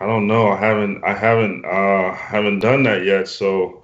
I 0.00 0.06
don't 0.06 0.26
know. 0.26 0.48
I 0.48 0.56
haven't. 0.56 1.02
I 1.04 1.14
haven't. 1.14 1.64
Uh, 1.64 2.14
haven't 2.14 2.60
done 2.60 2.84
that 2.84 3.04
yet. 3.04 3.28
So 3.28 3.82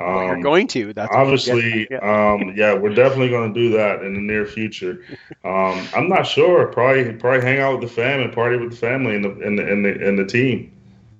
um, 0.00 0.06
well, 0.06 0.24
you're 0.24 0.42
going 0.42 0.66
to. 0.68 0.92
That's 0.92 1.14
obviously. 1.14 1.70
Yeah. 1.90 1.98
Um, 1.98 2.54
yeah, 2.56 2.74
we're 2.74 2.94
definitely 2.94 3.30
going 3.30 3.52
to 3.52 3.60
do 3.60 3.70
that 3.76 4.02
in 4.02 4.14
the 4.14 4.20
near 4.20 4.46
future. 4.46 5.04
Um, 5.44 5.86
I'm 5.94 6.08
not 6.08 6.26
sure. 6.26 6.66
Probably, 6.66 7.12
probably 7.14 7.40
hang 7.40 7.58
out 7.58 7.80
with 7.80 7.88
the 7.88 7.94
fam 7.94 8.20
and 8.20 8.32
party 8.32 8.56
with 8.56 8.70
the 8.70 8.76
family 8.76 9.16
and 9.16 9.24
the 9.24 9.30
and 9.30 9.58
the 9.58 9.66
and 9.66 9.84
the, 9.84 10.08
and 10.08 10.18
the 10.18 10.24
team. 10.24 10.72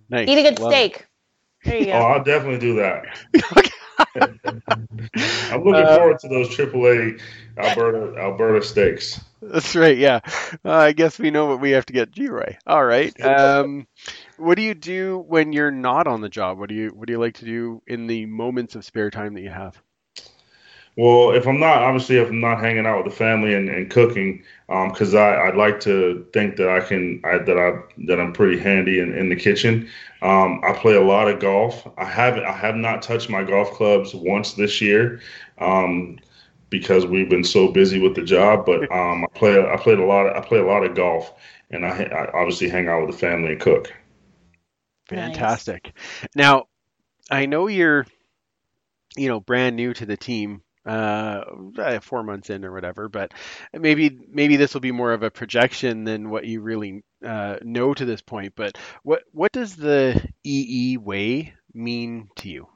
Nice. 0.09 0.29
Eat 0.29 0.39
a 0.39 0.43
good 0.43 0.59
Love 0.61 0.73
steak. 0.73 1.07
There 1.65 1.77
you 1.77 1.85
go. 1.87 1.93
Oh, 1.93 2.03
I'll 2.03 2.25
definitely 2.25 2.59
do 2.59 2.77
that. 2.77 3.05
I'm 5.53 5.65
looking 5.65 5.87
uh, 5.87 5.97
forward 5.97 6.19
to 6.21 6.29
those 6.29 6.49
AAA 6.49 7.21
Alberta 7.59 8.19
Alberta 8.19 8.65
steaks. 8.65 9.21
That's 9.43 9.75
right. 9.75 9.97
Yeah, 9.97 10.21
uh, 10.65 10.73
I 10.73 10.93
guess 10.93 11.19
we 11.19 11.31
know 11.31 11.47
what 11.47 11.61
we 11.61 11.71
have 11.71 11.87
to 11.87 11.93
get 11.93 12.13
Geroy. 12.13 12.57
All 12.67 12.85
right. 12.85 13.19
Um, 13.21 13.87
what 14.41 14.57
do 14.57 14.63
you 14.63 14.75
do 14.75 15.25
when 15.29 15.53
you're 15.53 15.71
not 15.71 16.07
on 16.07 16.21
the 16.21 16.29
job? 16.29 16.59
What 16.59 16.69
do 16.69 16.75
you 16.75 16.91
What 16.91 17.07
do 17.07 17.13
you 17.13 17.19
like 17.19 17.35
to 17.35 17.45
do 17.45 17.83
in 17.87 18.07
the 18.07 18.27
moments 18.27 18.75
of 18.75 18.85
spare 18.85 19.11
time 19.11 19.35
that 19.35 19.43
you 19.43 19.51
have? 19.51 19.81
Well, 20.97 21.31
if 21.31 21.47
I'm 21.47 21.61
not 21.61 21.83
obviously 21.83 22.17
if 22.17 22.29
I'm 22.29 22.41
not 22.41 22.61
hanging 22.61 22.87
out 22.87 23.05
with 23.05 23.13
the 23.13 23.17
family 23.17 23.55
and, 23.55 23.69
and 23.69 23.91
cooking, 23.91 24.43
because 24.69 25.15
um, 25.15 25.21
I 25.21 25.49
I'd 25.49 25.57
like 25.57 25.81
to 25.81 26.27
think 26.33 26.57
that 26.57 26.69
I 26.69 26.81
can 26.81 27.21
I, 27.25 27.39
that 27.39 27.59
I 27.59 27.81
that 28.07 28.21
I'm 28.21 28.33
pretty 28.33 28.59
handy 28.59 28.99
in, 28.99 29.15
in 29.17 29.29
the 29.29 29.37
kitchen. 29.37 29.89
Um, 30.23 30.61
I 30.65 30.73
play 30.73 30.95
a 30.95 31.03
lot 31.03 31.29
of 31.29 31.41
golf. 31.41 31.87
I 31.97 32.05
haven't 32.05 32.45
I 32.45 32.53
have 32.53 32.77
not 32.77 33.03
touched 33.03 33.31
my 33.31 33.45
golf 33.45 33.71
clubs 33.73 34.15
once 34.15 34.55
this 34.55 34.81
year. 34.81 35.21
Um, 35.59 36.19
because 36.71 37.05
we've 37.05 37.29
been 37.29 37.43
so 37.43 37.67
busy 37.67 37.99
with 37.99 38.15
the 38.15 38.23
job. 38.23 38.65
But 38.65 38.91
um, 38.93 39.25
I 39.25 39.39
play 39.39 39.61
I 39.61 39.77
played 39.77 39.99
a 39.99 40.05
lot 40.05 40.27
of, 40.27 40.37
I 40.37 40.47
play 40.47 40.59
a 40.59 40.67
lot 40.67 40.85
of 40.85 40.95
golf, 40.95 41.33
and 41.71 41.85
I, 41.85 42.05
I 42.05 42.31
obviously 42.33 42.69
hang 42.69 42.89
out 42.89 43.07
with 43.07 43.11
the 43.13 43.19
family 43.19 43.53
and 43.53 43.61
cook. 43.61 43.93
Fantastic. 45.11 45.85
Nice. 45.85 46.29
Now, 46.35 46.65
I 47.31 47.47
know 47.47 47.67
you're, 47.67 48.07
you 49.17 49.29
know, 49.29 49.41
brand 49.41 49.77
new 49.77 49.93
to 49.95 50.07
the 50.07 50.17
team, 50.17 50.63
uh, 50.87 51.43
uh, 51.79 52.01
four 52.01 52.23
months 52.23 52.51
in 52.51 52.65
or 52.65 52.73
whatever, 52.73 53.09
but 53.09 53.33
maybe 53.73 54.19
maybe 54.31 54.57
this 54.57 54.73
will 54.73 54.81
be 54.81 54.93
more 54.93 55.13
of 55.13 55.23
a 55.23 55.31
projection 55.31 56.05
than 56.05 56.31
what 56.31 56.47
you 56.47 56.61
really 56.61 57.03
uh, 57.25 57.57
know 57.63 57.93
to 57.93 58.05
this 58.05 58.23
point. 58.23 58.55
But 58.57 58.79
what 59.03 59.23
what 59.33 59.53
does 59.53 59.77
the 59.77 60.21
EE 60.45 60.97
way 60.97 61.55
mean 61.75 62.29
to 62.37 62.49
you? 62.49 62.69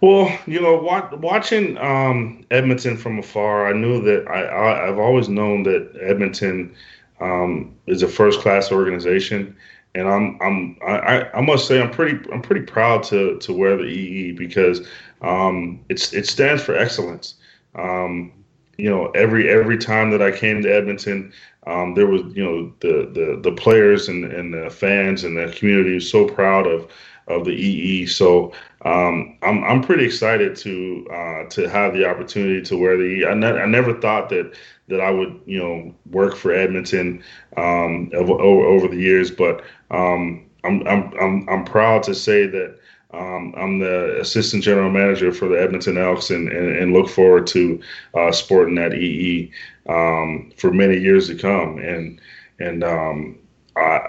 Well, 0.00 0.34
you 0.46 0.60
know, 0.60 0.76
watching 1.20 1.76
um, 1.76 2.44
Edmonton 2.50 2.96
from 2.96 3.18
afar, 3.18 3.66
I 3.66 3.72
knew 3.74 4.02
that 4.02 4.28
I, 4.28 4.86
have 4.86 4.98
always 4.98 5.28
known 5.28 5.62
that 5.64 5.92
Edmonton 6.00 6.74
um, 7.20 7.76
is 7.86 8.02
a 8.02 8.08
first 8.08 8.40
class 8.40 8.72
organization, 8.72 9.56
and 9.94 10.08
I'm 10.08 10.38
I'm 10.40 10.78
I, 10.86 11.28
I 11.34 11.40
must 11.40 11.66
say 11.66 11.80
I'm 11.80 11.90
pretty 11.90 12.18
I'm 12.32 12.42
pretty 12.42 12.64
proud 12.64 13.02
to 13.04 13.38
to 13.38 13.52
wear 13.52 13.76
the 13.76 13.84
EE 13.84 14.32
because 14.32 14.86
um, 15.22 15.80
it's 15.88 16.12
it 16.12 16.26
stands 16.26 16.62
for 16.62 16.76
excellence. 16.76 17.34
Um, 17.74 18.32
you 18.76 18.88
know, 18.88 19.10
every 19.10 19.48
every 19.50 19.78
time 19.78 20.10
that 20.10 20.22
I 20.22 20.30
came 20.30 20.62
to 20.62 20.72
Edmonton, 20.72 21.32
um, 21.66 21.94
there 21.94 22.06
was 22.06 22.22
you 22.34 22.44
know 22.44 22.72
the 22.80 23.10
the 23.12 23.40
the 23.42 23.52
players 23.52 24.08
and 24.08 24.24
and 24.24 24.54
the 24.54 24.70
fans 24.70 25.24
and 25.24 25.36
the 25.36 25.52
community 25.56 25.94
was 25.94 26.10
so 26.10 26.26
proud 26.26 26.66
of 26.66 26.90
of 27.30 27.44
the 27.44 27.52
EE. 27.52 28.06
So 28.06 28.52
um, 28.84 29.36
I'm 29.42 29.62
I'm 29.64 29.82
pretty 29.82 30.04
excited 30.04 30.56
to 30.56 31.06
uh, 31.12 31.44
to 31.50 31.68
have 31.68 31.92
the 31.94 32.08
opportunity 32.08 32.62
to 32.62 32.76
wear 32.76 32.96
the. 32.96 33.26
I, 33.26 33.34
ne- 33.34 33.60
I 33.60 33.66
never 33.66 34.00
thought 34.00 34.28
that 34.30 34.54
that 34.88 35.00
I 35.00 35.10
would 35.10 35.40
you 35.46 35.58
know 35.58 35.94
work 36.10 36.36
for 36.36 36.52
Edmonton 36.52 37.22
um, 37.56 38.10
over, 38.14 38.32
over 38.32 38.88
the 38.88 38.96
years, 38.96 39.30
but 39.30 39.62
um, 39.90 40.46
I'm, 40.64 40.86
I'm 40.86 41.12
I'm 41.20 41.48
I'm 41.48 41.64
proud 41.64 42.02
to 42.04 42.14
say 42.14 42.46
that. 42.46 42.78
Um, 43.12 43.52
I'm 43.56 43.80
the 43.80 44.20
assistant 44.20 44.62
general 44.62 44.88
manager 44.88 45.32
for 45.32 45.48
the 45.48 45.60
Edmonton 45.60 45.98
Elks 45.98 46.30
and, 46.30 46.48
and, 46.48 46.76
and 46.76 46.92
look 46.92 47.08
forward 47.08 47.44
to 47.48 47.82
uh, 48.14 48.30
sporting 48.30 48.76
that 48.76 48.94
EE 48.94 49.50
um, 49.88 50.52
for 50.56 50.70
many 50.70 50.96
years 50.96 51.26
to 51.26 51.34
come. 51.34 51.78
And 51.78 52.20
and 52.60 52.84
um, 52.84 53.38
I, 53.76 54.06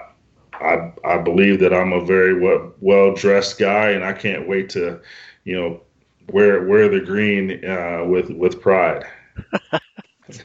I 0.62 0.92
I 1.04 1.18
believe 1.18 1.60
that 1.60 1.74
I'm 1.74 1.92
a 1.92 2.04
very 2.04 2.38
well 2.80 3.14
dressed 3.14 3.58
guy, 3.58 3.90
and 3.90 4.04
I 4.04 4.12
can't 4.12 4.48
wait 4.48 4.70
to, 4.70 5.00
you 5.44 5.54
know, 5.56 5.80
wear 6.32 6.66
wear 6.66 6.88
the 6.88 7.00
green 7.00 7.64
uh, 7.64 8.04
with 8.06 8.30
with 8.30 8.60
pride. 8.60 9.04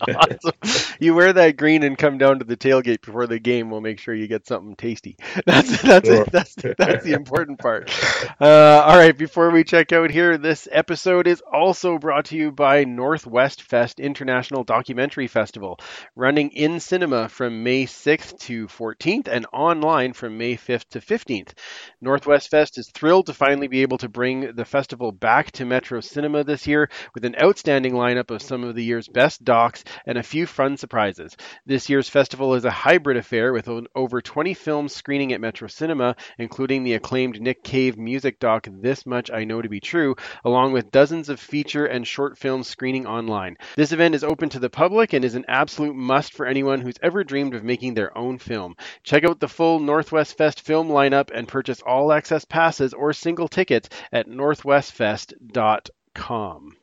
awesome. 0.01 0.93
You 0.99 1.13
wear 1.13 1.31
that 1.33 1.57
green 1.57 1.83
and 1.83 1.97
come 1.97 2.17
down 2.17 2.39
to 2.39 2.45
the 2.45 2.57
tailgate 2.57 3.01
before 3.01 3.27
the 3.27 3.39
game. 3.39 3.69
We'll 3.69 3.81
make 3.81 3.99
sure 3.99 4.15
you 4.15 4.27
get 4.27 4.47
something 4.47 4.75
tasty. 4.75 5.15
That's 5.45 5.81
that's 5.81 6.07
sure. 6.07 6.25
That's 6.25 6.55
that's 6.55 7.03
the 7.03 7.13
important 7.13 7.59
part. 7.59 7.91
Uh, 8.39 8.83
all 8.85 8.97
right. 8.97 9.17
Before 9.17 9.49
we 9.49 9.63
check 9.63 9.91
out 9.91 10.11
here, 10.11 10.37
this 10.37 10.67
episode 10.71 11.27
is 11.27 11.41
also 11.51 11.97
brought 11.97 12.25
to 12.25 12.37
you 12.37 12.51
by 12.51 12.83
Northwest 12.83 13.63
Fest 13.63 13.99
International 13.99 14.63
Documentary 14.63 15.27
Festival, 15.27 15.79
running 16.15 16.51
in 16.51 16.79
cinema 16.79 17.29
from 17.29 17.63
May 17.63 17.85
6th 17.85 18.37
to 18.41 18.67
14th 18.67 19.27
and 19.27 19.45
online 19.53 20.13
from 20.13 20.37
May 20.37 20.55
5th 20.55 20.89
to 20.89 20.99
15th. 20.99 21.53
Northwest 22.01 22.49
Fest 22.49 22.77
is 22.77 22.89
thrilled 22.91 23.27
to 23.27 23.33
finally 23.33 23.67
be 23.67 23.81
able 23.81 23.97
to 23.99 24.09
bring 24.09 24.53
the 24.55 24.65
festival 24.65 25.11
back 25.11 25.51
to 25.53 25.65
Metro 25.65 25.99
Cinema 25.99 26.43
this 26.43 26.67
year 26.67 26.89
with 27.13 27.25
an 27.25 27.35
outstanding 27.41 27.93
lineup 27.93 28.29
of 28.29 28.41
some 28.41 28.63
of 28.63 28.75
the 28.75 28.83
year's 28.83 29.07
best 29.07 29.43
docs 29.43 29.76
acts, 29.77 29.83
and 30.05 30.17
a 30.17 30.23
few 30.23 30.45
fun 30.45 30.77
surprises. 30.77 31.35
This 31.65 31.89
year's 31.89 32.07
festival 32.09 32.55
is 32.55 32.65
a 32.65 32.71
hybrid 32.71 33.17
affair 33.17 33.53
with 33.53 33.69
over 33.95 34.21
20 34.21 34.53
films 34.53 34.93
screening 34.95 35.33
at 35.33 35.41
Metro 35.41 35.67
Cinema, 35.67 36.15
including 36.37 36.83
the 36.83 36.93
acclaimed 36.93 37.41
Nick 37.41 37.63
Cave 37.63 37.97
music 37.97 38.39
doc 38.39 38.67
This 38.69 39.03
Much 39.05 39.31
I 39.31 39.43
Know 39.43 39.61
to 39.61 39.67
Be 39.69 39.79
True, 39.79 40.15
along 40.43 40.73
with 40.73 40.91
dozens 40.91 41.29
of 41.29 41.39
feature 41.39 41.85
and 41.85 42.05
short 42.07 42.37
films 42.37 42.67
screening 42.67 43.07
online. 43.07 43.57
This 43.75 43.91
event 43.91 44.15
is 44.15 44.23
open 44.23 44.49
to 44.49 44.59
the 44.59 44.69
public 44.69 45.13
and 45.13 45.23
is 45.23 45.35
an 45.35 45.45
absolute 45.47 45.95
must 45.95 46.33
for 46.33 46.45
anyone 46.45 46.81
who's 46.81 46.99
ever 47.01 47.23
dreamed 47.23 47.55
of 47.55 47.63
making 47.63 47.93
their 47.93 48.17
own 48.17 48.39
film. 48.39 48.75
Check 49.03 49.23
out 49.23 49.39
the 49.39 49.47
full 49.47 49.79
Northwest 49.79 50.37
Fest 50.37 50.59
film 50.61 50.89
lineup 50.89 51.29
and 51.33 51.47
purchase 51.47 51.81
all 51.81 52.11
access 52.11 52.43
passes 52.45 52.93
or 52.93 53.13
single 53.13 53.47
tickets 53.47 53.89
at 54.11 54.27
northwestfest.com. 54.27 56.77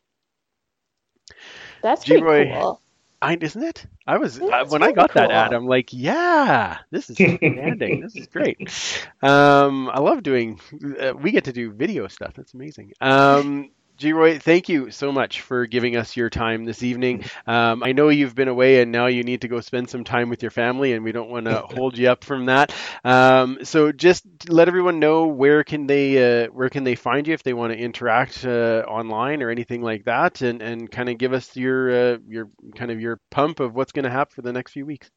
That's 1.83 2.05
pretty 2.05 2.23
Geroy, 2.23 2.61
cool. 2.61 2.81
I, 3.25 3.39
isn't 3.41 3.63
it? 3.63 3.87
I 4.07 4.19
was 4.19 4.39
uh, 4.41 4.65
when 4.69 4.83
I 4.83 4.93
got 4.93 5.15
that 5.15 5.31
ad, 5.31 5.55
I'm 5.55 5.67
like, 5.67 5.93
yeah, 5.93 6.79
this 6.91 7.09
is 7.09 7.19
outstanding. 7.21 8.01
this 8.03 8.17
is 8.17 8.27
great. 8.27 8.71
Um, 9.23 9.89
I 9.89 10.01
love 10.01 10.23
doing. 10.23 10.61
Uh, 11.01 11.15
we 11.15 11.31
get 11.31 11.45
to 11.45 11.53
do 11.53 11.73
video 11.73 12.07
stuff. 12.09 12.35
That's 12.37 12.53
amazing. 12.53 12.93
Um, 13.01 13.71
Geroy, 13.97 14.43
thank 14.43 14.69
you 14.69 14.91
so 14.91 15.13
much 15.13 15.43
for 15.43 15.67
giving 15.67 15.97
us 15.97 16.17
your 16.17 16.29
time 16.29 16.65
this 16.65 16.83
evening. 16.83 17.25
Um, 17.47 17.85
I 17.85 17.93
know 17.93 18.09
you've 18.09 18.35
been 18.35 18.49
away 18.49 18.81
and 18.83 18.91
now 18.91 19.07
you 19.07 19.23
need 19.23 19.43
to 19.43 19.49
go 19.49 19.61
spend 19.61 19.89
some 19.89 20.03
time 20.03 20.31
with 20.31 20.43
your 20.43 20.51
family, 20.51 20.95
and 20.95 21.05
we 21.05 21.13
don't 21.13 21.31
want 21.31 21.47
to 21.47 21.61
hold 21.77 21.97
you 21.97 22.09
up 22.09 22.25
from 22.25 22.47
that. 22.47 22.75
Um, 23.05 23.59
so 23.63 23.93
just 23.93 24.25
let 24.49 24.67
everyone 24.67 24.99
know 24.99 25.29
where 25.29 25.63
can 25.63 25.87
they 25.87 26.45
uh, 26.45 26.49
where 26.49 26.71
can 26.71 26.83
they 26.83 26.97
find 26.97 27.29
you 27.29 27.35
if 27.35 27.45
they 27.45 27.55
want 27.55 27.73
to 27.73 27.79
interact 27.79 28.45
uh, 28.45 28.85
online 28.89 29.43
or 29.43 29.51
anything 29.51 29.81
like 29.81 30.05
that, 30.07 30.41
and, 30.41 30.61
and 30.61 30.91
kind 30.91 31.09
of 31.09 31.17
give 31.17 31.33
us 31.33 31.55
your 31.55 32.15
uh, 32.15 32.19
your 32.27 32.51
kind 32.75 32.91
of 32.91 33.01
your 33.01 33.21
pump 33.31 33.61
of 33.61 33.75
what's 33.75 33.93
going 33.93 34.05
to 34.05 34.11
happen 34.11 34.35
for 34.35 34.43
the 34.43 34.53
next 34.53 34.73
few 34.73 34.85
weeks. 34.85 35.09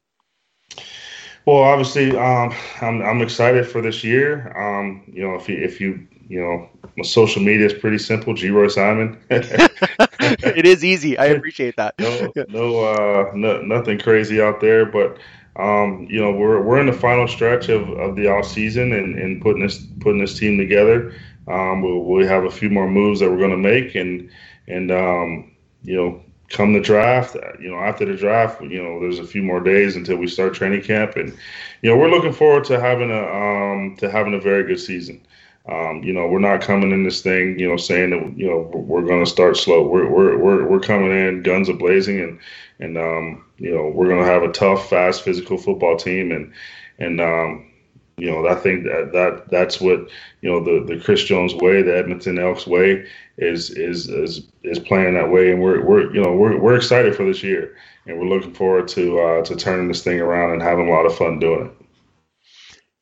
Well, 1.46 1.62
obviously, 1.62 2.16
um, 2.16 2.54
I'm 2.80 3.02
I'm 3.02 3.22
excited 3.22 3.66
for 3.66 3.82
this 3.82 4.04
year. 4.04 4.52
Um, 4.56 5.02
you 5.12 5.26
know, 5.26 5.34
if 5.34 5.48
you 5.48 5.56
if 5.56 5.80
you 5.80 6.06
you 6.28 6.40
know, 6.40 6.68
my 6.96 7.04
social 7.04 7.42
media 7.42 7.66
is 7.66 7.72
pretty 7.72 7.98
simple. 7.98 8.34
Geroy 8.34 8.70
Simon. 8.70 9.18
it 9.30 10.66
is 10.66 10.84
easy. 10.84 11.16
I 11.16 11.26
appreciate 11.26 11.76
that. 11.76 11.94
no, 11.98 12.32
no, 12.48 12.84
uh, 12.84 13.32
no, 13.34 13.62
nothing 13.62 13.98
crazy 13.98 14.40
out 14.40 14.60
there, 14.60 14.84
but 14.84 15.18
um, 15.56 16.06
you 16.08 16.20
know, 16.20 16.30
we're 16.30 16.62
we're 16.62 16.80
in 16.80 16.86
the 16.86 16.92
final 16.92 17.26
stretch 17.26 17.68
of, 17.68 17.88
of 17.90 18.14
the 18.14 18.28
off 18.28 18.46
season 18.46 18.92
and, 18.92 19.18
and 19.18 19.42
putting 19.42 19.62
this 19.62 19.78
putting 20.00 20.20
this 20.20 20.38
team 20.38 20.58
together. 20.58 21.14
Um, 21.48 21.82
we'll, 21.82 22.04
we 22.04 22.26
have 22.26 22.44
a 22.44 22.50
few 22.50 22.68
more 22.68 22.88
moves 22.88 23.20
that 23.20 23.30
we're 23.30 23.38
going 23.38 23.50
to 23.50 23.56
make, 23.56 23.94
and 23.94 24.30
and 24.68 24.92
um, 24.92 25.52
you 25.82 25.96
know, 25.96 26.22
come 26.50 26.74
the 26.74 26.80
draft, 26.80 27.36
uh, 27.36 27.52
you 27.60 27.70
know, 27.70 27.78
after 27.78 28.04
the 28.04 28.16
draft, 28.16 28.60
you 28.62 28.82
know, 28.82 29.00
there's 29.00 29.18
a 29.18 29.26
few 29.26 29.42
more 29.42 29.60
days 29.60 29.96
until 29.96 30.16
we 30.16 30.26
start 30.26 30.54
training 30.54 30.82
camp, 30.82 31.16
and 31.16 31.36
you 31.82 31.90
know, 31.90 31.96
we're 31.96 32.10
looking 32.10 32.32
forward 32.32 32.64
to 32.64 32.78
having 32.78 33.10
a 33.10 33.24
um, 33.24 33.96
to 33.96 34.10
having 34.10 34.34
a 34.34 34.40
very 34.40 34.64
good 34.64 34.80
season. 34.80 35.20
Um, 35.68 36.02
you 36.02 36.14
know, 36.14 36.26
we're 36.26 36.38
not 36.38 36.62
coming 36.62 36.92
in 36.92 37.04
this 37.04 37.20
thing, 37.20 37.58
you 37.58 37.68
know, 37.68 37.76
saying 37.76 38.10
that 38.10 38.38
you 38.38 38.46
know 38.48 38.70
we're 38.74 39.04
going 39.04 39.22
to 39.24 39.30
start 39.30 39.56
slow. 39.56 39.86
We're 39.86 40.08
we're 40.08 40.38
we're 40.38 40.66
we're 40.66 40.80
coming 40.80 41.10
in 41.10 41.42
guns 41.42 41.68
a 41.68 41.74
blazing, 41.74 42.20
and 42.20 42.40
and 42.80 42.96
um, 42.96 43.44
you 43.58 43.74
know 43.74 43.88
we're 43.88 44.08
going 44.08 44.24
to 44.24 44.30
have 44.30 44.42
a 44.42 44.52
tough, 44.52 44.88
fast, 44.88 45.22
physical 45.22 45.58
football 45.58 45.96
team, 45.96 46.32
and 46.32 46.52
and 46.98 47.20
um, 47.20 47.70
you 48.16 48.30
know 48.30 48.48
I 48.48 48.54
think 48.54 48.84
that 48.84 49.12
that 49.12 49.50
that's 49.50 49.78
what 49.78 50.08
you 50.40 50.50
know 50.50 50.64
the 50.64 50.84
the 50.86 51.00
Chris 51.02 51.24
Jones 51.24 51.54
way, 51.54 51.82
the 51.82 51.96
Edmonton 51.96 52.38
Elks 52.38 52.66
way, 52.66 53.06
is 53.36 53.68
is 53.70 54.08
is 54.08 54.48
is 54.62 54.78
playing 54.78 55.14
that 55.14 55.30
way, 55.30 55.52
and 55.52 55.60
we're 55.60 55.84
we're 55.84 56.14
you 56.14 56.22
know 56.22 56.34
we're 56.34 56.58
we're 56.58 56.76
excited 56.76 57.14
for 57.14 57.26
this 57.26 57.42
year, 57.42 57.76
and 58.06 58.18
we're 58.18 58.24
looking 58.28 58.54
forward 58.54 58.88
to 58.88 59.20
uh, 59.20 59.44
to 59.44 59.54
turning 59.54 59.88
this 59.88 60.02
thing 60.02 60.18
around 60.18 60.52
and 60.52 60.62
having 60.62 60.88
a 60.88 60.92
lot 60.92 61.04
of 61.04 61.14
fun 61.14 61.38
doing 61.38 61.66
it. 61.66 61.77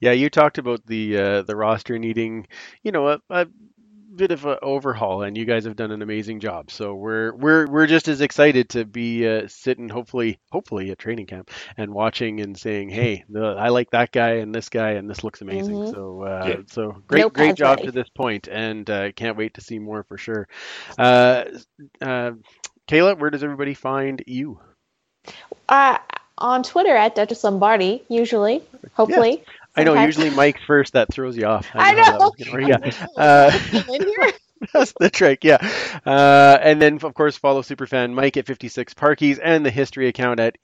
Yeah, 0.01 0.13
you 0.13 0.29
talked 0.31 0.59
about 0.59 0.85
the 0.87 1.17
uh, 1.19 1.43
the 1.43 1.57
roster 1.57 1.99
needing, 1.99 2.47
you 2.83 2.93
know, 2.93 3.09
a, 3.09 3.21
a 3.31 3.47
bit 4.15 4.31
of 4.31 4.45
an 4.47 4.59
overhaul, 4.63 5.23
and 5.23 5.37
you 5.37 5.45
guys 5.45 5.65
have 5.65 5.77
done 5.77 5.91
an 5.91 6.03
amazing 6.03 6.41
job. 6.41 6.71
So 6.71 6.95
we're 6.95 7.35
we're 7.35 7.67
we're 7.67 7.87
just 7.87 8.09
as 8.09 8.21
excited 8.21 8.71
to 8.71 8.85
be 8.85 9.27
uh, 9.27 9.49
sitting, 9.49 9.89
hopefully, 9.89 10.39
hopefully 10.53 10.91
at 10.91 10.99
training 10.99 11.27
camp 11.27 11.51
and 11.77 11.93
watching 11.93 12.41
and 12.41 12.57
saying, 12.59 12.91
"Hey, 12.91 13.25
the, 13.29 13.41
I 13.59 13.69
like 13.71 13.91
that 13.91 14.13
guy 14.13 14.35
and 14.37 14.55
this 14.55 14.69
guy, 14.69 14.93
and 14.93 15.09
this 15.09 15.25
looks 15.25 15.43
amazing." 15.43 15.77
Mhm. 15.77 15.91
So 15.91 16.23
uh, 16.23 16.45
Yeah. 16.47 16.63
so 16.69 16.93
great 17.07 17.21
No 17.23 17.29
great 17.31 17.57
job 17.57 17.83
to 17.83 17.93
this 17.93 18.09
point, 18.11 18.49
and 18.49 18.89
uh, 18.91 19.13
can't 19.13 19.37
wait 19.37 19.55
to 19.55 19.61
see 19.63 19.79
more 19.79 20.05
for 20.05 20.19
sure. 20.19 20.49
Uh, 20.99 21.45
uh, 22.01 22.33
Kayla, 22.89 23.19
where 23.19 23.31
does 23.31 23.43
everybody 23.45 23.75
find 23.75 24.23
you? 24.27 24.61
Uh, 25.69 25.99
on 26.39 26.63
Twitter 26.63 26.95
at 26.95 27.15
Duchess 27.15 27.45
Lombardi, 27.45 28.03
usually, 28.09 28.63
hopefully. 28.95 29.45
I 29.77 29.85
know 29.85 29.93
Sometimes. 29.93 30.17
usually 30.17 30.35
Mike's 30.35 30.63
first. 30.67 30.95
That 30.95 31.13
throws 31.13 31.37
you 31.37 31.47
off. 31.47 31.67
I 31.75 31.95
that 31.95 32.19
know. 32.19 32.33
was. 32.37 32.69
Yeah. 32.69 33.07
Uh, 33.17 33.51
That's 34.73 34.95
the 34.99 35.11
trick, 35.11 35.45
yeah. 35.45 35.59
Uh, 36.05 36.59
and 36.61 36.81
then, 36.81 36.99
of 37.03 37.13
course, 37.13 37.37
follow 37.37 37.61
Superfan 37.61 38.15
Mike 38.15 38.39
at 38.39 38.47
56 38.47 38.95
Parkies 38.95 39.39
and 39.43 39.65
the 39.67 39.71
history 39.71 40.09
account 40.09 40.41
at 40.41 40.57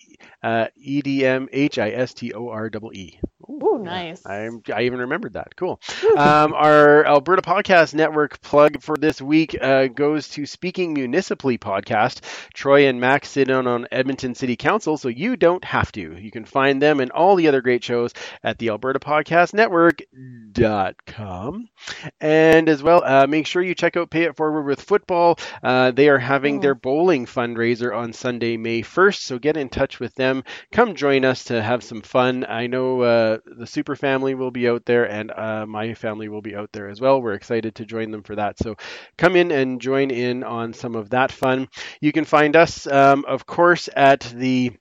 uh, 0.43 0.66
E-D-M-H-I-S-T-O-R-E-E. 0.77 3.18
Ooh, 3.51 3.81
nice. 3.83 4.25
I'm, 4.25 4.62
I 4.75 4.83
even 4.83 5.01
remembered 5.01 5.33
that. 5.35 5.55
Cool. 5.57 5.79
Um, 6.16 6.53
our 6.55 7.05
Alberta 7.05 7.43
Podcast 7.43 7.93
Network 7.95 8.41
plug 8.41 8.81
for 8.83 8.97
this 8.97 9.20
week 9.20 9.57
uh, 9.61 9.89
goes 9.89 10.29
to 10.31 10.47
Speaking 10.47 10.95
Municipally 10.95 11.59
podcast. 11.59 12.20
Troy 12.55 12.87
and 12.89 13.01
Max 13.01 13.29
sit 13.31 13.51
in 13.51 13.66
on 13.66 13.87
Edmonton 13.91 14.35
City 14.37 14.55
Council, 14.57 14.97
so 14.97 15.09
you 15.09 15.37
don't 15.37 15.64
have 15.64 15.91
to. 15.93 16.16
You 16.16 16.31
can 16.31 16.45
find 16.45 16.81
them 16.81 17.01
and 17.01 17.11
all 17.11 17.35
the 17.37 17.49
other 17.49 17.61
great 17.62 17.83
shows 17.85 18.12
at 18.45 18.59
the 18.59 18.68
Alberta 18.70 19.01
Podcast 19.01 19.55
Network.com. 19.55 21.68
And 22.20 22.68
as 22.68 22.83
well, 22.83 23.03
uh, 23.05 23.27
make 23.27 23.47
sure 23.47 23.62
you 23.62 23.75
check 23.75 23.97
out 23.97 24.11
Pay 24.11 24.25
It 24.25 24.37
Forward 24.37 24.62
with 24.64 24.81
Football. 24.81 25.39
Uh, 25.62 25.91
they 25.91 26.09
are 26.09 26.18
having 26.18 26.59
Mm. 26.59 26.62
their 26.62 26.75
bowling 26.75 27.27
fundraiser 27.27 27.95
on 27.97 28.12
Sunday, 28.12 28.57
May 28.57 28.83
1st, 28.83 29.23
so 29.23 29.39
get 29.39 29.57
in 29.57 29.68
touch 29.68 30.01
with 30.01 30.11
them. 30.14 30.44
Come 30.72 30.94
join 30.94 31.24
us 31.24 31.44
to 31.44 31.62
have 31.62 31.82
some 31.82 32.02
fun. 32.02 32.44
I 32.48 32.66
know 32.66 33.00
uh, 33.00 33.38
the 33.44 33.66
Super 33.66 33.96
family 33.96 34.34
will 34.34 34.50
be 34.50 34.68
out 34.68 34.84
there, 34.84 35.08
and 35.10 35.30
uh, 35.30 35.66
my 35.66 35.94
family 35.94 36.28
will 36.28 36.42
be 36.42 36.54
out 36.56 36.70
there 36.72 36.88
as 36.88 37.00
well. 37.00 37.20
We're 37.20 37.34
excited 37.34 37.76
to 37.76 37.84
join 37.84 38.10
them 38.10 38.22
for 38.22 38.36
that. 38.36 38.58
So 38.58 38.76
come 39.18 39.36
in 39.36 39.50
and 39.50 39.80
join 39.80 40.10
in 40.10 40.44
on 40.44 40.72
some 40.72 40.94
of 40.94 41.10
that 41.10 41.32
fun. 41.32 41.68
You 42.00 42.12
can 42.12 42.24
find 42.24 42.56
us, 42.56 42.86
um, 42.86 43.24
of 43.26 43.46
course, 43.46 43.88
at 43.94 44.20
the 44.20 44.72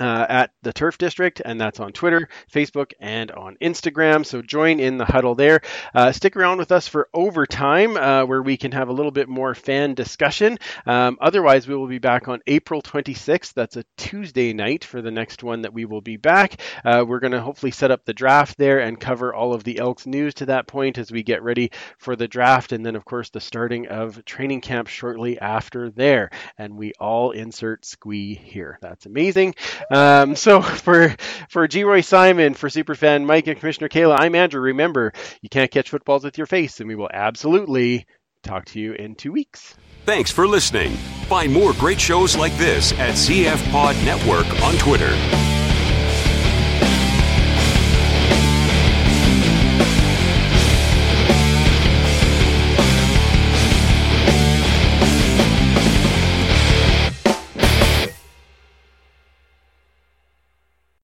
uh, 0.00 0.26
at 0.28 0.50
the 0.62 0.72
Turf 0.72 0.98
District, 0.98 1.40
and 1.44 1.60
that's 1.60 1.80
on 1.80 1.92
Twitter, 1.92 2.28
Facebook, 2.52 2.92
and 3.00 3.30
on 3.30 3.56
Instagram. 3.60 4.24
So 4.24 4.40
join 4.40 4.80
in 4.80 4.96
the 4.96 5.04
huddle 5.04 5.34
there. 5.34 5.60
Uh, 5.94 6.12
stick 6.12 6.36
around 6.36 6.58
with 6.58 6.72
us 6.72 6.88
for 6.88 7.08
overtime, 7.12 7.96
uh, 7.96 8.24
where 8.24 8.42
we 8.42 8.56
can 8.56 8.72
have 8.72 8.88
a 8.88 8.92
little 8.92 9.10
bit 9.10 9.28
more 9.28 9.54
fan 9.54 9.94
discussion. 9.94 10.58
Um, 10.86 11.18
otherwise, 11.20 11.68
we 11.68 11.74
will 11.74 11.88
be 11.88 11.98
back 11.98 12.28
on 12.28 12.40
April 12.46 12.80
26th. 12.80 13.52
That's 13.52 13.76
a 13.76 13.84
Tuesday 13.96 14.52
night 14.52 14.84
for 14.84 15.02
the 15.02 15.10
next 15.10 15.42
one 15.42 15.62
that 15.62 15.74
we 15.74 15.84
will 15.84 16.00
be 16.00 16.16
back. 16.16 16.60
Uh, 16.84 17.04
we're 17.06 17.20
going 17.20 17.32
to 17.32 17.40
hopefully 17.40 17.72
set 17.72 17.90
up 17.90 18.04
the 18.04 18.14
draft 18.14 18.56
there 18.56 18.80
and 18.80 18.98
cover 18.98 19.34
all 19.34 19.52
of 19.52 19.64
the 19.64 19.78
Elks 19.78 20.06
news 20.06 20.34
to 20.34 20.46
that 20.46 20.66
point 20.66 20.98
as 20.98 21.12
we 21.12 21.22
get 21.22 21.42
ready 21.42 21.70
for 21.98 22.16
the 22.16 22.28
draft, 22.28 22.72
and 22.72 22.84
then, 22.84 22.96
of 22.96 23.04
course, 23.04 23.30
the 23.30 23.40
starting 23.40 23.88
of 23.88 24.24
training 24.24 24.62
camp 24.62 24.88
shortly 24.88 25.38
after 25.38 25.90
there. 25.90 26.30
And 26.56 26.76
we 26.76 26.92
all 26.98 27.32
insert 27.32 27.84
squee 27.84 28.34
here. 28.34 28.78
That's 28.80 29.06
amazing. 29.06 29.54
Um, 29.90 30.36
so 30.36 30.62
for 30.62 31.14
for 31.48 31.66
Geroy 31.68 32.04
Simon, 32.04 32.54
for 32.54 32.68
Superfan 32.68 33.24
Mike 33.24 33.46
and 33.46 33.58
Commissioner 33.58 33.88
Kayla, 33.88 34.16
I'm 34.18 34.34
Andrew. 34.34 34.60
Remember, 34.60 35.12
you 35.40 35.48
can't 35.48 35.70
catch 35.70 35.90
footballs 35.90 36.24
with 36.24 36.38
your 36.38 36.46
face, 36.46 36.80
and 36.80 36.88
we 36.88 36.94
will 36.94 37.10
absolutely 37.12 38.06
talk 38.42 38.64
to 38.66 38.80
you 38.80 38.92
in 38.92 39.14
two 39.14 39.32
weeks. 39.32 39.74
Thanks 40.04 40.30
for 40.30 40.48
listening. 40.48 40.92
Find 41.28 41.52
more 41.52 41.72
great 41.74 42.00
shows 42.00 42.36
like 42.36 42.52
this 42.54 42.92
at 42.94 43.14
CF 43.14 43.70
Pod 43.70 43.94
Network 44.04 44.46
on 44.62 44.74
Twitter. 44.78 45.16